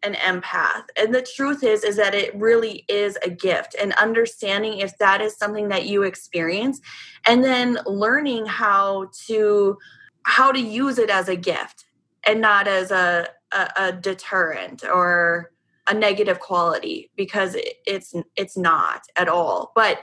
an 0.04 0.16
empath. 0.16 0.84
And 0.98 1.14
the 1.14 1.22
truth 1.22 1.64
is 1.64 1.84
is 1.84 1.96
that 1.96 2.14
it 2.14 2.36
really 2.36 2.86
is 2.88 3.18
a 3.24 3.30
gift 3.30 3.76
and 3.80 3.94
understanding 3.94 4.80
if 4.80 4.98
that 4.98 5.22
is 5.22 5.38
something 5.38 5.70
that 5.70 5.86
you 5.86 6.04
experience 6.04 6.82
and 7.26 7.44
then 7.44 7.80
learning 7.86 8.46
how 8.46 9.10
to 9.28 9.78
how 10.24 10.52
to 10.52 10.60
use 10.60 10.98
it 10.98 11.10
as 11.10 11.30
a 11.30 11.36
gift 11.36 11.86
and 12.26 12.42
not 12.42 12.68
as 12.68 12.92
a 12.92 13.28
a, 13.52 13.70
a 13.78 13.92
deterrent 13.94 14.84
or 14.84 15.52
a 15.88 15.94
negative 15.94 16.40
quality 16.40 17.12
because 17.16 17.56
it's 17.86 18.14
it's 18.36 18.58
not 18.58 19.02
at 19.16 19.28
all. 19.28 19.72
But 19.76 20.00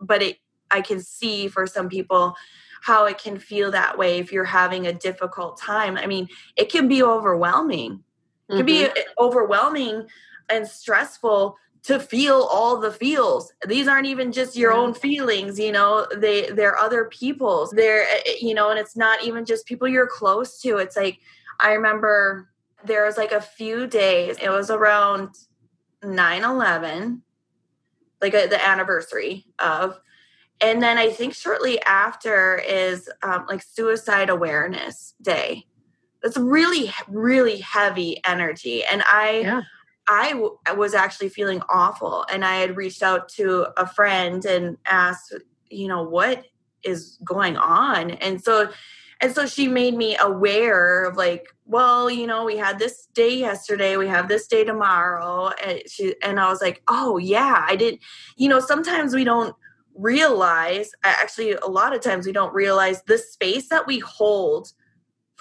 but 0.00 0.22
it 0.22 0.38
i 0.70 0.80
can 0.80 1.00
see 1.00 1.48
for 1.48 1.66
some 1.66 1.88
people 1.88 2.34
how 2.82 3.04
it 3.04 3.16
can 3.16 3.38
feel 3.38 3.70
that 3.70 3.96
way 3.96 4.18
if 4.18 4.32
you're 4.32 4.44
having 4.44 4.86
a 4.86 4.92
difficult 4.92 5.60
time. 5.60 5.96
I 5.96 6.06
mean 6.06 6.28
it 6.56 6.70
can 6.70 6.88
be 6.88 7.02
overwhelming 7.02 8.02
it 8.52 8.56
can 8.56 8.66
be 8.66 8.84
mm-hmm. 8.84 9.00
overwhelming 9.18 10.06
and 10.48 10.66
stressful 10.66 11.56
to 11.84 11.98
feel 11.98 12.48
all 12.50 12.78
the 12.78 12.92
feels. 12.92 13.52
These 13.66 13.88
aren't 13.88 14.06
even 14.06 14.30
just 14.30 14.56
your 14.56 14.72
own 14.72 14.94
feelings 14.94 15.58
you 15.58 15.72
know 15.72 16.06
they 16.16 16.50
they're 16.50 16.78
other 16.78 17.06
people's. 17.06 17.70
They're 17.70 18.02
eh, 18.02 18.20
eh, 18.26 18.34
you 18.40 18.54
know 18.54 18.70
and 18.70 18.78
it's 18.78 18.96
not 18.96 19.24
even 19.24 19.44
just 19.44 19.66
people 19.66 19.88
you're 19.88 20.06
close 20.06 20.60
to. 20.60 20.78
It's 20.78 20.96
like 20.96 21.18
i 21.60 21.72
remember 21.72 22.48
there 22.84 23.04
was 23.04 23.16
like 23.16 23.32
a 23.32 23.40
few 23.40 23.86
days 23.86 24.36
it 24.42 24.48
was 24.48 24.70
around 24.70 25.30
9-11 26.02 27.20
like 28.20 28.34
a, 28.34 28.46
the 28.46 28.64
anniversary 28.64 29.46
of. 29.58 29.98
And 30.60 30.80
then 30.82 30.98
i 30.98 31.10
think 31.10 31.34
shortly 31.34 31.80
after 31.82 32.56
is 32.56 33.10
um, 33.22 33.46
like 33.48 33.62
suicide 33.62 34.30
awareness 34.30 35.14
day 35.20 35.66
it's 36.22 36.36
really 36.36 36.92
really 37.08 37.58
heavy 37.58 38.20
energy. 38.24 38.84
And 38.84 39.02
i 39.06 39.40
yeah. 39.44 39.62
I, 40.08 40.32
w- 40.32 40.58
I 40.66 40.72
was 40.72 40.94
actually 40.94 41.28
feeling 41.28 41.62
awful. 41.68 42.26
And 42.30 42.44
i 42.44 42.56
had 42.56 42.76
reached 42.76 43.02
out 43.02 43.28
to 43.30 43.68
a 43.76 43.86
friend 43.86 44.44
and 44.44 44.76
asked 44.86 45.34
you 45.70 45.88
know 45.88 46.02
what 46.02 46.44
is 46.82 47.18
going 47.24 47.56
on? 47.56 48.12
And 48.12 48.42
so 48.42 48.70
and 49.20 49.32
so 49.32 49.46
she 49.46 49.68
made 49.68 49.94
me 49.94 50.16
aware 50.20 51.04
of 51.04 51.16
like 51.16 51.46
well 51.64 52.10
you 52.10 52.26
know 52.26 52.44
we 52.44 52.56
had 52.56 52.78
this 52.78 53.06
day 53.14 53.34
yesterday. 53.36 53.96
We 53.96 54.08
have 54.08 54.28
this 54.28 54.48
day 54.48 54.64
tomorrow. 54.64 55.50
And 55.64 55.82
she 55.86 56.14
and 56.22 56.40
i 56.40 56.48
was 56.48 56.60
like 56.60 56.82
oh 56.88 57.18
yeah 57.18 57.64
i 57.68 57.76
did 57.76 57.98
you 58.36 58.48
know 58.48 58.60
sometimes 58.60 59.14
we 59.14 59.24
don't 59.24 59.54
realize 59.94 60.90
actually 61.04 61.52
a 61.52 61.66
lot 61.66 61.94
of 61.94 62.00
times 62.00 62.26
we 62.26 62.32
don't 62.32 62.54
realize 62.54 63.02
the 63.02 63.18
space 63.18 63.68
that 63.68 63.86
we 63.86 63.98
hold 63.98 64.72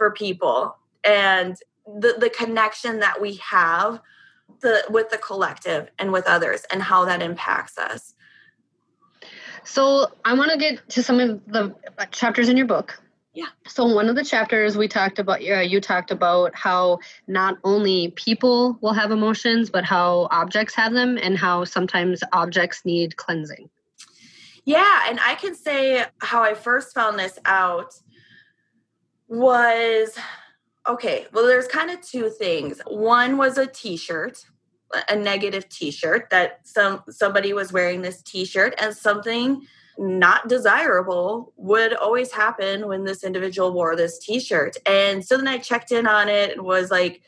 for 0.02 0.10
people. 0.10 0.76
And 1.04 1.56
the 1.86 2.16
the 2.18 2.32
connection 2.32 3.02
that 3.02 3.22
we 3.22 3.36
have 3.36 4.02
the 4.62 4.84
with 4.90 5.12
the 5.12 5.20
collective 5.20 5.92
and 6.00 6.12
with 6.12 6.26
others 6.26 6.64
and 6.72 6.82
how 6.82 7.06
that 7.06 7.22
impacts 7.22 7.78
us. 7.78 8.16
So 9.64 10.08
i 10.26 10.34
want 10.34 10.52
to 10.52 10.58
get 10.58 10.90
to 10.90 11.04
some 11.04 11.20
of 11.20 11.46
the 11.46 11.76
chapters 12.10 12.50
in 12.50 12.58
your 12.58 12.66
book. 12.66 13.00
Yeah. 13.36 13.52
So 13.68 13.86
one 13.86 14.10
of 14.10 14.16
the 14.16 14.26
chapters 14.26 14.76
we 14.76 14.88
talked 14.88 15.20
about 15.20 15.40
uh, 15.48 15.60
you 15.60 15.80
talked 15.80 16.10
about 16.10 16.56
how 16.56 16.98
not 17.28 17.58
only 17.64 18.10
people 18.16 18.80
will 18.82 18.94
have 18.94 19.12
emotions 19.12 19.70
but 19.70 19.84
how 19.84 20.28
objects 20.32 20.74
have 20.74 20.94
them 20.94 21.20
and 21.22 21.38
how 21.38 21.64
sometimes 21.64 22.24
objects 22.34 22.82
need 22.86 23.18
cleansing. 23.18 23.70
Yeah 24.66 25.10
and 25.10 25.20
i 25.20 25.36
can 25.36 25.54
say 25.54 26.06
how 26.22 26.42
i 26.42 26.56
first 26.56 26.96
found 26.96 27.20
this 27.20 27.38
out 27.46 27.94
was 29.32 30.18
okay 30.90 31.26
well 31.32 31.48
there's 31.48 31.68
kind 31.68 31.90
of 31.90 32.02
two 32.02 32.30
things. 32.30 32.82
One 32.86 33.38
was 33.38 33.58
a 33.58 33.66
t-shirt 33.66 34.46
a 35.10 35.16
negative 35.16 35.70
t-shirt 35.70 36.30
that 36.32 36.60
some 36.68 37.02
somebody 37.10 37.54
was 37.54 37.72
wearing 37.72 38.02
this 38.02 38.22
t-shirt 38.22 38.74
and 38.78 38.96
something 38.96 39.66
not 39.98 40.50
desirable 40.50 41.54
would 41.56 41.94
always 41.94 42.32
happen 42.32 42.88
when 42.88 43.06
this 43.06 43.24
individual 43.24 43.72
wore 43.74 43.96
this 43.96 44.20
t-shirt. 44.20 44.76
And 44.86 45.24
so 45.24 45.38
then 45.38 45.48
i 45.48 45.58
checked 45.58 45.94
in 45.94 46.08
on 46.08 46.28
it 46.28 46.52
and 46.52 46.62
was 46.64 46.92
like 46.92 47.22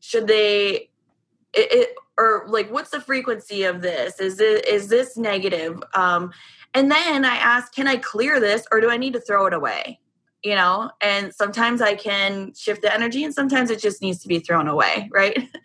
should 0.00 0.26
they 0.26 0.90
it, 1.52 1.72
it 1.72 1.94
or 2.18 2.46
like 2.48 2.70
what's 2.72 2.90
the 2.90 3.00
frequency 3.00 3.62
of 3.62 3.82
this? 3.82 4.18
Is 4.18 4.40
it 4.40 4.66
is 4.66 4.88
this 4.88 5.16
negative? 5.16 5.80
Um 5.94 6.32
and 6.74 6.90
then 6.90 7.24
i 7.24 7.36
asked 7.36 7.74
can 7.74 7.86
i 7.86 7.96
clear 7.96 8.40
this 8.40 8.66
or 8.72 8.80
do 8.80 8.90
i 8.90 8.96
need 8.96 9.12
to 9.12 9.20
throw 9.20 9.46
it 9.46 9.52
away 9.52 10.00
you 10.42 10.54
know 10.54 10.90
and 11.00 11.34
sometimes 11.34 11.80
i 11.80 11.94
can 11.94 12.52
shift 12.54 12.82
the 12.82 12.92
energy 12.92 13.24
and 13.24 13.34
sometimes 13.34 13.70
it 13.70 13.80
just 13.80 14.00
needs 14.02 14.18
to 14.18 14.28
be 14.28 14.38
thrown 14.38 14.68
away 14.68 15.08
right? 15.12 15.48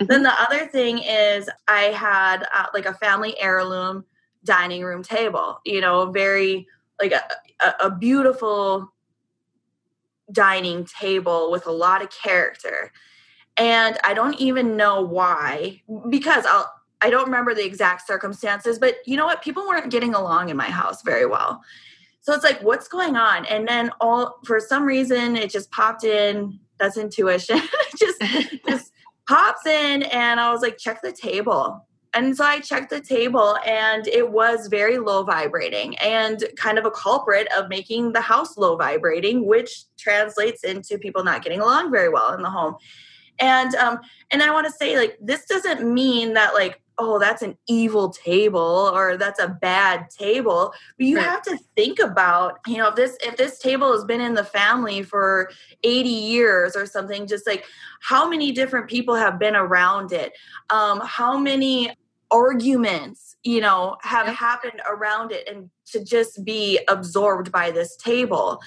Mm-hmm. 0.00 0.06
then 0.06 0.22
the 0.22 0.32
other 0.40 0.66
thing 0.66 1.00
is 1.00 1.50
i 1.68 1.82
had 1.82 2.46
uh, 2.54 2.64
like 2.72 2.86
a 2.86 2.94
family 2.94 3.38
heirloom 3.38 4.06
dining 4.42 4.82
room 4.82 5.02
table 5.02 5.60
you 5.66 5.82
know 5.82 6.10
very 6.10 6.66
like 6.98 7.12
a, 7.12 7.22
a, 7.60 7.86
a 7.86 7.90
beautiful 7.90 8.90
dining 10.32 10.84
table 10.84 11.50
with 11.50 11.66
a 11.66 11.70
lot 11.70 12.02
of 12.02 12.10
character. 12.10 12.92
And 13.58 13.98
i 14.02 14.14
don't 14.14 14.40
even 14.40 14.76
know 14.78 15.02
why 15.02 15.82
because 16.08 16.46
i'll 16.46 16.72
i 17.02 17.10
don't 17.10 17.26
remember 17.26 17.54
the 17.54 17.66
exact 17.66 18.06
circumstances 18.06 18.78
but 18.78 18.96
you 19.04 19.16
know 19.16 19.26
what? 19.26 19.42
People 19.42 19.66
weren't 19.68 19.90
getting 19.90 20.14
along 20.14 20.48
in 20.48 20.56
my 20.56 20.70
house 20.70 21.02
very 21.02 21.26
well 21.26 21.62
so 22.22 22.32
it's 22.32 22.44
like, 22.44 22.62
what's 22.62 22.86
going 22.86 23.16
on? 23.16 23.44
And 23.46 23.66
then 23.66 23.90
all 24.00 24.38
for 24.44 24.60
some 24.60 24.84
reason 24.84 25.36
it 25.36 25.50
just 25.50 25.70
popped 25.72 26.04
in. 26.04 26.58
That's 26.78 26.96
intuition. 26.96 27.60
just 27.98 28.22
just 28.66 28.92
pops 29.28 29.66
in 29.66 30.04
and 30.04 30.40
I 30.40 30.52
was 30.52 30.62
like, 30.62 30.78
check 30.78 31.02
the 31.02 31.12
table. 31.12 31.86
And 32.14 32.36
so 32.36 32.44
I 32.44 32.60
checked 32.60 32.90
the 32.90 33.00
table 33.00 33.56
and 33.66 34.06
it 34.06 34.30
was 34.30 34.68
very 34.68 34.98
low 34.98 35.24
vibrating 35.24 35.96
and 35.96 36.44
kind 36.56 36.78
of 36.78 36.84
a 36.84 36.90
culprit 36.90 37.48
of 37.56 37.68
making 37.68 38.12
the 38.12 38.20
house 38.20 38.56
low 38.58 38.76
vibrating, 38.76 39.46
which 39.46 39.84
translates 39.98 40.62
into 40.62 40.98
people 40.98 41.24
not 41.24 41.42
getting 41.42 41.60
along 41.60 41.90
very 41.90 42.10
well 42.10 42.34
in 42.34 42.42
the 42.42 42.50
home. 42.50 42.76
And 43.40 43.74
um 43.76 43.98
and 44.30 44.42
I 44.42 44.52
want 44.52 44.66
to 44.66 44.72
say 44.72 44.96
like 44.96 45.18
this 45.20 45.44
doesn't 45.46 45.82
mean 45.92 46.34
that 46.34 46.54
like 46.54 46.81
oh 46.98 47.18
that's 47.18 47.42
an 47.42 47.56
evil 47.68 48.10
table 48.10 48.90
or 48.94 49.16
that's 49.16 49.40
a 49.40 49.48
bad 49.48 50.08
table 50.10 50.72
but 50.96 51.06
you 51.06 51.16
right. 51.16 51.24
have 51.24 51.42
to 51.42 51.58
think 51.76 51.98
about 51.98 52.58
you 52.66 52.76
know 52.76 52.88
if 52.88 52.94
this 52.94 53.16
if 53.22 53.36
this 53.36 53.58
table 53.58 53.92
has 53.92 54.04
been 54.04 54.20
in 54.20 54.34
the 54.34 54.44
family 54.44 55.02
for 55.02 55.50
80 55.82 56.08
years 56.08 56.76
or 56.76 56.86
something 56.86 57.26
just 57.26 57.46
like 57.46 57.64
how 58.00 58.28
many 58.28 58.52
different 58.52 58.88
people 58.88 59.14
have 59.14 59.38
been 59.38 59.56
around 59.56 60.12
it 60.12 60.32
um 60.70 61.00
how 61.04 61.38
many 61.38 61.94
arguments 62.30 63.36
you 63.42 63.60
know 63.60 63.96
have 64.02 64.26
yep. 64.26 64.36
happened 64.36 64.80
around 64.88 65.32
it 65.32 65.48
and 65.48 65.70
to 65.86 66.04
just 66.04 66.44
be 66.44 66.80
absorbed 66.88 67.52
by 67.52 67.70
this 67.70 67.96
table 67.96 68.60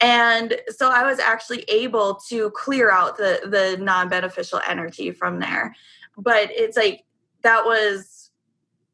and 0.00 0.60
so 0.68 0.90
i 0.90 1.04
was 1.04 1.18
actually 1.18 1.62
able 1.68 2.16
to 2.16 2.50
clear 2.50 2.90
out 2.90 3.16
the 3.16 3.40
the 3.44 3.82
non-beneficial 3.82 4.60
energy 4.68 5.10
from 5.10 5.38
there 5.38 5.74
but 6.16 6.50
it's 6.50 6.76
like 6.76 7.04
that 7.44 7.64
was 7.64 8.30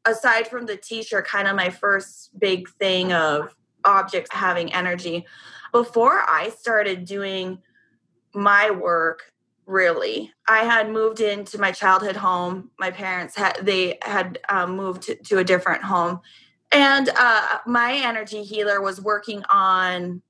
aside 0.05 0.47
from 0.47 0.65
the 0.65 0.77
t-shirt 0.77 1.27
kind 1.27 1.47
of 1.47 1.55
my 1.55 1.69
first 1.69 2.37
big 2.39 2.69
thing 2.69 3.11
of 3.11 3.55
objects 3.83 4.29
having 4.31 4.71
energy. 4.73 5.25
Before 5.71 6.23
i 6.27 6.49
started 6.49 7.05
doing 7.05 7.59
my 8.33 8.69
work 8.71 9.33
really 9.65 10.31
i 10.47 10.59
had 10.59 10.89
moved 10.89 11.21
into 11.21 11.57
my 11.57 11.71
childhood 11.71 12.15
home. 12.15 12.71
My 12.79 12.91
parents 12.91 13.35
had 13.35 13.59
they 13.61 13.97
had 14.01 14.39
um, 14.49 14.75
moved 14.75 15.03
to, 15.03 15.15
to, 15.15 15.37
a 15.39 15.43
different 15.43 15.83
home. 15.83 16.19
And 16.71 17.09
uh, 17.17 17.59
my 17.65 17.93
energy 17.95 18.43
healer 18.43 18.81
was 18.81 19.01
working 19.01 19.43
on 19.49 20.21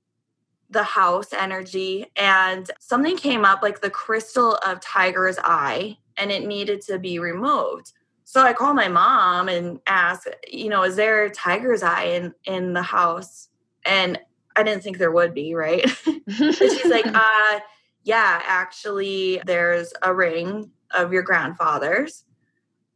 the 0.72 0.84
house 0.84 1.34
energy 1.34 2.06
and 2.16 2.72
something 2.80 3.18
came 3.18 3.44
up 3.46 3.62
like 3.62 3.82
the 3.82 3.90
crystal 3.90 4.56
of 4.66 4.80
tiger's 4.80 5.38
eye 5.44 5.98
and 6.18 6.32
it 6.32 6.46
needed 6.46 6.82
to 6.82 6.98
be 6.98 7.20
removed 7.20 7.92
so 8.32 8.42
i 8.42 8.54
called 8.54 8.76
my 8.76 8.88
mom 8.88 9.50
and 9.50 9.80
asked 9.88 10.28
you 10.50 10.70
know 10.70 10.84
is 10.84 10.96
there 10.96 11.30
tiger's 11.30 11.84
eye 11.84 12.04
in 12.04 12.34
in 12.46 12.74
the 12.74 12.82
house 12.82 13.50
and 13.86 14.20
i 14.56 14.64
didn't 14.64 14.84
think 14.84 14.98
there 14.98 15.12
would 15.12 15.34
be 15.34 15.54
right 15.54 15.88
she's 16.30 16.86
like 16.86 17.08
uh 17.14 17.60
yeah, 18.04 18.42
actually, 18.46 19.42
there's 19.46 19.94
a 20.02 20.14
ring 20.14 20.72
of 20.92 21.14
your 21.14 21.22
grandfather's, 21.22 22.26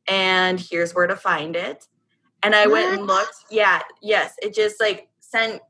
and 0.07 0.59
here's 0.59 0.93
where 0.93 1.07
to 1.07 1.15
find 1.15 1.55
it. 1.55 1.87
And 2.43 2.55
I 2.55 2.65
what? 2.65 2.73
went 2.73 2.99
and 2.99 3.07
looked. 3.07 3.35
Yeah, 3.49 3.81
yes, 4.01 4.33
it 4.41 4.53
just 4.53 4.79
like 4.79 5.07
sent 5.19 5.61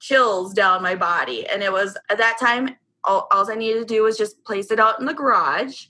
chills 0.00 0.52
down 0.52 0.82
my 0.82 0.94
body. 0.94 1.46
And 1.46 1.62
it 1.62 1.72
was 1.72 1.96
at 2.08 2.18
that 2.18 2.38
time, 2.38 2.76
all, 3.04 3.28
all 3.32 3.50
I 3.50 3.54
needed 3.54 3.80
to 3.80 3.94
do 3.94 4.02
was 4.02 4.16
just 4.16 4.42
place 4.44 4.70
it 4.70 4.80
out 4.80 5.00
in 5.00 5.06
the 5.06 5.14
garage 5.14 5.86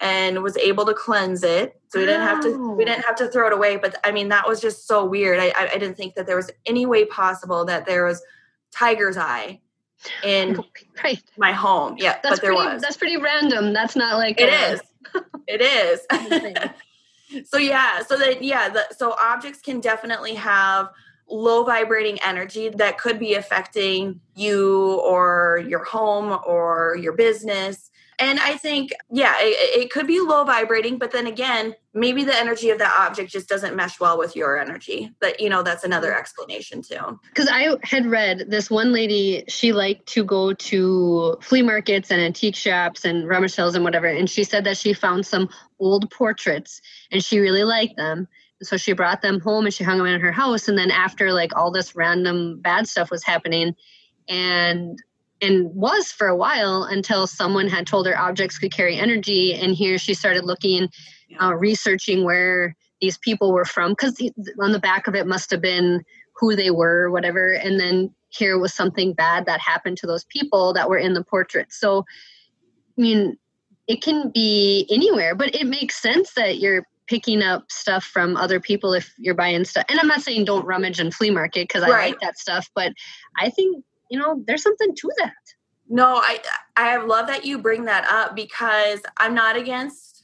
and 0.00 0.42
was 0.42 0.56
able 0.56 0.84
to 0.86 0.94
cleanse 0.94 1.42
it. 1.42 1.80
So 1.88 2.00
we 2.00 2.06
didn't 2.06 2.22
have 2.22 2.42
to 2.42 2.74
we 2.74 2.84
didn't 2.84 3.04
have 3.04 3.16
to 3.16 3.28
throw 3.28 3.46
it 3.46 3.52
away. 3.52 3.76
But 3.76 3.96
I 4.04 4.10
mean, 4.10 4.28
that 4.28 4.46
was 4.46 4.60
just 4.60 4.86
so 4.86 5.04
weird. 5.04 5.38
I, 5.38 5.52
I, 5.56 5.78
didn't 5.78 5.96
think 5.96 6.16
that 6.16 6.26
there 6.26 6.36
was 6.36 6.50
any 6.66 6.86
way 6.86 7.04
possible 7.04 7.64
that 7.66 7.86
there 7.86 8.04
was 8.04 8.20
tiger's 8.72 9.16
eye 9.16 9.60
in 10.24 10.60
right. 11.04 11.22
my 11.36 11.52
home. 11.52 11.96
Yeah, 11.98 12.18
that's 12.22 12.36
but 12.36 12.42
there 12.42 12.54
pretty, 12.54 12.72
was. 12.72 12.82
That's 12.82 12.96
pretty 12.96 13.16
random. 13.16 13.72
That's 13.72 13.94
not 13.94 14.18
like 14.18 14.40
it 14.40 14.48
a, 14.48 14.72
is. 14.72 14.80
it 15.46 15.60
is. 15.60 17.44
so 17.44 17.58
yeah, 17.58 18.02
so 18.02 18.16
that 18.16 18.42
yeah, 18.42 18.68
the, 18.68 18.86
so 18.96 19.14
objects 19.22 19.60
can 19.60 19.80
definitely 19.80 20.34
have 20.34 20.90
low 21.28 21.64
vibrating 21.64 22.18
energy 22.22 22.68
that 22.68 22.98
could 22.98 23.18
be 23.18 23.34
affecting 23.34 24.20
you 24.34 25.00
or 25.00 25.64
your 25.66 25.82
home 25.84 26.38
or 26.46 26.98
your 27.00 27.14
business 27.14 27.90
and 28.18 28.38
I 28.40 28.56
think, 28.56 28.92
yeah, 29.10 29.34
it, 29.38 29.82
it, 29.82 29.90
could 29.90 30.06
be 30.06 30.20
low 30.20 30.44
vibrating, 30.44 30.98
but 30.98 31.10
then 31.10 31.26
again, 31.26 31.74
maybe 31.92 32.24
the 32.24 32.36
energy 32.36 32.70
of 32.70 32.78
that 32.78 32.94
object 32.98 33.30
just 33.30 33.48
doesn't 33.48 33.74
mesh 33.74 33.98
well 33.98 34.18
with 34.18 34.36
your 34.36 34.58
energy. 34.58 35.12
But, 35.20 35.40
you 35.40 35.48
know, 35.48 35.62
that's 35.62 35.84
another 35.84 36.16
explanation 36.16 36.82
too. 36.82 37.18
Because 37.28 37.48
I 37.50 37.76
had 37.82 38.06
read 38.06 38.46
this 38.48 38.70
one 38.70 38.92
lady, 38.92 39.44
she 39.48 39.72
liked 39.72 40.06
to 40.10 40.24
go 40.24 40.52
to 40.52 41.36
flea 41.40 41.62
markets 41.62 42.10
and 42.10 42.20
antique 42.20 42.56
shops 42.56 43.04
and 43.04 43.28
rummage 43.28 43.52
sales 43.52 43.74
and 43.74 43.84
whatever. 43.84 44.06
And 44.06 44.28
she 44.28 44.44
said 44.44 44.64
that 44.64 44.76
she 44.76 44.92
found 44.92 45.26
some 45.26 45.48
old 45.78 46.10
portraits 46.10 46.80
and 47.10 47.24
she 47.24 47.38
really 47.38 47.64
liked 47.64 47.96
them. 47.96 48.28
So 48.62 48.76
she 48.76 48.92
brought 48.92 49.22
them 49.22 49.40
home 49.40 49.64
and 49.64 49.74
she 49.74 49.84
hung 49.84 49.98
them 49.98 50.06
in 50.06 50.20
her 50.20 50.32
house. 50.32 50.68
And 50.68 50.78
then 50.78 50.90
after 50.90 51.32
like 51.32 51.56
all 51.56 51.70
this 51.70 51.94
random 51.94 52.60
bad 52.60 52.86
stuff 52.86 53.10
was 53.10 53.24
happening, 53.24 53.74
and 54.28 54.98
and 55.44 55.74
was 55.74 56.10
for 56.10 56.26
a 56.26 56.36
while 56.36 56.84
until 56.84 57.26
someone 57.26 57.68
had 57.68 57.86
told 57.86 58.06
her 58.06 58.18
objects 58.18 58.58
could 58.58 58.72
carry 58.72 58.96
energy. 58.96 59.54
And 59.54 59.74
here 59.74 59.98
she 59.98 60.14
started 60.14 60.44
looking, 60.44 60.88
uh, 61.40 61.54
researching 61.54 62.24
where 62.24 62.74
these 63.00 63.18
people 63.18 63.52
were 63.52 63.64
from, 63.64 63.92
because 63.92 64.18
on 64.60 64.72
the 64.72 64.78
back 64.78 65.06
of 65.06 65.14
it 65.14 65.26
must 65.26 65.50
have 65.50 65.60
been 65.60 66.02
who 66.36 66.56
they 66.56 66.70
were, 66.70 67.10
whatever. 67.10 67.52
And 67.52 67.78
then 67.78 68.14
here 68.30 68.58
was 68.58 68.72
something 68.72 69.12
bad 69.12 69.46
that 69.46 69.60
happened 69.60 69.98
to 69.98 70.06
those 70.06 70.24
people 70.24 70.72
that 70.72 70.88
were 70.88 70.98
in 70.98 71.14
the 71.14 71.22
portrait. 71.22 71.72
So, 71.72 72.04
I 72.98 73.00
mean, 73.00 73.36
it 73.86 74.02
can 74.02 74.30
be 74.30 74.86
anywhere, 74.90 75.34
but 75.34 75.54
it 75.54 75.66
makes 75.66 76.00
sense 76.00 76.32
that 76.34 76.58
you're 76.58 76.86
picking 77.06 77.42
up 77.42 77.70
stuff 77.70 78.02
from 78.02 78.36
other 78.36 78.58
people 78.58 78.94
if 78.94 79.12
you're 79.18 79.34
buying 79.34 79.64
stuff. 79.64 79.84
And 79.90 80.00
I'm 80.00 80.08
not 80.08 80.22
saying 80.22 80.46
don't 80.46 80.64
rummage 80.64 81.00
in 81.00 81.10
flea 81.10 81.30
market 81.30 81.68
because 81.68 81.82
I 81.82 81.90
right. 81.90 82.10
like 82.12 82.20
that 82.20 82.38
stuff, 82.38 82.70
but 82.74 82.92
I 83.38 83.50
think 83.50 83.84
you 84.14 84.20
know, 84.20 84.44
there's 84.46 84.62
something 84.62 84.94
to 84.94 85.10
that. 85.18 85.32
No, 85.88 86.06
I 86.06 86.40
I 86.76 86.96
love 86.98 87.26
that 87.26 87.44
you 87.44 87.58
bring 87.58 87.84
that 87.86 88.08
up 88.08 88.36
because 88.36 89.00
I'm 89.16 89.34
not 89.34 89.56
against 89.56 90.22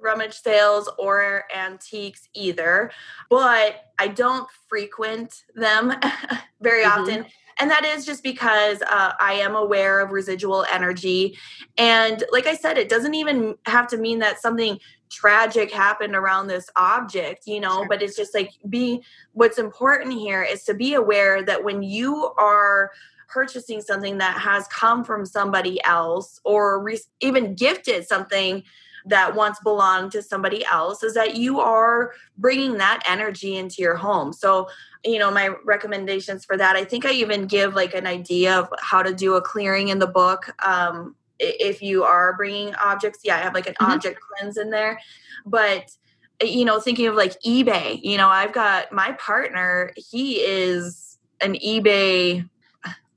rummage 0.00 0.34
sales 0.34 0.90
or 0.98 1.44
antiques 1.56 2.28
either, 2.34 2.90
but 3.28 3.84
I 4.00 4.08
don't 4.08 4.48
frequent 4.68 5.44
them 5.54 5.94
very 6.60 6.84
mm-hmm. 6.84 7.02
often. 7.02 7.26
And 7.60 7.70
that 7.70 7.84
is 7.84 8.04
just 8.04 8.24
because 8.24 8.82
uh, 8.82 9.12
I 9.20 9.34
am 9.34 9.54
aware 9.54 10.00
of 10.00 10.10
residual 10.10 10.66
energy. 10.72 11.38
And 11.78 12.24
like 12.32 12.46
I 12.46 12.56
said, 12.56 12.78
it 12.78 12.88
doesn't 12.88 13.14
even 13.14 13.54
have 13.66 13.86
to 13.88 13.96
mean 13.96 14.18
that 14.20 14.40
something 14.40 14.80
tragic 15.10 15.70
happened 15.70 16.16
around 16.16 16.46
this 16.48 16.68
object, 16.74 17.46
you 17.46 17.60
know, 17.60 17.80
sure. 17.80 17.88
but 17.88 18.02
it's 18.02 18.16
just 18.16 18.34
like 18.34 18.50
be 18.68 19.04
what's 19.34 19.58
important 19.58 20.14
here 20.14 20.42
is 20.42 20.64
to 20.64 20.74
be 20.74 20.94
aware 20.94 21.44
that 21.44 21.62
when 21.62 21.82
you 21.82 22.32
are 22.38 22.90
purchasing 23.30 23.80
something 23.80 24.18
that 24.18 24.38
has 24.38 24.66
come 24.68 25.04
from 25.04 25.24
somebody 25.24 25.82
else 25.84 26.40
or 26.44 26.82
re- 26.82 26.98
even 27.20 27.54
gifted 27.54 28.06
something 28.06 28.62
that 29.06 29.34
once 29.34 29.58
belonged 29.60 30.12
to 30.12 30.22
somebody 30.22 30.64
else 30.66 31.02
is 31.02 31.14
that 31.14 31.34
you 31.34 31.60
are 31.60 32.12
bringing 32.36 32.76
that 32.78 33.02
energy 33.08 33.56
into 33.56 33.80
your 33.80 33.96
home. 33.96 34.32
So, 34.32 34.68
you 35.04 35.18
know, 35.18 35.30
my 35.30 35.50
recommendations 35.64 36.44
for 36.44 36.56
that, 36.58 36.76
I 36.76 36.84
think 36.84 37.06
I 37.06 37.12
even 37.12 37.46
give 37.46 37.74
like 37.74 37.94
an 37.94 38.06
idea 38.06 38.58
of 38.58 38.68
how 38.78 39.02
to 39.02 39.14
do 39.14 39.34
a 39.34 39.40
clearing 39.40 39.88
in 39.88 39.98
the 39.98 40.06
book. 40.06 40.54
Um, 40.64 41.16
if 41.38 41.80
you 41.80 42.04
are 42.04 42.36
bringing 42.36 42.74
objects, 42.74 43.20
yeah, 43.24 43.36
I 43.36 43.40
have 43.40 43.54
like 43.54 43.66
an 43.66 43.74
mm-hmm. 43.80 43.92
object 43.92 44.20
cleanse 44.20 44.58
in 44.58 44.70
there. 44.70 45.00
But, 45.46 45.90
you 46.42 46.66
know, 46.66 46.78
thinking 46.80 47.06
of 47.06 47.14
like 47.14 47.40
eBay, 47.40 48.00
you 48.02 48.18
know, 48.18 48.28
I've 48.28 48.52
got 48.52 48.92
my 48.92 49.12
partner, 49.12 49.92
he 49.96 50.40
is 50.40 51.18
an 51.40 51.54
eBay 51.54 52.46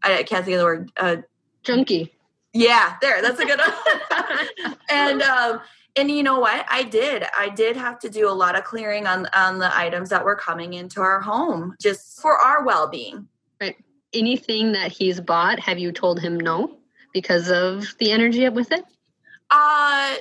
I 0.04 0.24
can't 0.24 0.46
think 0.46 0.56
of 0.56 0.60
the 0.60 0.66
word. 0.66 0.92
Uh, 0.98 1.18
Junkie. 1.64 2.14
Yeah, 2.54 2.96
there. 3.02 3.22
That's 3.22 3.40
a 3.40 3.46
good 3.46 3.60
one. 3.60 4.76
and 4.90 5.22
um, 5.22 5.62
and 5.96 6.10
you 6.10 6.24
know 6.24 6.40
what? 6.40 6.66
I 6.70 6.84
did. 6.84 7.26
I 7.38 7.50
did 7.50 7.76
have 7.76 8.00
to 8.00 8.10
do 8.10 8.30
a 8.30 8.32
lot 8.32 8.58
of 8.58 8.64
clearing 8.64 9.08
on 9.08 9.28
on 9.34 9.60
the 9.60 9.76
items 9.76 10.10
that 10.10 10.24
were 10.24 10.36
coming 10.36 10.74
into 10.74 11.02
our 11.02 11.20
home, 11.20 11.76
just 11.82 12.22
for 12.22 12.38
our 12.38 12.64
well 12.64 12.88
being. 12.88 13.28
Right. 13.60 13.76
Anything 14.14 14.72
that 14.74 14.92
he's 14.92 15.20
bought, 15.20 15.60
have 15.60 15.80
you 15.80 15.92
told 15.92 16.20
him 16.20 16.40
no 16.40 16.78
because 17.14 17.50
of 17.50 17.86
the 18.00 18.12
energy 18.12 18.48
with 18.50 18.72
it? 18.72 18.86
Uh 19.50 20.16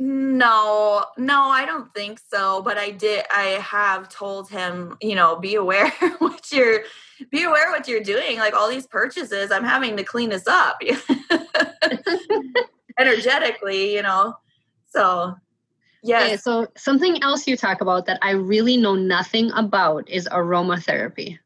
no, 0.00 1.04
no, 1.18 1.42
I 1.42 1.66
don't 1.66 1.92
think 1.92 2.20
so. 2.26 2.62
But 2.62 2.78
I 2.78 2.90
did. 2.90 3.22
I 3.30 3.60
have 3.60 4.08
told 4.08 4.48
him, 4.48 4.96
you 5.02 5.14
know, 5.14 5.36
be 5.36 5.56
aware 5.56 5.90
what 6.18 6.50
you're, 6.50 6.84
be 7.30 7.42
aware 7.42 7.70
what 7.70 7.86
you're 7.86 8.02
doing. 8.02 8.38
Like 8.38 8.54
all 8.54 8.70
these 8.70 8.86
purchases, 8.86 9.52
I'm 9.52 9.62
having 9.62 9.98
to 9.98 10.02
clean 10.02 10.30
this 10.30 10.46
up 10.46 10.80
energetically, 12.98 13.94
you 13.94 14.02
know. 14.02 14.34
So, 14.88 15.34
yeah. 16.02 16.22
Okay, 16.22 16.36
so 16.38 16.66
something 16.78 17.22
else 17.22 17.46
you 17.46 17.54
talk 17.54 17.82
about 17.82 18.06
that 18.06 18.18
I 18.22 18.30
really 18.30 18.78
know 18.78 18.94
nothing 18.94 19.50
about 19.52 20.08
is 20.08 20.26
aromatherapy. 20.32 21.38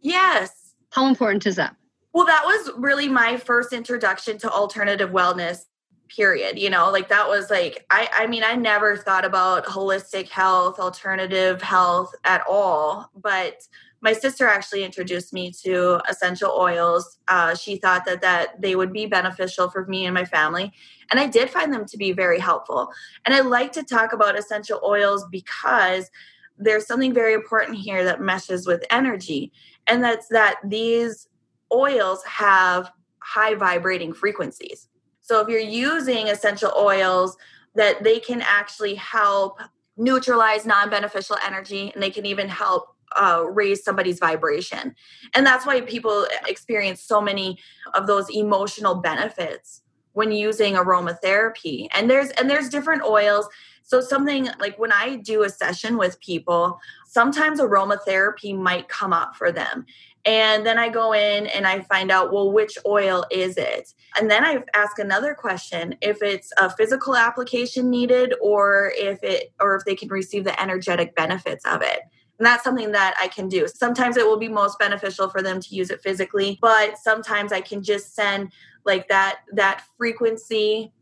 Yes. 0.00 0.72
How 0.90 1.08
important 1.08 1.46
is 1.46 1.56
that? 1.56 1.74
Well, 2.12 2.26
that 2.26 2.44
was 2.44 2.70
really 2.76 3.08
my 3.08 3.38
first 3.38 3.72
introduction 3.72 4.38
to 4.38 4.50
alternative 4.50 5.10
wellness 5.10 5.64
period 6.08 6.58
you 6.58 6.70
know 6.70 6.90
like 6.90 7.08
that 7.08 7.28
was 7.28 7.50
like 7.50 7.84
i 7.90 8.08
i 8.12 8.26
mean 8.26 8.42
i 8.42 8.54
never 8.54 8.96
thought 8.96 9.24
about 9.24 9.64
holistic 9.66 10.28
health 10.28 10.78
alternative 10.78 11.60
health 11.62 12.14
at 12.24 12.42
all 12.48 13.10
but 13.14 13.66
my 14.00 14.12
sister 14.12 14.46
actually 14.46 14.84
introduced 14.84 15.32
me 15.32 15.50
to 15.64 16.00
essential 16.08 16.50
oils. 16.56 17.18
Uh, 17.26 17.54
she 17.54 17.76
thought 17.76 18.04
that 18.04 18.20
that 18.20 18.60
they 18.60 18.76
would 18.76 18.92
be 18.92 19.06
beneficial 19.06 19.68
for 19.70 19.86
me 19.86 20.06
and 20.06 20.14
my 20.14 20.24
family 20.24 20.72
and 21.10 21.18
i 21.18 21.26
did 21.26 21.50
find 21.50 21.72
them 21.72 21.84
to 21.86 21.96
be 21.96 22.12
very 22.12 22.38
helpful. 22.38 22.90
And 23.24 23.34
i 23.34 23.40
like 23.40 23.72
to 23.72 23.82
talk 23.82 24.12
about 24.12 24.38
essential 24.38 24.80
oils 24.84 25.24
because 25.30 26.10
there's 26.58 26.86
something 26.86 27.14
very 27.14 27.34
important 27.34 27.78
here 27.78 28.04
that 28.04 28.20
meshes 28.20 28.66
with 28.66 28.84
energy 28.90 29.52
and 29.86 30.02
that's 30.02 30.28
that 30.28 30.56
these 30.64 31.28
oils 31.72 32.24
have 32.24 32.90
high 33.20 33.54
vibrating 33.54 34.12
frequencies 34.12 34.88
so 35.28 35.40
if 35.40 35.48
you're 35.48 35.60
using 35.60 36.28
essential 36.28 36.72
oils, 36.74 37.36
that 37.74 38.02
they 38.02 38.18
can 38.18 38.40
actually 38.40 38.94
help 38.94 39.60
neutralize 39.98 40.64
non-beneficial 40.64 41.36
energy, 41.44 41.92
and 41.92 42.02
they 42.02 42.08
can 42.08 42.24
even 42.24 42.48
help 42.48 42.86
uh, 43.20 43.44
raise 43.50 43.84
somebody's 43.84 44.18
vibration. 44.18 44.94
And 45.34 45.44
that's 45.44 45.66
why 45.66 45.82
people 45.82 46.26
experience 46.46 47.02
so 47.02 47.20
many 47.20 47.58
of 47.92 48.06
those 48.06 48.30
emotional 48.30 48.94
benefits 48.94 49.82
when 50.12 50.32
using 50.32 50.74
aromatherapy. 50.74 51.88
And 51.92 52.10
there's 52.10 52.30
and 52.30 52.48
there's 52.48 52.70
different 52.70 53.02
oils. 53.02 53.46
So, 53.82 54.00
something 54.00 54.48
like 54.58 54.78
when 54.78 54.92
I 54.92 55.16
do 55.16 55.42
a 55.42 55.50
session 55.50 55.98
with 55.98 56.20
people, 56.20 56.78
sometimes 57.06 57.60
aromatherapy 57.60 58.56
might 58.56 58.88
come 58.88 59.12
up 59.12 59.36
for 59.36 59.52
them. 59.52 59.84
And 60.24 60.66
then 60.66 60.78
I 60.78 60.88
go 60.88 61.12
in 61.12 61.46
and 61.46 61.66
I 61.66 61.80
find 61.80 62.10
out, 62.10 62.32
well, 62.32 62.52
which 62.52 62.76
oil 62.86 63.24
is 63.30 63.56
it? 63.56 63.92
And 64.18 64.30
then 64.30 64.44
I 64.44 64.62
ask 64.74 64.98
another 64.98 65.34
question 65.34 65.96
if 66.00 66.22
it's 66.22 66.52
a 66.58 66.68
physical 66.68 67.16
application 67.16 67.88
needed 67.88 68.34
or 68.42 68.92
if 68.96 69.22
it 69.22 69.52
or 69.60 69.76
if 69.76 69.84
they 69.84 69.94
can 69.94 70.08
receive 70.08 70.44
the 70.44 70.60
energetic 70.60 71.14
benefits 71.14 71.64
of 71.64 71.82
it. 71.82 72.00
And 72.38 72.46
that's 72.46 72.62
something 72.62 72.92
that 72.92 73.16
I 73.20 73.28
can 73.28 73.48
do. 73.48 73.66
Sometimes 73.66 74.16
it 74.16 74.26
will 74.26 74.38
be 74.38 74.48
most 74.48 74.78
beneficial 74.78 75.28
for 75.28 75.42
them 75.42 75.60
to 75.60 75.74
use 75.74 75.90
it 75.90 76.02
physically, 76.02 76.58
but 76.60 76.96
sometimes 76.98 77.52
I 77.52 77.60
can 77.60 77.82
just 77.82 78.14
send 78.14 78.52
like 78.84 79.08
that 79.08 79.40
that 79.54 79.82
frequency 79.96 80.92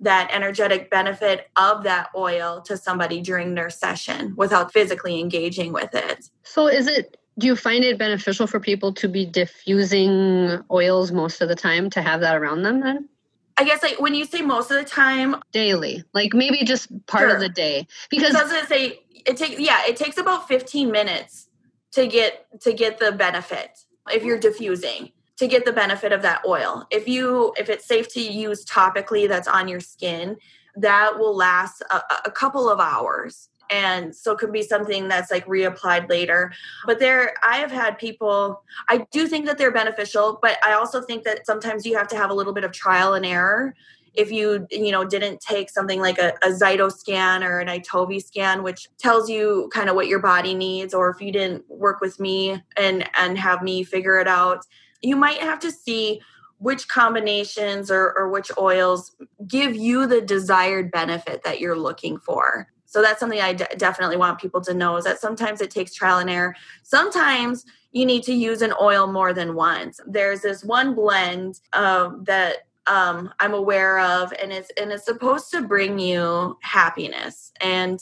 that 0.00 0.28
energetic 0.32 0.90
benefit 0.90 1.48
of 1.56 1.82
that 1.84 2.10
oil 2.14 2.60
to 2.62 2.76
somebody 2.76 3.20
during 3.20 3.54
their 3.54 3.70
session 3.70 4.34
without 4.36 4.72
physically 4.72 5.18
engaging 5.18 5.72
with 5.72 5.94
it. 5.94 6.28
So 6.42 6.66
is 6.68 6.86
it 6.86 7.16
do 7.38 7.46
you 7.46 7.56
find 7.56 7.84
it 7.84 7.98
beneficial 7.98 8.46
for 8.46 8.60
people 8.60 8.92
to 8.94 9.08
be 9.08 9.26
diffusing 9.26 10.60
oils 10.70 11.12
most 11.12 11.40
of 11.40 11.48
the 11.48 11.56
time 11.56 11.90
to 11.90 12.02
have 12.02 12.20
that 12.20 12.36
around 12.36 12.62
them 12.62 12.80
then? 12.80 13.08
I 13.56 13.64
guess 13.64 13.82
like 13.82 14.00
when 14.00 14.14
you 14.14 14.24
say 14.24 14.42
most 14.42 14.70
of 14.70 14.78
the 14.78 14.84
time 14.84 15.36
daily, 15.52 16.04
like 16.12 16.34
maybe 16.34 16.64
just 16.64 16.88
part 17.06 17.28
sure. 17.28 17.34
of 17.34 17.40
the 17.40 17.48
day. 17.48 17.86
Because 18.10 18.32
so 18.32 18.40
I 18.40 18.42
was 18.42 18.52
gonna 18.52 18.66
say 18.66 19.00
it 19.26 19.36
takes 19.36 19.60
yeah, 19.60 19.82
it 19.86 19.96
takes 19.96 20.18
about 20.18 20.48
15 20.48 20.90
minutes 20.90 21.48
to 21.92 22.06
get 22.06 22.46
to 22.62 22.72
get 22.72 22.98
the 22.98 23.12
benefit 23.12 23.84
if 24.10 24.24
you're 24.24 24.38
diffusing 24.38 25.12
to 25.36 25.46
get 25.46 25.64
the 25.64 25.72
benefit 25.72 26.12
of 26.12 26.22
that 26.22 26.42
oil. 26.46 26.86
If 26.90 27.08
you 27.08 27.52
if 27.56 27.68
it's 27.68 27.86
safe 27.86 28.08
to 28.14 28.20
use 28.20 28.64
topically 28.64 29.28
that's 29.28 29.48
on 29.48 29.68
your 29.68 29.80
skin, 29.80 30.36
that 30.76 31.18
will 31.18 31.36
last 31.36 31.82
a, 31.90 32.02
a 32.24 32.30
couple 32.30 32.68
of 32.68 32.80
hours 32.80 33.48
and 33.74 34.14
so 34.14 34.32
it 34.32 34.38
could 34.38 34.52
be 34.52 34.62
something 34.62 35.08
that's 35.08 35.30
like 35.30 35.44
reapplied 35.46 36.08
later 36.08 36.52
but 36.86 36.98
there 36.98 37.34
i 37.42 37.56
have 37.56 37.72
had 37.72 37.98
people 37.98 38.62
i 38.88 39.04
do 39.10 39.26
think 39.26 39.46
that 39.46 39.58
they're 39.58 39.72
beneficial 39.72 40.38
but 40.40 40.56
i 40.64 40.72
also 40.72 41.00
think 41.00 41.24
that 41.24 41.44
sometimes 41.46 41.84
you 41.84 41.96
have 41.96 42.08
to 42.08 42.16
have 42.16 42.30
a 42.30 42.34
little 42.34 42.52
bit 42.52 42.64
of 42.64 42.72
trial 42.72 43.14
and 43.14 43.26
error 43.26 43.74
if 44.14 44.30
you 44.30 44.66
you 44.70 44.92
know 44.92 45.04
didn't 45.04 45.40
take 45.40 45.68
something 45.68 46.00
like 46.00 46.18
a, 46.18 46.32
a 46.44 46.50
Zyto 46.50 46.90
scan 46.90 47.42
or 47.42 47.58
an 47.58 47.66
Itovi 47.66 48.22
scan, 48.22 48.62
which 48.62 48.88
tells 48.96 49.28
you 49.28 49.68
kind 49.72 49.88
of 49.88 49.96
what 49.96 50.06
your 50.06 50.20
body 50.20 50.54
needs, 50.54 50.94
or 50.94 51.10
if 51.10 51.20
you 51.20 51.32
didn't 51.32 51.64
work 51.68 52.00
with 52.00 52.20
me 52.20 52.62
and 52.76 53.08
and 53.18 53.36
have 53.36 53.62
me 53.62 53.82
figure 53.82 54.20
it 54.20 54.28
out, 54.28 54.64
you 55.02 55.16
might 55.16 55.40
have 55.40 55.58
to 55.60 55.72
see 55.72 56.20
which 56.58 56.88
combinations 56.88 57.90
or, 57.90 58.14
or 58.16 58.28
which 58.28 58.50
oils 58.56 59.14
give 59.46 59.74
you 59.74 60.06
the 60.06 60.20
desired 60.20 60.90
benefit 60.90 61.42
that 61.44 61.60
you're 61.60 61.78
looking 61.78 62.18
for. 62.18 62.68
So 62.94 63.02
that's 63.02 63.18
something 63.18 63.40
I 63.40 63.54
d- 63.54 63.64
definitely 63.76 64.16
want 64.16 64.38
people 64.38 64.60
to 64.60 64.72
know 64.72 64.94
is 64.94 65.02
that 65.02 65.18
sometimes 65.20 65.60
it 65.60 65.68
takes 65.68 65.92
trial 65.92 66.20
and 66.20 66.30
error. 66.30 66.54
Sometimes 66.84 67.66
you 67.90 68.06
need 68.06 68.22
to 68.22 68.32
use 68.32 68.62
an 68.62 68.72
oil 68.80 69.08
more 69.08 69.32
than 69.32 69.56
once. 69.56 69.98
There's 70.06 70.42
this 70.42 70.62
one 70.62 70.94
blend 70.94 71.58
uh, 71.72 72.10
that 72.22 72.68
um, 72.86 73.34
I'm 73.40 73.52
aware 73.52 73.98
of, 73.98 74.32
and 74.40 74.52
it's 74.52 74.70
and 74.80 74.92
it's 74.92 75.06
supposed 75.06 75.50
to 75.50 75.62
bring 75.62 75.98
you 75.98 76.56
happiness. 76.62 77.50
And 77.60 77.98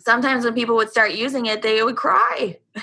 sometimes 0.00 0.44
when 0.44 0.54
people 0.54 0.74
would 0.74 0.90
start 0.90 1.12
using 1.12 1.46
it, 1.46 1.62
they 1.62 1.80
would 1.80 1.94
cry. 1.94 2.58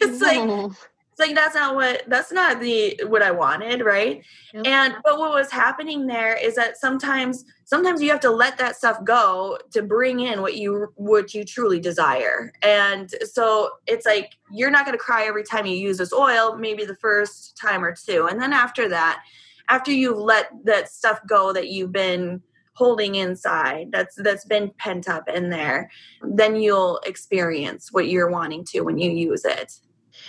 it's 0.00 0.20
like 0.20 0.72
it's 1.14 1.20
like 1.20 1.36
that's 1.36 1.54
not 1.54 1.76
what 1.76 2.02
that's 2.08 2.32
not 2.32 2.60
the 2.60 3.00
what 3.06 3.22
i 3.22 3.30
wanted 3.30 3.82
right? 3.82 4.24
And 4.64 4.94
but 5.04 5.18
what 5.18 5.32
was 5.32 5.50
happening 5.50 6.06
there 6.06 6.36
is 6.36 6.56
that 6.56 6.76
sometimes 6.76 7.44
sometimes 7.64 8.02
you 8.02 8.10
have 8.10 8.20
to 8.20 8.30
let 8.30 8.58
that 8.58 8.74
stuff 8.74 8.98
go 9.04 9.58
to 9.70 9.82
bring 9.82 10.20
in 10.20 10.42
what 10.42 10.56
you 10.56 10.88
what 10.96 11.32
you 11.32 11.44
truly 11.44 11.78
desire. 11.78 12.52
And 12.62 13.10
so 13.22 13.70
it's 13.86 14.04
like 14.04 14.32
you're 14.50 14.72
not 14.72 14.86
going 14.86 14.98
to 14.98 15.02
cry 15.02 15.24
every 15.24 15.44
time 15.44 15.66
you 15.66 15.76
use 15.76 15.98
this 15.98 16.12
oil 16.12 16.56
maybe 16.56 16.84
the 16.84 16.96
first 16.96 17.56
time 17.56 17.84
or 17.84 17.94
two. 17.94 18.26
And 18.26 18.40
then 18.40 18.52
after 18.52 18.88
that 18.88 19.22
after 19.68 19.92
you've 19.92 20.18
let 20.18 20.50
that 20.64 20.88
stuff 20.88 21.20
go 21.28 21.52
that 21.52 21.68
you've 21.68 21.92
been 21.92 22.42
holding 22.72 23.14
inside 23.14 23.86
that's 23.92 24.16
that's 24.16 24.44
been 24.46 24.68
pent 24.78 25.08
up 25.08 25.28
in 25.28 25.48
there 25.48 25.88
then 26.22 26.56
you'll 26.56 26.98
experience 27.06 27.92
what 27.92 28.08
you're 28.08 28.30
wanting 28.30 28.64
to 28.64 28.80
when 28.80 28.98
you 28.98 29.12
use 29.12 29.44
it 29.44 29.78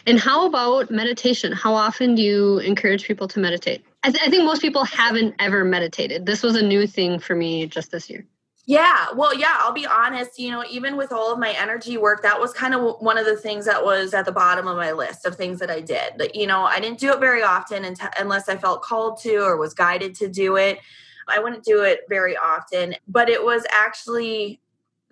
and 0.05 0.19
how 0.19 0.45
about 0.45 0.91
meditation? 0.91 1.51
How 1.51 1.73
often 1.73 2.15
do 2.15 2.21
you 2.21 2.59
encourage 2.59 3.05
people 3.05 3.27
to 3.29 3.39
meditate? 3.39 3.83
I, 4.03 4.11
th- 4.11 4.23
I, 4.23 4.29
think 4.29 4.43
most 4.43 4.61
people 4.61 4.83
haven't 4.83 5.35
ever 5.39 5.63
meditated. 5.63 6.25
This 6.25 6.43
was 6.43 6.55
a 6.55 6.61
new 6.61 6.85
thing 6.85 7.19
for 7.19 7.35
me 7.35 7.65
just 7.65 7.91
this 7.91 8.09
year. 8.09 8.25
Yeah, 8.67 9.07
well, 9.15 9.33
yeah, 9.33 9.57
I'll 9.59 9.73
be 9.73 9.85
honest, 9.85 10.39
you 10.39 10.49
know, 10.49 10.63
even 10.69 10.97
with 10.97 11.11
all 11.11 11.31
of 11.31 11.37
my 11.37 11.51
energy 11.51 11.97
work, 11.97 12.23
that 12.23 12.39
was 12.39 12.51
kind 12.51 12.73
of 12.73 12.95
one 12.99 13.17
of 13.17 13.25
the 13.25 13.35
things 13.37 13.65
that 13.65 13.83
was 13.83 14.15
at 14.15 14.25
the 14.25 14.31
bottom 14.31 14.67
of 14.67 14.75
my 14.75 14.91
list 14.91 15.25
of 15.25 15.35
things 15.35 15.59
that 15.59 15.69
I 15.69 15.81
did. 15.81 16.31
You 16.33 16.47
know, 16.47 16.63
I 16.63 16.79
didn't 16.79 16.99
do 16.99 17.11
it 17.11 17.19
very 17.19 17.43
often 17.43 17.85
unless 18.19 18.49
I 18.49 18.57
felt 18.57 18.81
called 18.81 19.19
to 19.21 19.37
or 19.37 19.57
was 19.57 19.75
guided 19.75 20.15
to 20.15 20.27
do 20.27 20.55
it. 20.55 20.79
I 21.27 21.39
wouldn't 21.39 21.63
do 21.63 21.83
it 21.83 22.01
very 22.09 22.35
often, 22.35 22.95
but 23.07 23.29
it 23.29 23.43
was 23.43 23.65
actually 23.71 24.61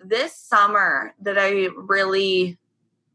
this 0.00 0.36
summer 0.36 1.14
that 1.20 1.38
I 1.38 1.68
really 1.76 2.58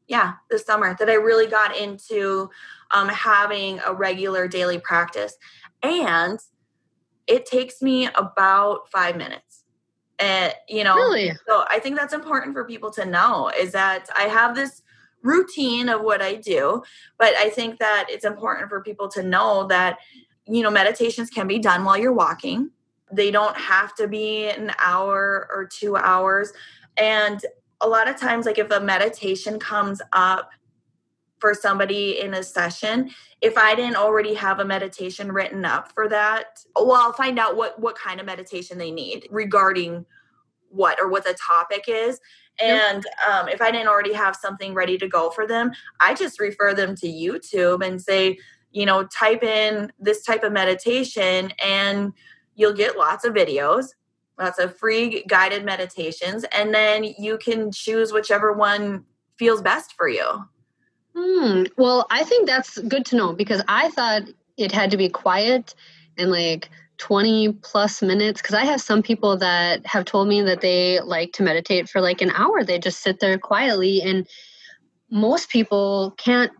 yeah, 0.09 0.33
this 0.49 0.65
summer 0.65 0.95
that 0.99 1.09
I 1.09 1.13
really 1.13 1.47
got 1.47 1.77
into 1.77 2.49
um, 2.91 3.07
having 3.07 3.79
a 3.85 3.93
regular 3.93 4.47
daily 4.47 4.79
practice. 4.79 5.37
And 5.83 6.39
it 7.27 7.45
takes 7.45 7.81
me 7.81 8.07
about 8.15 8.89
five 8.91 9.15
minutes. 9.15 9.63
And, 10.17 10.53
you 10.67 10.83
know, 10.83 10.95
really? 10.95 11.31
so 11.47 11.63
I 11.69 11.79
think 11.79 11.95
that's 11.95 12.13
important 12.13 12.53
for 12.53 12.65
people 12.65 12.91
to 12.91 13.05
know 13.05 13.51
is 13.57 13.71
that 13.71 14.09
I 14.17 14.23
have 14.23 14.55
this 14.55 14.81
routine 15.21 15.87
of 15.89 16.01
what 16.01 16.21
I 16.21 16.35
do, 16.35 16.81
but 17.17 17.33
I 17.35 17.49
think 17.49 17.77
that 17.79 18.07
it's 18.09 18.25
important 18.25 18.67
for 18.67 18.81
people 18.81 19.07
to 19.09 19.23
know 19.23 19.67
that, 19.67 19.99
you 20.47 20.63
know, 20.63 20.71
meditations 20.71 21.29
can 21.29 21.47
be 21.47 21.59
done 21.59 21.85
while 21.85 21.97
you're 21.97 22.11
walking. 22.11 22.71
They 23.11 23.29
don't 23.31 23.55
have 23.55 23.95
to 23.95 24.07
be 24.07 24.49
an 24.49 24.71
hour 24.79 25.47
or 25.53 25.65
two 25.65 25.95
hours. 25.95 26.51
And 26.97 27.39
a 27.81 27.87
lot 27.87 28.09
of 28.09 28.17
times 28.17 28.45
like 28.45 28.57
if 28.57 28.71
a 28.71 28.79
meditation 28.79 29.59
comes 29.59 30.01
up 30.13 30.49
for 31.39 31.53
somebody 31.53 32.19
in 32.19 32.33
a 32.33 32.43
session 32.43 33.09
if 33.41 33.57
i 33.57 33.73
didn't 33.75 33.95
already 33.95 34.33
have 34.33 34.59
a 34.59 34.65
meditation 34.65 35.31
written 35.31 35.63
up 35.65 35.91
for 35.93 36.09
that 36.09 36.59
well 36.75 36.93
i'll 36.93 37.13
find 37.13 37.39
out 37.39 37.55
what 37.55 37.79
what 37.79 37.97
kind 37.97 38.19
of 38.19 38.25
meditation 38.25 38.77
they 38.77 38.91
need 38.91 39.27
regarding 39.31 40.05
what 40.69 40.99
or 41.01 41.09
what 41.09 41.23
the 41.23 41.33
topic 41.33 41.85
is. 41.87 42.19
And 42.61 43.05
um, 43.29 43.47
if 43.47 43.61
i 43.61 43.71
didn't 43.71 43.87
already 43.87 44.13
have 44.13 44.35
something 44.35 44.73
ready 44.73 44.97
to 44.97 45.07
go 45.07 45.29
for 45.29 45.47
them 45.47 45.71
i 46.01 46.13
just 46.13 46.41
refer 46.41 46.73
them 46.73 46.93
to 46.97 47.07
youtube 47.07 47.85
and 47.85 48.01
say 48.01 48.37
you 48.71 48.85
know 48.85 49.05
type 49.07 49.43
in 49.43 49.93
this 49.97 50.23
type 50.23 50.43
of 50.43 50.51
meditation 50.51 51.53
and 51.63 52.11
you'll 52.55 52.73
get 52.73 52.97
lots 52.97 53.23
of 53.23 53.33
videos 53.33 53.91
lots 54.39 54.57
of 54.57 54.75
free 54.77 55.23
guided 55.27 55.65
meditations, 55.65 56.45
and 56.55 56.73
then 56.73 57.03
you 57.03 57.37
can 57.37 57.71
choose 57.71 58.11
whichever 58.13 58.53
one 58.53 59.03
feels 59.37 59.61
best 59.61 59.93
for 59.93 60.07
you. 60.07 60.45
Hmm. 61.15 61.63
Well, 61.77 62.07
I 62.09 62.23
think 62.23 62.47
that's 62.47 62.77
good 62.79 63.05
to 63.07 63.15
know 63.15 63.33
because 63.33 63.61
I 63.67 63.89
thought 63.89 64.23
it 64.57 64.71
had 64.71 64.91
to 64.91 64.97
be 64.97 65.09
quiet 65.09 65.75
and 66.17 66.31
like 66.31 66.69
20 66.97 67.53
plus 67.61 68.01
minutes 68.01 68.41
because 68.41 68.55
I 68.55 68.65
have 68.65 68.81
some 68.81 69.01
people 69.01 69.37
that 69.37 69.85
have 69.85 70.05
told 70.05 70.27
me 70.27 70.41
that 70.41 70.61
they 70.61 70.99
like 70.99 71.33
to 71.33 71.43
meditate 71.43 71.89
for 71.89 72.01
like 72.01 72.21
an 72.21 72.31
hour. 72.31 72.63
They 72.63 72.79
just 72.79 73.01
sit 73.01 73.19
there 73.19 73.37
quietly, 73.37 74.01
and 74.01 74.27
most 75.09 75.49
people 75.49 76.13
can't 76.17 76.51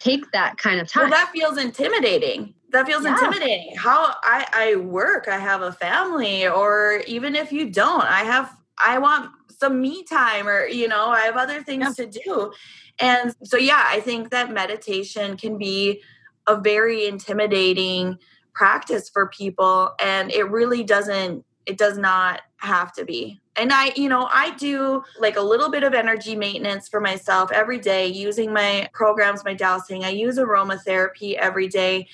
take 0.00 0.30
that 0.32 0.58
kind 0.58 0.80
of 0.80 0.88
time. 0.88 1.10
Well, 1.10 1.18
that 1.18 1.30
feels 1.32 1.58
intimidating 1.58 2.54
that 2.76 2.86
feels 2.86 3.04
yeah. 3.04 3.14
intimidating 3.14 3.74
how 3.76 4.14
I, 4.22 4.46
I 4.52 4.76
work 4.76 5.28
i 5.28 5.38
have 5.38 5.62
a 5.62 5.72
family 5.72 6.46
or 6.46 7.02
even 7.06 7.34
if 7.34 7.52
you 7.52 7.70
don't 7.70 8.04
i 8.04 8.20
have 8.20 8.54
i 8.84 8.98
want 8.98 9.30
some 9.58 9.80
me 9.80 10.04
time 10.04 10.46
or 10.46 10.66
you 10.66 10.88
know 10.88 11.08
i 11.08 11.20
have 11.20 11.36
other 11.36 11.62
things 11.62 11.98
yeah. 11.98 12.04
to 12.04 12.20
do 12.24 12.52
and 12.98 13.34
so 13.42 13.56
yeah 13.56 13.84
i 13.88 14.00
think 14.00 14.30
that 14.30 14.52
meditation 14.52 15.36
can 15.36 15.58
be 15.58 16.02
a 16.46 16.60
very 16.60 17.06
intimidating 17.06 18.18
practice 18.54 19.08
for 19.08 19.28
people 19.28 19.94
and 20.00 20.30
it 20.32 20.44
really 20.50 20.82
doesn't 20.82 21.44
it 21.66 21.76
does 21.78 21.98
not 21.98 22.42
have 22.58 22.92
to 22.92 23.04
be 23.04 23.38
and 23.56 23.72
i 23.72 23.92
you 23.96 24.08
know 24.08 24.28
i 24.30 24.50
do 24.56 25.02
like 25.18 25.36
a 25.36 25.40
little 25.42 25.70
bit 25.70 25.82
of 25.82 25.92
energy 25.94 26.34
maintenance 26.34 26.88
for 26.88 27.00
myself 27.00 27.50
every 27.52 27.78
day 27.78 28.06
using 28.06 28.52
my 28.52 28.88
programs 28.92 29.44
my 29.44 29.52
dowsing 29.52 30.04
i 30.04 30.08
use 30.08 30.38
aromatherapy 30.38 31.34
every 31.34 31.68
day 31.68 32.06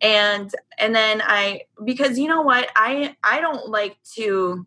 and 0.00 0.54
and 0.78 0.94
then 0.94 1.22
i 1.24 1.62
because 1.84 2.18
you 2.18 2.28
know 2.28 2.42
what? 2.42 2.68
I 2.76 3.14
i 3.22 3.40
don't 3.40 3.68
like 3.68 3.96
to 4.16 4.66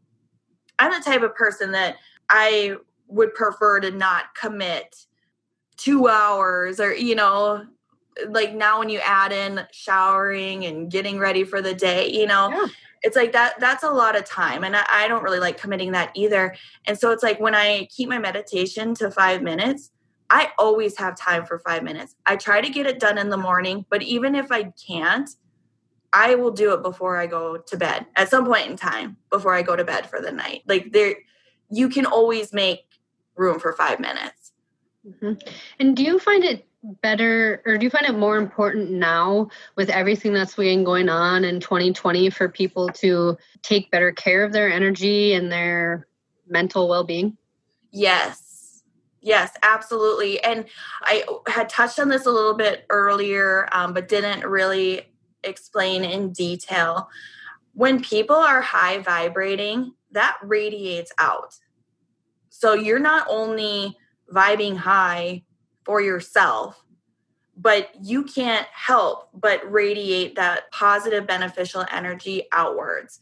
i'm 0.80 0.92
the 0.92 1.04
type 1.04 1.24
of 1.24 1.36
person 1.36 1.72
that 1.72 1.96
i 2.30 2.76
would 3.08 3.34
prefer 3.34 3.80
to 3.80 3.92
not 3.92 4.36
commit 4.36 4.96
two 5.78 6.08
hours 6.08 6.80
or 6.80 6.94
you 6.94 7.16
know 7.16 7.66
like 8.30 8.54
now 8.54 8.80
when 8.80 8.90
you 8.90 9.00
add 9.00 9.32
in 9.32 9.66
showering 9.72 10.66
and 10.66 10.92
getting 10.92 11.18
ready 11.18 11.44
for 11.44 11.62
the 11.62 11.74
day 11.74 12.12
you 12.12 12.28
know 12.28 12.50
yeah. 12.50 12.68
it's 13.02 13.16
like 13.16 13.32
that 13.32 13.60
that's 13.60 13.84
a 13.84 13.90
lot 13.90 14.16
of 14.16 14.24
time. 14.24 14.64
And 14.64 14.76
I, 14.76 14.86
I, 14.92 15.08
don't 15.08 15.24
really 15.24 15.40
like 15.40 15.60
committing 15.60 15.92
that 15.94 16.12
either. 16.16 16.56
And 16.86 16.98
so 16.98 17.12
it's 17.12 17.24
like 17.24 17.40
when 17.40 17.56
i 17.56 17.88
keep 17.90 18.08
my 18.08 18.20
meditation 18.20 18.94
to 18.96 19.10
five 19.10 19.42
minutes 19.42 19.92
i 20.30 20.52
always 20.58 20.98
have 20.98 21.16
time 21.18 21.46
for 21.46 21.60
five 21.60 21.84
minutes. 21.84 22.16
I 22.26 22.36
try 22.36 22.62
to 22.62 22.70
get 22.70 22.86
it 22.86 23.00
done 23.00 23.18
in 23.18 23.30
the 23.30 23.38
morning 23.38 23.86
but 23.90 24.02
even 24.02 24.36
if 24.36 24.52
i 24.52 24.72
can't 24.88 25.30
i 26.12 26.36
will 26.36 26.52
do 26.52 26.74
it 26.74 26.82
before 26.82 27.18
i 27.18 27.28
go 27.28 27.58
to 27.58 27.78
bed 27.78 28.06
at 28.16 28.30
some 28.30 28.46
point 28.46 28.70
in 28.70 28.78
time 28.78 29.18
before 29.30 29.54
i 29.54 29.62
go 29.62 29.76
to 29.76 29.84
bed 29.84 30.10
for 30.10 30.22
the 30.22 30.32
night. 30.32 30.62
Like 30.68 30.92
there 30.92 31.16
you 31.70 31.90
can 31.90 32.06
always 32.06 32.54
make 32.54 32.86
room 33.36 33.60
for 33.60 33.74
five 33.74 34.00
minutes. 34.00 34.52
Mm-hmm. 35.06 35.34
and 35.80 35.98
do 35.98 36.04
you 36.04 36.18
find 36.18 36.46
it 36.46 36.66
better 37.02 37.62
or 37.66 37.78
do 37.78 37.86
you 37.86 37.90
find 37.90 38.06
it 38.06 38.18
more 38.18 38.38
important 38.38 38.90
now 38.90 39.50
with 39.76 39.90
everything 39.90 40.32
that's 40.32 40.56
been 40.56 40.86
going 40.86 41.10
on 41.10 41.44
in 41.44 41.60
2020 41.60 42.30
for 42.30 42.48
people 42.48 42.88
to 42.88 43.38
take 43.64 43.92
better 43.92 44.14
care 44.14 44.46
of 44.46 44.54
their 44.54 44.72
energy 44.72 45.34
and 45.34 45.52
their 45.52 46.08
mental 46.48 46.88
well-being? 46.88 47.38
Yes 47.92 48.43
yes 49.24 49.52
absolutely 49.64 50.44
and 50.44 50.66
i 51.02 51.24
had 51.48 51.68
touched 51.70 52.00
on 52.00 52.10
this 52.10 52.28
a 52.28 52.32
little 52.32 52.54
bit 52.54 52.86
earlier 52.90 53.68
um, 53.72 53.94
but 53.94 54.08
didn't 54.08 54.46
really 54.46 55.08
explain 55.44 56.04
in 56.04 56.32
detail. 56.32 57.10
When 57.74 58.02
people 58.02 58.36
are 58.36 58.62
high 58.62 59.00
vibrating 59.00 59.94
that 60.12 60.38
radiates 60.44 61.12
out. 61.18 61.56
So 62.50 62.74
you're 62.74 63.00
not 63.00 63.26
only 63.30 63.98
vibing 64.32 64.78
high 64.78 65.44
for 65.86 66.02
yourself 66.02 66.80
but 67.56 67.92
you 68.02 68.24
can't 68.24 68.68
help 68.74 69.30
but 69.32 69.60
radiate 69.72 70.36
that 70.36 70.72
positive 70.72 71.28
beneficial 71.28 71.86
energy 71.92 72.48
outwards. 72.52 73.20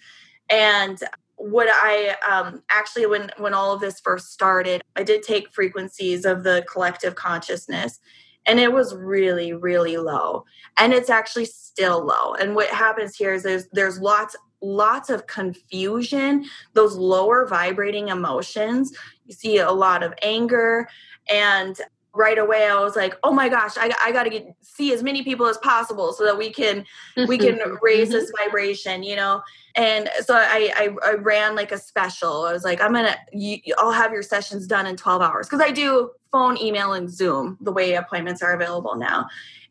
And 0.50 1.02
what 1.42 1.68
i 1.72 2.16
um, 2.30 2.62
actually 2.70 3.06
when 3.06 3.30
when 3.38 3.54
all 3.54 3.74
of 3.74 3.82
this 3.82 4.00
first 4.00 4.32
started 4.32 4.82
i 4.96 5.04
did 5.04 5.24
take 5.24 5.52
frequencies 5.54 6.26
of 6.26 6.44
the 6.44 6.66
collective 6.72 7.16
consciousness 7.16 8.00
and 8.46 8.60
it 8.60 8.72
was 8.72 8.96
really 8.96 9.54
really 9.54 9.98
low. 9.98 10.46
And 10.78 10.94
it's 10.94 11.10
actually 11.10 11.46
still 11.46 12.06
low. 12.06 12.34
And 12.34 12.56
what 12.56 12.70
happens 12.70 13.16
here 13.16 13.34
is 13.34 13.44
there's 13.44 13.68
there's 13.72 14.00
lots 14.00 14.36
lots 14.62 15.10
of 15.10 15.28
confusion. 15.28 16.46
Those 16.74 16.96
lower 16.96 17.48
vibrating 17.48 18.10
emotions 18.10 18.96
you 19.26 19.34
see 19.34 19.58
a 19.60 19.72
lot 19.72 20.04
of 20.04 20.14
anger 20.22 20.88
and 21.30 21.80
right 22.14 22.38
away 22.38 22.68
i 22.68 22.80
was 22.80 22.96
like 22.96 23.16
oh 23.24 23.32
my 23.32 23.48
gosh 23.48 23.78
i, 23.78 23.90
I 24.04 24.12
got 24.12 24.24
to 24.24 24.30
get 24.30 24.46
see 24.62 24.94
as 24.94 25.02
many 25.02 25.24
people 25.24 25.48
as 25.48 25.58
possible 25.58 26.12
so 26.12 26.26
that 26.26 26.38
we 26.38 26.52
can 26.52 26.86
we 27.28 27.38
can 27.38 27.60
raise 27.82 28.10
this 28.10 28.26
mm-hmm. 28.32 28.50
vibration 28.50 29.04
you 29.04 29.16
know? 29.16 29.42
And 29.76 30.10
so 30.26 30.36
I, 30.36 30.70
I, 30.76 31.12
I 31.12 31.14
ran 31.14 31.56
like 31.56 31.72
a 31.72 31.78
special. 31.78 32.44
I 32.44 32.52
was 32.52 32.64
like 32.64 32.82
i'm 32.82 32.94
gonna 32.94 33.16
you, 33.32 33.60
i'll 33.78 33.92
have 33.92 34.12
your 34.12 34.24
sessions 34.24 34.68
done 34.68 34.86
in 34.86 34.98
12 34.98 35.22
hours. 35.22 35.48
Because 35.48 35.62
i 35.62 35.72
do 35.72 36.12
phone 36.32 36.58
email 36.58 36.94
and 36.94 37.10
zoom 37.10 37.58
the 37.62 37.72
way 37.72 37.94
appointments 37.96 38.42
are 38.42 38.54
available 38.54 38.96
now. 38.96 39.28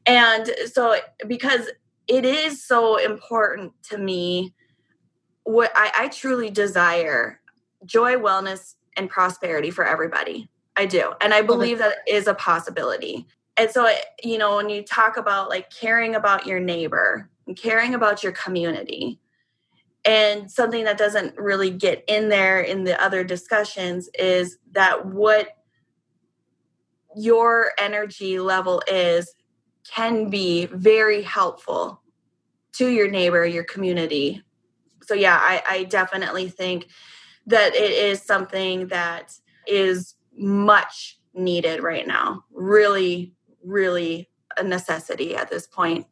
And 0.07 0.51
so 0.73 0.97
because 1.27 1.69
it 2.07 2.25
is 2.25 2.65
so 2.65 2.97
important 2.97 3.73
to 3.85 3.99
me 3.99 4.55
what 5.45 5.71
I, 5.75 5.93
I 5.97 6.09
truly 6.09 6.51
desire 6.51 7.41
joy 7.85 8.15
wellness 8.15 8.75
and 8.97 9.09
prosperity 9.09 9.71
for 9.71 9.87
everybody 9.87 10.49
I 10.81 10.87
do. 10.87 11.13
And 11.21 11.35
I 11.35 11.43
believe 11.43 11.77
that 11.79 11.97
is 12.09 12.27
a 12.27 12.33
possibility. 12.33 13.27
And 13.59 13.71
so, 13.71 13.87
you 14.23 14.39
know, 14.39 14.57
when 14.57 14.71
you 14.71 14.83
talk 14.83 15.19
about 15.19 15.51
like 15.51 15.69
caring 15.69 16.15
about 16.15 16.47
your 16.47 16.59
neighbor 16.59 17.29
and 17.47 17.55
caring 17.55 17.95
about 17.95 18.23
your 18.23 18.33
community, 18.33 19.21
and 20.07 20.51
something 20.51 20.85
that 20.85 20.97
doesn't 20.97 21.37
really 21.37 21.71
get 21.71 22.03
in 22.09 22.31
there 22.31 22.63
in 22.63 22.85
the 22.85 22.99
other 23.03 23.23
discussions 23.23 24.09
is 24.19 24.57
that 24.73 25.05
what 25.05 25.49
your 27.15 27.73
energy 27.79 28.41
level 28.41 28.83
is 28.89 29.35
can 29.87 30.31
be 30.31 30.65
very 30.73 31.21
helpful 31.21 32.01
to 32.73 32.89
your 32.89 33.11
neighbor, 33.11 33.45
your 33.45 33.65
community. 33.65 34.43
So, 35.03 35.13
yeah, 35.13 35.39
I, 35.39 35.63
I 35.69 35.85
definitely 35.85 36.49
think 36.49 36.87
that 37.47 37.75
it 37.75 37.91
is 37.91 38.23
something 38.23 38.87
that 38.87 39.39
is 39.67 40.15
much 40.41 41.19
needed 41.35 41.83
right 41.83 42.07
now. 42.07 42.45
Really, 42.51 43.35
really 43.63 44.31
a 44.57 44.65
necessity 44.65 45.37
at 45.37 45.51
this 45.51 45.67
point. 45.67 46.07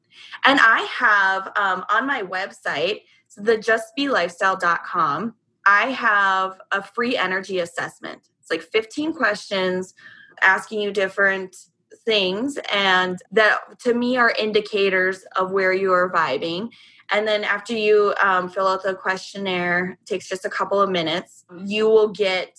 And 0.45 0.61
I 0.63 0.83
have 0.83 1.53
um, 1.57 1.85
on 1.91 2.07
my 2.07 2.23
website, 2.23 3.03
the 3.37 3.57
justbelifestyle.com, 3.57 5.35
I 5.67 5.87
have 5.91 6.61
a 6.73 6.83
free 6.83 7.17
energy 7.17 7.59
assessment. 7.59 8.29
It's 8.41 8.51
like 8.51 8.63
15 8.63 9.13
questions 9.13 9.95
asking 10.43 10.81
you 10.81 10.93
different 10.93 11.57
things 12.05 12.59
and 12.73 13.19
that 13.33 13.59
to 13.81 13.93
me 13.93 14.17
are 14.17 14.33
indicators 14.39 15.25
of 15.37 15.51
where 15.51 15.73
you 15.73 15.93
are 15.93 16.11
vibing 16.11 16.71
and 17.11 17.27
then 17.27 17.45
after 17.45 17.75
you 17.75 18.15
um, 18.23 18.49
fill 18.49 18.67
out 18.67 18.83
the 18.83 18.95
questionnaire 18.95 19.99
takes 20.07 20.29
just 20.29 20.45
a 20.45 20.49
couple 20.49 20.81
of 20.81 20.89
minutes 20.89 21.45
you 21.67 21.87
will 21.87 22.09
get 22.09 22.59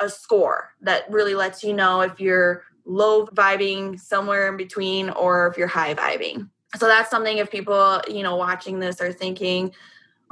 a 0.00 0.08
score 0.08 0.74
that 0.80 1.10
really 1.10 1.34
lets 1.34 1.62
you 1.62 1.72
know 1.72 2.00
if 2.00 2.20
you're 2.20 2.64
low 2.84 3.26
vibing 3.26 4.00
somewhere 4.00 4.48
in 4.48 4.56
between 4.56 5.10
or 5.10 5.46
if 5.46 5.56
you're 5.56 5.66
high 5.66 5.94
vibing. 5.94 6.48
So 6.76 6.86
that's 6.86 7.10
something 7.10 7.38
if 7.38 7.50
people, 7.50 8.00
you 8.08 8.22
know, 8.22 8.36
watching 8.36 8.78
this 8.78 9.00
are 9.00 9.12
thinking, 9.12 9.72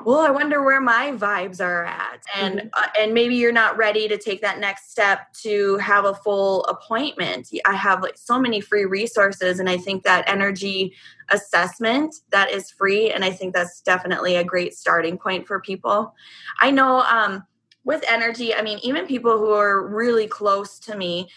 well, 0.05 0.21
I 0.21 0.31
wonder 0.31 0.63
where 0.63 0.81
my 0.81 1.13
vibes 1.13 1.65
are 1.65 1.85
at. 1.85 2.23
And 2.35 2.59
mm-hmm. 2.59 2.69
uh, 2.75 2.89
and 3.01 3.15
maybe 3.15 3.35
you're 3.35 3.53
not 3.53 3.79
ready 3.79 4.09
to 4.09 4.19
take 4.19 4.43
that 4.43 4.59
next 4.59 4.91
step 4.91 5.33
to 5.43 5.79
have 5.79 6.05
a 6.05 6.15
full 6.15 6.65
appointment. 6.65 7.49
I 7.65 7.75
have 7.75 8.03
like 8.03 8.19
so 8.19 8.39
many 8.39 8.61
free 8.61 8.85
resources 8.85 9.59
and 9.59 9.71
I 9.71 9.79
think 9.79 10.05
that 10.05 10.29
energy 10.29 10.93
assessment 11.31 12.15
that 12.31 12.51
is 12.51 12.71
free 12.71 13.11
and 13.11 13.25
I 13.25 13.31
think 13.31 13.55
that's 13.55 13.81
definitely 13.81 14.37
a 14.37 14.45
great 14.45 14.75
starting 14.75 15.17
point 15.17 15.47
for 15.47 15.61
people. 15.61 16.15
I 16.61 16.71
know 16.71 17.01
um 17.01 17.45
with 17.87 18.05
energy, 18.09 18.53
I 18.53 18.63
mean, 18.63 18.81
even 18.83 19.07
people 19.07 19.39
who 19.39 19.53
are 19.53 19.87
really 19.87 20.27
close 20.27 20.81
to 20.81 20.97
me, 20.97 21.29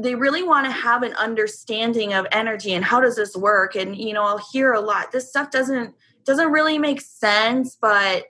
they 0.00 0.14
really 0.14 0.42
want 0.42 0.64
to 0.64 0.72
have 0.72 1.02
an 1.02 1.12
understanding 1.14 2.14
of 2.14 2.26
energy 2.32 2.72
and 2.72 2.84
how 2.84 2.98
does 2.98 3.14
this 3.14 3.36
work? 3.36 3.76
And 3.76 3.94
you 3.94 4.14
know, 4.14 4.24
I'll 4.24 4.42
hear 4.50 4.72
a 4.72 4.80
lot. 4.80 5.12
This 5.12 5.28
stuff 5.28 5.50
doesn't 5.50 5.94
doesn't 6.24 6.50
really 6.50 6.78
make 6.78 7.02
sense, 7.02 7.76
but 7.76 8.24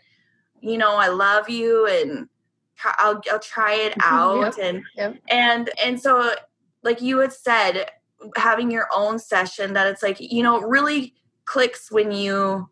you 0.61 0.77
know, 0.77 0.97
I 0.97 1.07
love 1.07 1.49
you 1.49 1.87
and 1.87 2.29
I'll 2.85 3.23
I'll 3.31 3.39
try 3.39 3.75
it 3.75 3.95
out 4.03 4.57
yep, 4.59 4.59
and 4.61 4.83
yep. 4.97 5.17
and 5.31 5.71
and 5.83 6.01
so 6.01 6.33
like 6.83 7.01
you 7.01 7.19
had 7.19 7.33
said 7.33 7.91
having 8.37 8.73
your 8.73 8.89
own 8.93 9.21
session 9.21 9.73
that 9.75 9.87
it's 9.87 10.03
like 10.03 10.17
you 10.19 10.43
know 10.43 10.61
it 10.61 10.67
really 10.67 11.15
clicks 11.45 11.93
when 11.93 12.11
you 12.11 12.69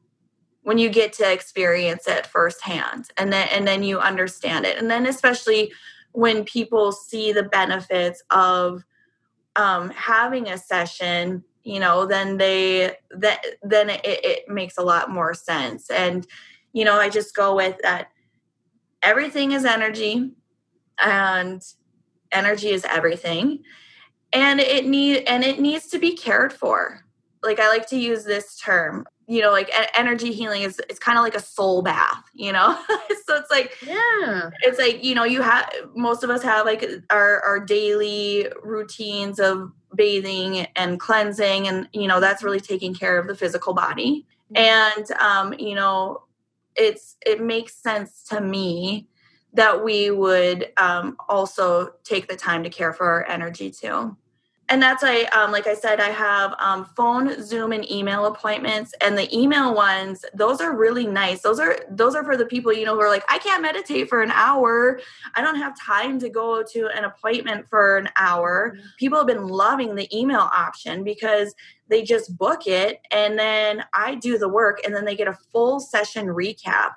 when 0.66 0.78
you 0.78 0.88
get 0.88 1.12
to 1.12 1.32
experience 1.32 2.08
it 2.08 2.26
firsthand 2.26 3.08
and 3.16 3.32
then 3.32 3.46
and 3.52 3.68
then 3.68 3.84
you 3.84 4.00
understand 4.00 4.66
it. 4.66 4.76
And 4.78 4.90
then 4.90 5.06
especially 5.06 5.72
when 6.10 6.42
people 6.42 6.90
see 6.90 7.30
the 7.30 7.44
benefits 7.44 8.20
of 8.30 8.82
um, 9.54 9.90
having 9.90 10.48
a 10.48 10.58
session 10.58 11.44
you 11.62 11.78
know 11.78 12.04
then 12.04 12.36
they 12.36 12.96
that 13.10 13.46
then 13.62 13.90
it, 13.90 14.00
it 14.02 14.48
makes 14.48 14.76
a 14.76 14.82
lot 14.82 15.08
more 15.08 15.34
sense. 15.34 15.88
And 15.88 16.26
you 16.72 16.84
know 16.84 16.96
i 16.98 17.08
just 17.08 17.36
go 17.36 17.54
with 17.54 17.76
that 17.84 18.08
everything 19.04 19.52
is 19.52 19.64
energy 19.64 20.32
and 20.98 21.62
energy 22.32 22.70
is 22.70 22.84
everything. 22.86 23.62
And 24.32 24.58
it 24.58 24.84
need 24.84 25.18
and 25.28 25.44
it 25.44 25.60
needs 25.60 25.86
to 25.90 26.00
be 26.00 26.16
cared 26.16 26.52
for. 26.52 27.04
Like 27.44 27.60
i 27.60 27.68
like 27.68 27.88
to 27.90 27.96
use 27.96 28.24
this 28.24 28.58
term 28.58 29.06
you 29.26 29.40
know 29.40 29.50
like 29.50 29.70
energy 29.96 30.32
healing 30.32 30.62
is 30.62 30.80
it's 30.88 30.98
kind 30.98 31.18
of 31.18 31.24
like 31.24 31.34
a 31.34 31.40
soul 31.40 31.82
bath 31.82 32.24
you 32.34 32.52
know? 32.52 32.78
So 33.26 33.34
it's 33.34 33.50
like 33.50 33.76
yeah. 33.84 34.50
it's 34.62 34.78
like 34.78 35.02
you 35.02 35.12
know 35.16 35.24
you 35.24 35.42
have 35.42 35.68
most 35.96 36.22
of 36.22 36.30
us 36.30 36.44
have 36.44 36.64
like 36.64 36.88
our 37.10 37.40
our 37.40 37.58
daily 37.58 38.46
routines 38.62 39.40
of 39.40 39.72
bathing 39.96 40.68
and 40.76 41.00
cleansing 41.00 41.66
and 41.66 41.88
you 41.92 42.06
know 42.06 42.20
that's 42.20 42.44
really 42.44 42.60
taking 42.60 42.94
care 42.94 43.18
of 43.18 43.26
the 43.26 43.34
physical 43.34 43.74
body. 43.74 44.24
Mm-hmm. 44.54 44.96
and 44.96 45.10
um 45.20 45.54
you 45.58 45.74
know 45.74 46.22
it's 46.76 47.16
it 47.26 47.40
makes 47.42 47.74
sense 47.74 48.22
to 48.28 48.40
me 48.40 49.08
that 49.54 49.82
we 49.82 50.12
would 50.12 50.72
um 50.76 51.16
also 51.28 51.94
take 52.04 52.28
the 52.28 52.36
time 52.36 52.62
to 52.62 52.70
care 52.70 52.92
for 52.92 53.06
our 53.06 53.26
energy 53.26 53.72
too 53.72 54.16
and 54.68 54.82
that's 54.82 55.04
I 55.04 55.22
um, 55.24 55.52
like 55.52 55.66
I 55.66 55.74
said, 55.74 56.00
I 56.00 56.08
have 56.08 56.54
um, 56.58 56.86
phone, 56.96 57.40
Zoom, 57.42 57.72
and 57.72 57.88
email 57.90 58.26
appointments. 58.26 58.92
And 59.00 59.16
the 59.16 59.34
email 59.36 59.74
ones, 59.74 60.24
those 60.34 60.60
are 60.60 60.76
really 60.76 61.06
nice. 61.06 61.42
Those 61.42 61.60
are 61.60 61.78
those 61.88 62.16
are 62.16 62.24
for 62.24 62.36
the 62.36 62.46
people 62.46 62.72
you 62.72 62.84
know 62.84 62.94
who 62.94 63.00
are 63.00 63.08
like, 63.08 63.24
I 63.30 63.38
can't 63.38 63.62
meditate 63.62 64.08
for 64.08 64.22
an 64.22 64.32
hour. 64.32 65.00
I 65.36 65.40
don't 65.40 65.56
have 65.56 65.78
time 65.80 66.18
to 66.18 66.28
go 66.28 66.64
to 66.72 66.88
an 66.96 67.04
appointment 67.04 67.68
for 67.68 67.98
an 67.98 68.08
hour. 68.16 68.74
Mm-hmm. 68.74 68.86
People 68.98 69.18
have 69.18 69.28
been 69.28 69.46
loving 69.46 69.94
the 69.94 70.08
email 70.16 70.50
option 70.52 71.04
because 71.04 71.54
they 71.88 72.02
just 72.02 72.36
book 72.36 72.66
it 72.66 73.00
and 73.12 73.38
then 73.38 73.84
I 73.94 74.16
do 74.16 74.38
the 74.38 74.48
work 74.48 74.80
and 74.84 74.94
then 74.94 75.04
they 75.04 75.14
get 75.14 75.28
a 75.28 75.38
full 75.52 75.78
session 75.78 76.26
recap 76.26 76.92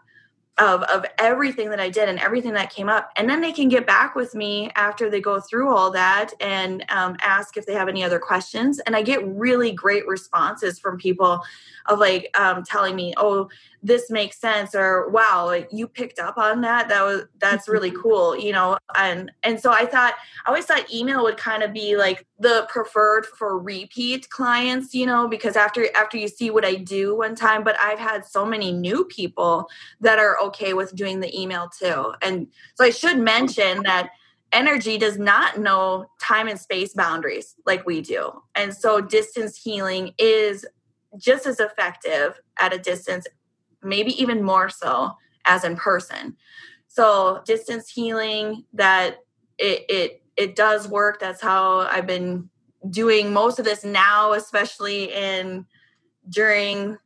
of, 0.60 0.84
of 0.84 1.05
everything 1.18 1.70
that 1.70 1.80
I 1.80 1.89
did 1.89 2.10
and 2.10 2.20
everything 2.20 2.53
that 2.53 2.70
came 2.70 2.89
up. 2.89 3.12
And 3.16 3.30
then 3.30 3.41
they 3.41 3.51
can 3.51 3.70
get 3.70 3.88
back 3.88 4.16
with 4.16 4.36
me 4.36 4.70
after 4.76 5.10
they 5.10 5.22
go 5.22 5.39
through 5.39 5.74
all 5.74 5.89
that 5.91 6.32
and 6.39 6.84
um, 6.89 7.16
ask 7.22 7.57
if 7.57 7.66
they 7.66 7.74
have 7.74 7.88
any 7.88 8.03
other 8.03 8.20
questions. 8.20 8.80
And 8.80 8.95
I 8.95 9.01
get 9.01 9.26
really 9.26 9.72
great 9.72 10.05
responses 10.07 10.78
from 10.78 10.97
people 10.97 11.41
of 11.86 11.99
like 11.99 12.30
um, 12.38 12.64
telling 12.64 12.95
me, 12.95 13.14
oh, 13.18 13.49
this 13.82 14.09
makes 14.09 14.39
sense 14.39 14.75
or 14.75 15.09
wow 15.09 15.63
you 15.71 15.88
picked 15.88 16.19
up 16.19 16.38
on 16.38 16.61
that 16.61 16.89
that 16.89 17.03
was 17.03 17.23
that's 17.39 17.69
really 17.69 17.91
mm-hmm. 17.91 18.01
cool 18.01 18.38
you 18.38 18.51
know 18.51 18.77
and 18.95 19.32
and 19.43 19.59
so 19.59 19.71
i 19.71 19.86
thought 19.86 20.15
i 20.45 20.49
always 20.49 20.65
thought 20.65 20.91
email 20.93 21.23
would 21.23 21.38
kind 21.38 21.63
of 21.63 21.71
be 21.73 21.95
like 21.95 22.25
the 22.39 22.67
preferred 22.69 23.25
for 23.25 23.57
repeat 23.57 24.30
clients 24.30 24.93
you 24.93 25.05
know 25.05 25.27
because 25.27 25.55
after 25.55 25.88
after 25.95 26.17
you 26.17 26.27
see 26.27 26.49
what 26.49 26.65
i 26.65 26.75
do 26.75 27.15
one 27.15 27.36
time 27.36 27.63
but 27.63 27.75
i've 27.82 27.99
had 27.99 28.25
so 28.25 28.45
many 28.45 28.71
new 28.71 29.05
people 29.05 29.67
that 30.01 30.19
are 30.19 30.38
okay 30.39 30.73
with 30.73 30.95
doing 30.95 31.19
the 31.19 31.39
email 31.39 31.69
too 31.69 32.13
and 32.21 32.47
so 32.75 32.84
i 32.84 32.89
should 32.89 33.17
mention 33.17 33.82
that 33.84 34.09
energy 34.51 34.97
does 34.97 35.19
not 35.19 35.59
know 35.59 36.09
time 36.19 36.47
and 36.47 36.59
space 36.59 36.93
boundaries 36.93 37.55
like 37.65 37.86
we 37.86 38.01
do 38.01 38.32
and 38.55 38.73
so 38.73 38.99
distance 38.99 39.55
healing 39.55 40.11
is 40.17 40.65
just 41.17 41.45
as 41.45 41.59
effective 41.59 42.39
at 42.57 42.73
a 42.73 42.77
distance 42.77 43.27
maybe 43.84 44.11
even 44.21 44.43
more 44.43 44.69
so 44.69 45.11
as 45.45 45.63
in 45.63 45.75
person. 45.75 46.36
So 46.88 47.41
distance 47.45 47.89
healing 47.89 48.65
that 48.73 49.19
it 49.57 49.86
it 49.89 50.23
it 50.36 50.55
does 50.55 50.88
work. 50.88 51.19
That's 51.19 51.41
how 51.41 51.80
I've 51.80 52.07
been 52.07 52.49
doing 52.89 53.34
most 53.34 53.59
of 53.59 53.65
this 53.65 53.84
now, 53.84 54.34
especially 54.34 55.13
in 55.13 55.65
during 56.30 56.97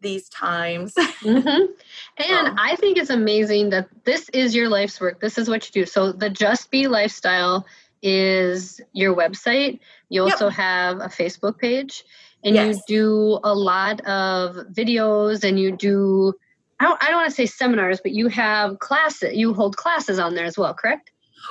these 0.00 0.28
times. 0.28 0.94
mm-hmm. 1.22 1.72
And 2.18 2.60
I 2.60 2.76
think 2.76 2.98
it's 2.98 3.10
amazing 3.10 3.70
that 3.70 3.88
this 4.04 4.28
is 4.30 4.54
your 4.54 4.68
life's 4.68 5.00
work. 5.00 5.20
This 5.20 5.38
is 5.38 5.48
what 5.48 5.66
you 5.66 5.82
do. 5.82 5.86
So 5.86 6.12
the 6.12 6.30
Just 6.30 6.70
Be 6.70 6.86
lifestyle 6.86 7.66
is 8.00 8.80
your 8.92 9.14
website. 9.14 9.80
You 10.08 10.22
also 10.22 10.46
yep. 10.46 10.54
have 10.54 10.96
a 11.00 11.08
Facebook 11.08 11.58
page 11.58 12.04
and 12.44 12.54
yes. 12.54 12.76
you 12.76 12.82
do 12.86 13.40
a 13.44 13.54
lot 13.54 14.00
of 14.02 14.56
videos 14.72 15.44
and 15.44 15.58
you 15.58 15.76
do 15.76 16.34
I 16.80 16.84
don't, 16.84 17.02
I 17.02 17.08
don't 17.08 17.16
want 17.16 17.30
to 17.30 17.34
say 17.34 17.46
seminars, 17.46 18.00
but 18.00 18.12
you 18.12 18.28
have 18.28 18.78
classes, 18.78 19.34
you 19.34 19.52
hold 19.52 19.76
classes 19.76 20.20
on 20.20 20.34
there 20.34 20.44
as 20.44 20.56
well, 20.56 20.74
correct? 20.74 21.10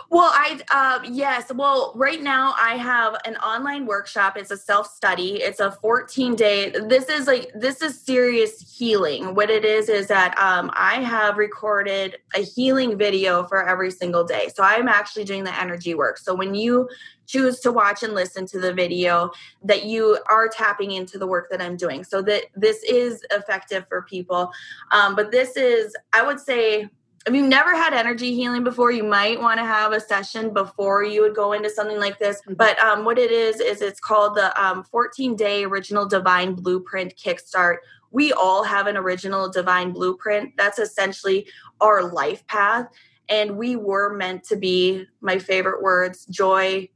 Well, 0.09 0.29
I 0.33 0.59
uh, 0.69 1.07
yes. 1.09 1.51
Well, 1.53 1.93
right 1.95 2.21
now 2.21 2.53
I 2.59 2.75
have 2.75 3.15
an 3.25 3.35
online 3.37 3.85
workshop. 3.85 4.37
It's 4.37 4.51
a 4.51 4.57
self 4.57 4.87
study. 4.87 5.41
It's 5.41 5.59
a 5.59 5.71
14 5.71 6.35
day. 6.35 6.69
This 6.69 7.09
is 7.09 7.27
like 7.27 7.51
this 7.55 7.81
is 7.81 7.99
serious 7.99 8.77
healing. 8.77 9.33
What 9.33 9.49
it 9.49 9.65
is 9.65 9.89
is 9.89 10.07
that 10.07 10.37
um, 10.37 10.71
I 10.73 11.01
have 11.01 11.37
recorded 11.37 12.17
a 12.35 12.41
healing 12.41 12.97
video 12.97 13.45
for 13.47 13.67
every 13.67 13.91
single 13.91 14.23
day. 14.23 14.49
So 14.53 14.63
I'm 14.63 14.87
actually 14.87 15.23
doing 15.23 15.43
the 15.43 15.59
energy 15.59 15.93
work. 15.93 16.17
So 16.17 16.35
when 16.35 16.53
you 16.53 16.87
choose 17.27 17.59
to 17.59 17.71
watch 17.71 18.01
and 18.01 18.15
listen 18.15 18.47
to 18.47 18.59
the 18.59 18.73
video, 18.73 19.29
that 19.63 19.85
you 19.85 20.17
are 20.29 20.47
tapping 20.47 20.91
into 20.91 21.19
the 21.19 21.27
work 21.27 21.49
that 21.51 21.61
I'm 21.61 21.77
doing. 21.77 22.03
So 22.03 22.21
that 22.23 22.45
this 22.55 22.81
is 22.83 23.23
effective 23.31 23.85
for 23.87 24.01
people. 24.03 24.51
Um, 24.91 25.15
but 25.15 25.31
this 25.31 25.55
is, 25.55 25.95
I 26.13 26.23
would 26.23 26.39
say 26.39 26.89
if 27.27 27.33
you've 27.33 27.49
never 27.49 27.75
had 27.75 27.93
energy 27.93 28.33
healing 28.33 28.63
before, 28.63 28.91
you 28.91 29.03
might 29.03 29.39
want 29.39 29.59
to 29.59 29.65
have 29.65 29.91
a 29.91 29.99
session 29.99 30.53
before 30.53 31.03
you 31.03 31.21
would 31.21 31.35
go 31.35 31.51
into 31.51 31.69
something 31.69 31.99
like 31.99 32.17
this. 32.19 32.39
Mm-hmm. 32.41 32.53
But 32.53 32.79
um, 32.79 33.03
what 33.03 33.19
it 33.19 33.31
is, 33.31 33.59
is 33.59 33.81
it's 33.81 33.99
called 33.99 34.35
the 34.35 34.59
um, 34.61 34.83
14 34.85 35.35
day 35.35 35.65
original 35.65 36.07
divine 36.07 36.53
blueprint 36.53 37.15
kickstart. 37.17 37.77
We 38.11 38.31
all 38.31 38.63
have 38.63 38.87
an 38.87 38.95
original 38.95 39.49
divine 39.49 39.91
blueprint. 39.91 40.55
That's 40.55 40.79
essentially 40.79 41.47
our 41.81 42.09
life 42.09 42.47
path. 42.47 42.87
And 43.27 43.57
we 43.57 43.75
were 43.75 44.15
meant 44.15 44.45
to 44.45 44.55
be, 44.55 45.05
my 45.19 45.37
favorite 45.37 45.83
words, 45.83 46.25
joy, 46.27 46.87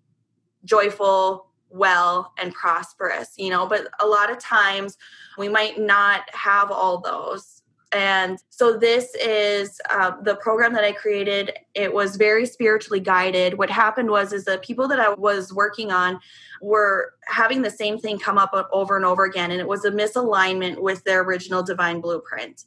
joyful, 0.65 1.47
well, 1.69 2.33
and 2.37 2.53
prosperous, 2.53 3.33
you 3.37 3.49
know. 3.49 3.65
But 3.65 3.87
a 3.99 4.05
lot 4.05 4.31
of 4.31 4.39
times 4.39 4.97
we 5.37 5.49
might 5.49 5.79
not 5.79 6.23
have 6.33 6.71
all 6.71 6.99
those. 6.99 7.61
And 7.93 8.39
so 8.49 8.77
this 8.77 9.13
is 9.15 9.81
uh, 9.89 10.13
the 10.21 10.35
program 10.35 10.73
that 10.73 10.83
i 10.83 10.93
created. 10.93 11.51
It 11.73 11.93
was 11.93 12.15
very 12.15 12.45
spiritually 12.45 13.01
guided. 13.01 13.57
What 13.57 13.69
happened 13.69 14.09
was 14.09 14.31
is 14.31 14.45
the 14.45 14.59
people 14.59 14.87
that 14.87 14.99
i 14.99 15.13
was 15.13 15.53
working 15.53 15.91
on 15.91 16.19
were 16.61 17.13
having 17.25 17.61
the 17.61 17.69
same 17.69 17.97
thing 17.97 18.17
come 18.17 18.37
up 18.37 18.53
over 18.71 18.95
and 18.95 19.05
over 19.05 19.25
again 19.25 19.51
and 19.51 19.59
it 19.59 19.67
was 19.67 19.83
a 19.83 19.91
misalignment 19.91 20.79
with 20.79 21.03
their 21.03 21.21
original 21.21 21.63
divine 21.63 21.99
blueprint. 21.99 22.65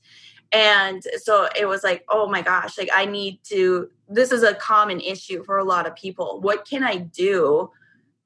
And 0.53 1.03
so 1.17 1.49
it 1.59 1.67
was 1.67 1.83
like 1.83 2.05
oh 2.11 2.29
my 2.29 2.43
gosh 2.43 2.77
like 2.77 2.91
i 2.95 3.07
need 3.07 3.39
to 3.45 3.89
this 4.09 4.31
is 4.31 4.43
a 4.43 4.55
common 4.55 5.01
issue 5.01 5.43
for 5.43 5.57
a 5.57 5.65
lot 5.65 5.87
of 5.87 5.97
people. 5.97 6.41
What 6.43 6.67
can 6.69 6.85
i 6.85 6.97
do 6.97 7.71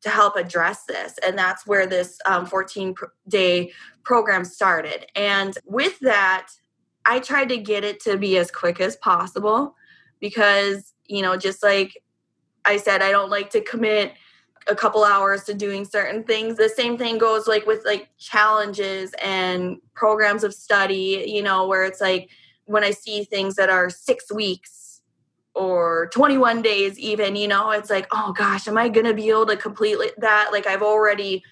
to 0.01 0.11
help 0.11 0.37
address 0.37 0.85
this 0.85 1.19
and 1.27 1.37
that's 1.37 1.67
where 1.67 1.87
this 1.87 2.19
um, 2.27 2.47
14 2.47 2.95
day 3.29 3.73
program 4.05 4.45
started 4.45 5.07
and 5.17 5.59
with 5.67 5.99
that 6.01 6.49
I 7.09 7.21
tried 7.21 7.49
to 7.49 7.57
get 7.57 7.85
it 7.85 8.01
to 8.01 8.19
be 8.19 8.37
as 8.37 8.51
quick 8.51 8.81
as 8.81 8.97
possible 8.97 9.75
because, 10.21 10.93
you 11.07 11.23
know, 11.23 11.39
just 11.39 11.63
like 11.63 12.03
I 12.67 12.77
said, 12.77 13.01
I 13.01 13.11
don't 13.11 13.31
like 13.31 13.49
to 13.51 13.63
commit 13.63 14.13
a 14.67 14.75
couple 14.75 15.05
hours 15.05 15.45
to 15.45 15.55
doing 15.55 15.87
certain 15.87 16.23
things. 16.23 16.59
The 16.59 16.69
same 16.69 16.99
thing 16.99 17.17
goes 17.17 17.49
like 17.49 17.67
with 17.67 17.83
like 17.87 18.11
challenges 18.19 19.15
and 19.23 19.79
programs 19.95 20.45
of 20.45 20.53
study, 20.53 21.25
you 21.27 21.43
know, 21.43 21.67
where 21.67 21.85
it's 21.85 22.03
like 22.03 22.29
when 22.67 22.85
I 22.85 22.91
see 22.91 23.25
things 23.25 23.55
that 23.55 23.71
are 23.71 23.89
six 23.89 24.31
weeks 24.31 24.78
or 25.55 26.09
21 26.13 26.63
days, 26.63 26.99
even, 26.99 27.37
you 27.37 27.49
know, 27.49 27.71
it's 27.71 27.91
like, 27.91 28.07
oh 28.13 28.33
gosh, 28.33 28.69
am 28.69 28.79
I 28.79 28.89
going 28.89 29.07
to 29.07 29.15
be 29.15 29.29
able 29.31 29.47
to 29.47 29.57
complete 29.57 29.99
that? 30.19 30.51
Like 30.53 30.67
I've 30.67 30.83
already, 30.83 31.43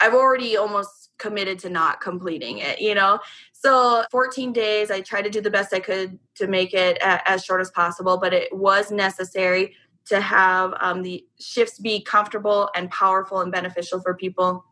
I've 0.00 0.14
already 0.14 0.56
almost 0.56 1.10
committed 1.18 1.58
to 1.60 1.70
not 1.70 2.00
completing 2.00 2.58
it, 2.58 2.80
you 2.80 2.94
know? 2.94 3.20
So 3.52 4.04
14 4.10 4.52
days, 4.52 4.90
I 4.90 5.00
tried 5.00 5.22
to 5.22 5.30
do 5.30 5.40
the 5.40 5.50
best 5.50 5.72
I 5.72 5.80
could 5.80 6.18
to 6.36 6.46
make 6.46 6.74
it 6.74 6.98
as 7.00 7.44
short 7.44 7.60
as 7.60 7.70
possible, 7.70 8.18
but 8.18 8.32
it 8.32 8.54
was 8.56 8.90
necessary 8.90 9.76
to 10.06 10.20
have 10.20 10.74
um, 10.80 11.02
the 11.02 11.24
shifts 11.38 11.78
be 11.78 12.02
comfortable 12.02 12.70
and 12.74 12.90
powerful 12.90 13.40
and 13.40 13.52
beneficial 13.52 14.00
for 14.00 14.14
people. 14.14 14.64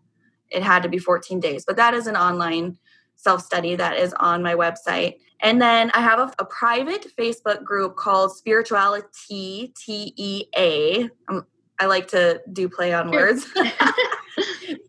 It 0.51 0.63
had 0.63 0.83
to 0.83 0.89
be 0.89 0.99
14 0.99 1.39
days, 1.39 1.65
but 1.65 1.77
that 1.77 1.95
is 1.95 2.09
an 2.09 2.17
online 2.17 2.79
self 3.21 3.43
study 3.43 3.77
that 3.77 3.97
is 3.99 4.15
on 4.15 4.43
my 4.43 4.55
website. 4.55 5.17
And 5.43 5.61
then 5.61 5.91
I 5.95 6.01
have 6.01 6.19
a, 6.19 6.33
a 6.39 6.45
private 6.45 7.07
Facebook 7.19 7.65
group 7.65 7.97
called 7.97 8.37
Spirituality 8.37 9.73
T 9.77 10.15
E 10.17 10.45
A. 10.57 11.09
Um, 11.29 11.47
I 11.79 11.87
like 11.87 12.09
to 12.09 12.41
do 12.53 12.69
play 12.69 12.93
on 12.93 13.11
words. 13.11 13.47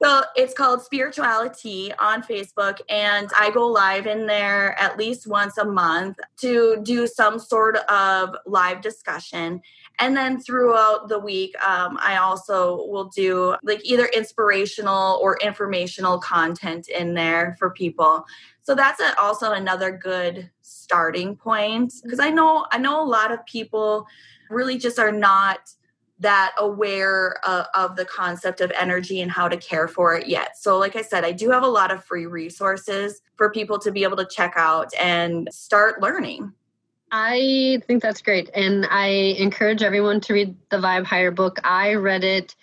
so 0.02 0.24
it's 0.36 0.54
called 0.54 0.82
Spirituality 0.82 1.92
on 2.00 2.24
Facebook, 2.24 2.80
and 2.90 3.30
I 3.38 3.52
go 3.52 3.68
live 3.68 4.08
in 4.08 4.26
there 4.26 4.80
at 4.80 4.98
least 4.98 5.28
once 5.28 5.58
a 5.58 5.66
month 5.66 6.18
to 6.38 6.80
do 6.84 7.08
some 7.08 7.40
sort 7.40 7.78
of 7.78 8.36
live 8.46 8.82
discussion. 8.82 9.62
And 10.00 10.18
then 10.18 10.40
throughout 10.40 11.10
the 11.10 11.20
week, 11.20 11.54
um, 11.64 11.98
I 12.02 12.18
also 12.18 12.88
will 12.88 13.06
do 13.16 13.56
like 13.64 13.82
either 13.84 14.06
inspirational 14.08 15.20
or 15.22 15.38
informational 15.38 16.20
content 16.20 16.90
in 16.90 17.14
there 17.14 17.56
for 17.60 17.70
people. 17.70 18.26
So 18.64 18.76
that's 18.76 19.00
a, 19.00 19.20
also 19.20 19.52
another 19.52 19.92
good 19.92 20.50
starting 20.62 21.36
point 21.36 21.94
because 22.04 22.20
I 22.20 22.30
know 22.30 22.66
I 22.72 22.78
know 22.78 23.04
a 23.04 23.06
lot 23.06 23.32
of 23.32 23.46
people 23.46 24.08
really 24.50 24.78
just 24.78 25.00
are 25.00 25.12
not 25.12 25.60
that 26.22 26.54
aware 26.58 27.36
uh, 27.44 27.66
of 27.76 27.96
the 27.96 28.06
concept 28.06 28.62
of 28.62 28.72
energy 28.80 29.22
and 29.22 29.32
how 29.32 29.48
to 29.48 29.58
care 29.58 29.88
for 29.88 30.16
it 30.16 30.28
yet. 30.28 30.58
So, 30.58 30.78
like 30.78 30.96
I 30.96 31.02
said, 31.02 31.26
I 31.26 31.32
do 31.32 31.50
have 31.50 31.64
a 31.64 31.68
lot 31.68 31.92
of 31.92 32.04
free 32.04 32.26
resources 32.28 33.22
for 33.36 33.52
people 33.52 33.80
to 33.80 33.92
be 33.92 34.04
able 34.04 34.18
to 34.18 34.26
check 34.26 34.54
out 34.56 34.94
and 35.00 35.50
start 35.52 36.02
learning. 36.02 36.54
I 37.12 37.82
think 37.88 38.02
that's 38.02 38.22
great. 38.22 38.50
And 38.54 38.86
I 38.90 39.08
encourage 39.38 39.84
everyone 39.84 40.22
to 40.22 40.34
read 40.34 40.56
the 40.70 40.78
Vibe 40.78 41.06
Higher 41.06 41.32
book. 41.32 41.60
I 41.64 41.96
read 41.96 42.24
it 42.24 42.56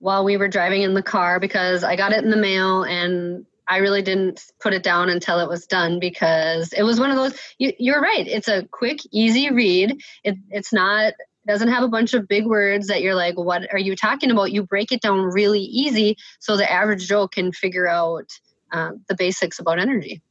while 0.00 0.24
we 0.24 0.36
were 0.36 0.48
driving 0.48 0.82
in 0.82 0.92
the 0.92 1.02
car 1.02 1.40
because 1.40 1.84
I 1.84 1.96
got 1.96 2.12
it 2.12 2.22
in 2.22 2.30
the 2.30 2.36
mail 2.36 2.82
and 2.82 3.46
I 3.66 3.78
really 3.78 4.02
didn't 4.02 4.44
put 4.60 4.74
it 4.74 4.82
down 4.82 5.08
until 5.08 5.40
it 5.40 5.48
was 5.48 5.66
done 5.66 6.00
because 6.00 6.74
it 6.74 6.82
was 6.82 7.00
one 7.00 7.10
of 7.10 7.16
those. 7.16 7.38
You, 7.58 7.94
are 7.94 8.00
right. 8.00 8.26
It's 8.26 8.48
a 8.48 8.64
quick, 8.70 8.98
easy 9.10 9.50
read. 9.50 10.02
It, 10.22 10.36
it's 10.50 10.72
not 10.72 11.14
it 11.44 11.50
doesn't 11.50 11.68
have 11.68 11.82
a 11.82 11.88
bunch 11.88 12.14
of 12.14 12.26
big 12.26 12.46
words 12.46 12.86
that 12.86 13.02
you're 13.02 13.14
like, 13.14 13.36
what 13.36 13.72
are 13.72 13.78
you 13.78 13.94
talking 13.94 14.30
about? 14.30 14.52
You 14.52 14.62
break 14.62 14.92
it 14.92 15.00
down 15.00 15.20
really 15.20 15.60
easy 15.60 16.16
so 16.38 16.56
the 16.56 16.70
average 16.70 17.06
Joe 17.06 17.28
can 17.28 17.52
figure 17.52 17.86
out 17.86 18.30
uh, 18.72 18.92
the 19.08 19.14
basics 19.14 19.58
about 19.58 19.78
energy. 19.78 20.22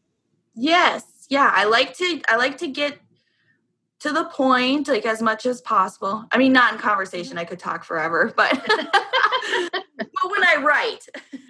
Yes, 0.55 1.03
yeah. 1.29 1.51
I 1.53 1.65
like 1.65 1.95
to 1.97 2.21
I 2.27 2.35
like 2.37 2.57
to 2.59 2.67
get 2.67 2.99
to 4.03 4.11
the 4.11 4.25
point, 4.25 4.89
like 4.89 5.05
as 5.05 5.21
much 5.21 5.45
as 5.45 5.61
possible. 5.61 6.25
I 6.29 6.37
mean, 6.37 6.51
not 6.51 6.73
in 6.73 6.79
conversation, 6.79 7.37
I 7.37 7.45
could 7.45 7.57
talk 7.57 7.85
forever, 7.85 8.33
but 8.35 8.51
but 8.67 10.29
when 10.29 10.43
I 10.43 10.57
write. 10.61 11.07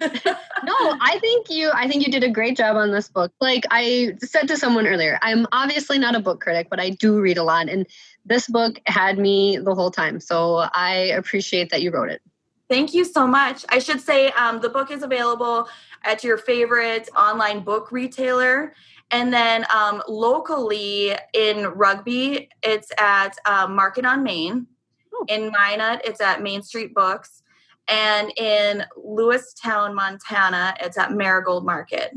no, 0.64 0.96
I 1.00 1.18
think 1.20 1.50
you 1.50 1.72
I 1.74 1.88
think 1.88 2.06
you 2.06 2.12
did 2.12 2.22
a 2.22 2.30
great 2.30 2.56
job 2.56 2.76
on 2.76 2.92
this 2.92 3.08
book. 3.08 3.32
Like 3.40 3.64
I 3.72 4.14
said 4.20 4.46
to 4.46 4.56
someone 4.56 4.86
earlier, 4.86 5.18
I'm 5.20 5.48
obviously 5.50 5.98
not 5.98 6.14
a 6.14 6.20
book 6.20 6.40
critic, 6.40 6.68
but 6.70 6.78
I 6.78 6.90
do 6.90 7.20
read 7.20 7.38
a 7.38 7.42
lot 7.42 7.68
and 7.68 7.86
this 8.24 8.46
book 8.46 8.80
had 8.86 9.18
me 9.18 9.58
the 9.58 9.74
whole 9.74 9.90
time. 9.90 10.20
So 10.20 10.68
I 10.72 10.94
appreciate 11.16 11.70
that 11.70 11.82
you 11.82 11.90
wrote 11.90 12.10
it. 12.10 12.22
Thank 12.70 12.94
you 12.94 13.04
so 13.04 13.26
much. 13.26 13.64
I 13.68 13.80
should 13.80 14.00
say 14.00 14.28
um, 14.30 14.60
the 14.60 14.68
book 14.68 14.92
is 14.92 15.02
available 15.02 15.68
at 16.04 16.22
your 16.22 16.38
favorite 16.38 17.08
online 17.16 17.60
book 17.60 17.90
retailer. 17.90 18.74
And 19.10 19.32
then 19.32 19.64
um, 19.74 20.02
locally 20.08 21.12
in 21.32 21.66
Rugby, 21.66 22.48
it's 22.62 22.90
at 22.98 23.36
um, 23.46 23.74
Market 23.74 24.04
on 24.04 24.22
Main. 24.22 24.66
Oh. 25.14 25.24
In 25.28 25.52
Minot, 25.52 26.00
it's 26.04 26.20
at 26.20 26.42
Main 26.42 26.62
Street 26.62 26.94
Books. 26.94 27.42
And 27.88 28.32
in 28.38 28.84
Lewistown, 28.96 29.94
Montana, 29.94 30.74
it's 30.80 30.98
at 30.98 31.12
Marigold 31.12 31.64
Market. 31.64 32.12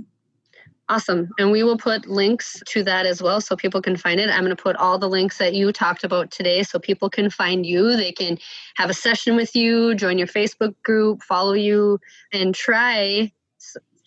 Awesome. 0.89 1.29
And 1.37 1.51
we 1.51 1.63
will 1.63 1.77
put 1.77 2.07
links 2.07 2.61
to 2.67 2.81
that 2.83 3.05
as 3.05 3.21
well 3.21 3.41
so 3.41 3.57
people 3.57 3.81
can 3.81 3.97
find 3.97 4.21
it. 4.21 4.29
I'm 4.29 4.45
going 4.45 4.55
to 4.55 4.61
put 4.61 4.77
all 4.77 4.97
the 4.97 5.09
links 5.09 5.37
that 5.37 5.53
you 5.53 5.73
talked 5.73 6.05
about 6.05 6.31
today 6.31 6.63
so 6.63 6.79
people 6.79 7.09
can 7.09 7.29
find 7.29 7.65
you. 7.65 7.97
They 7.97 8.13
can 8.13 8.37
have 8.75 8.89
a 8.89 8.93
session 8.93 9.35
with 9.35 9.53
you, 9.53 9.95
join 9.95 10.17
your 10.17 10.27
Facebook 10.27 10.75
group, 10.83 11.23
follow 11.23 11.53
you, 11.53 11.99
and 12.31 12.55
try 12.55 13.31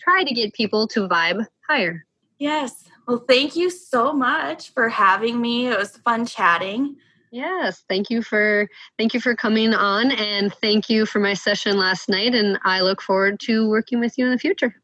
try 0.03 0.25
to 0.25 0.33
get 0.33 0.55
people 0.55 0.89
to 0.89 1.07
vibe 1.07 1.45
higher. 1.69 2.07
Yes. 2.41 2.85
Well, 3.07 3.23
thank 3.29 3.55
you 3.55 3.71
so 3.71 4.13
much 4.13 4.73
for 4.73 4.89
having 4.89 5.41
me. 5.41 5.69
It 5.69 5.79
was 5.79 5.97
fun 5.99 6.27
chatting. 6.27 6.97
Yes, 7.33 7.85
thank 7.89 8.11
you 8.11 8.23
for 8.23 8.69
thank 8.99 9.15
you 9.15 9.21
for 9.21 9.37
coming 9.37 9.73
on 9.73 10.11
and 10.11 10.53
thank 10.55 10.91
you 10.91 11.07
for 11.07 11.21
my 11.21 11.35
session 11.35 11.77
last 11.79 12.09
night 12.09 12.35
and 12.35 12.59
I 12.65 12.81
look 12.81 13.01
forward 13.01 13.39
to 13.41 13.69
working 13.69 14.01
with 14.01 14.19
you 14.19 14.25
in 14.25 14.33
the 14.33 14.39
future. 14.39 14.75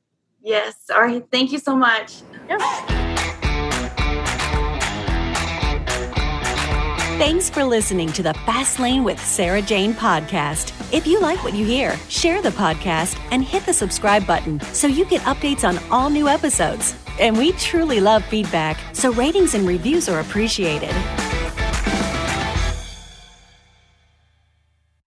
Yes. 0.43 0.77
All 0.95 1.01
right. 1.01 1.27
Thank 1.33 1.51
you 1.51 1.59
so 1.59 1.75
much. 1.75 2.23
Yes. 2.49 2.63
Thanks 7.19 7.49
for 7.51 7.65
listening 7.65 8.13
to 8.13 8.23
the 8.23 8.35
Fast 8.45 8.79
Lane 8.79 9.03
with 9.03 9.19
Sarah 9.19 9.63
Jane 9.63 9.95
podcast. 9.95 10.73
If 10.93 11.07
you 11.07 11.19
like 11.19 11.43
what 11.43 11.55
you 11.55 11.65
hear, 11.65 11.97
share 12.09 12.43
the 12.43 12.51
podcast 12.51 13.19
and 13.33 13.43
hit 13.43 13.65
the 13.67 13.73
subscribe 13.73 14.27
button 14.27 14.61
so 14.73 14.87
you 14.87 15.05
get 15.07 15.23
updates 15.23 15.67
on 15.67 15.79
all 15.91 16.11
new 16.11 16.29
episodes. 16.29 16.95
And 17.19 17.37
we 17.37 17.53
truly 17.53 18.01
love 18.01 18.25
feedback, 18.25 18.79
so 18.93 19.13
ratings 19.13 19.55
and 19.55 19.67
reviews 19.67 20.09
are 20.09 20.21
appreciated. 20.21 20.95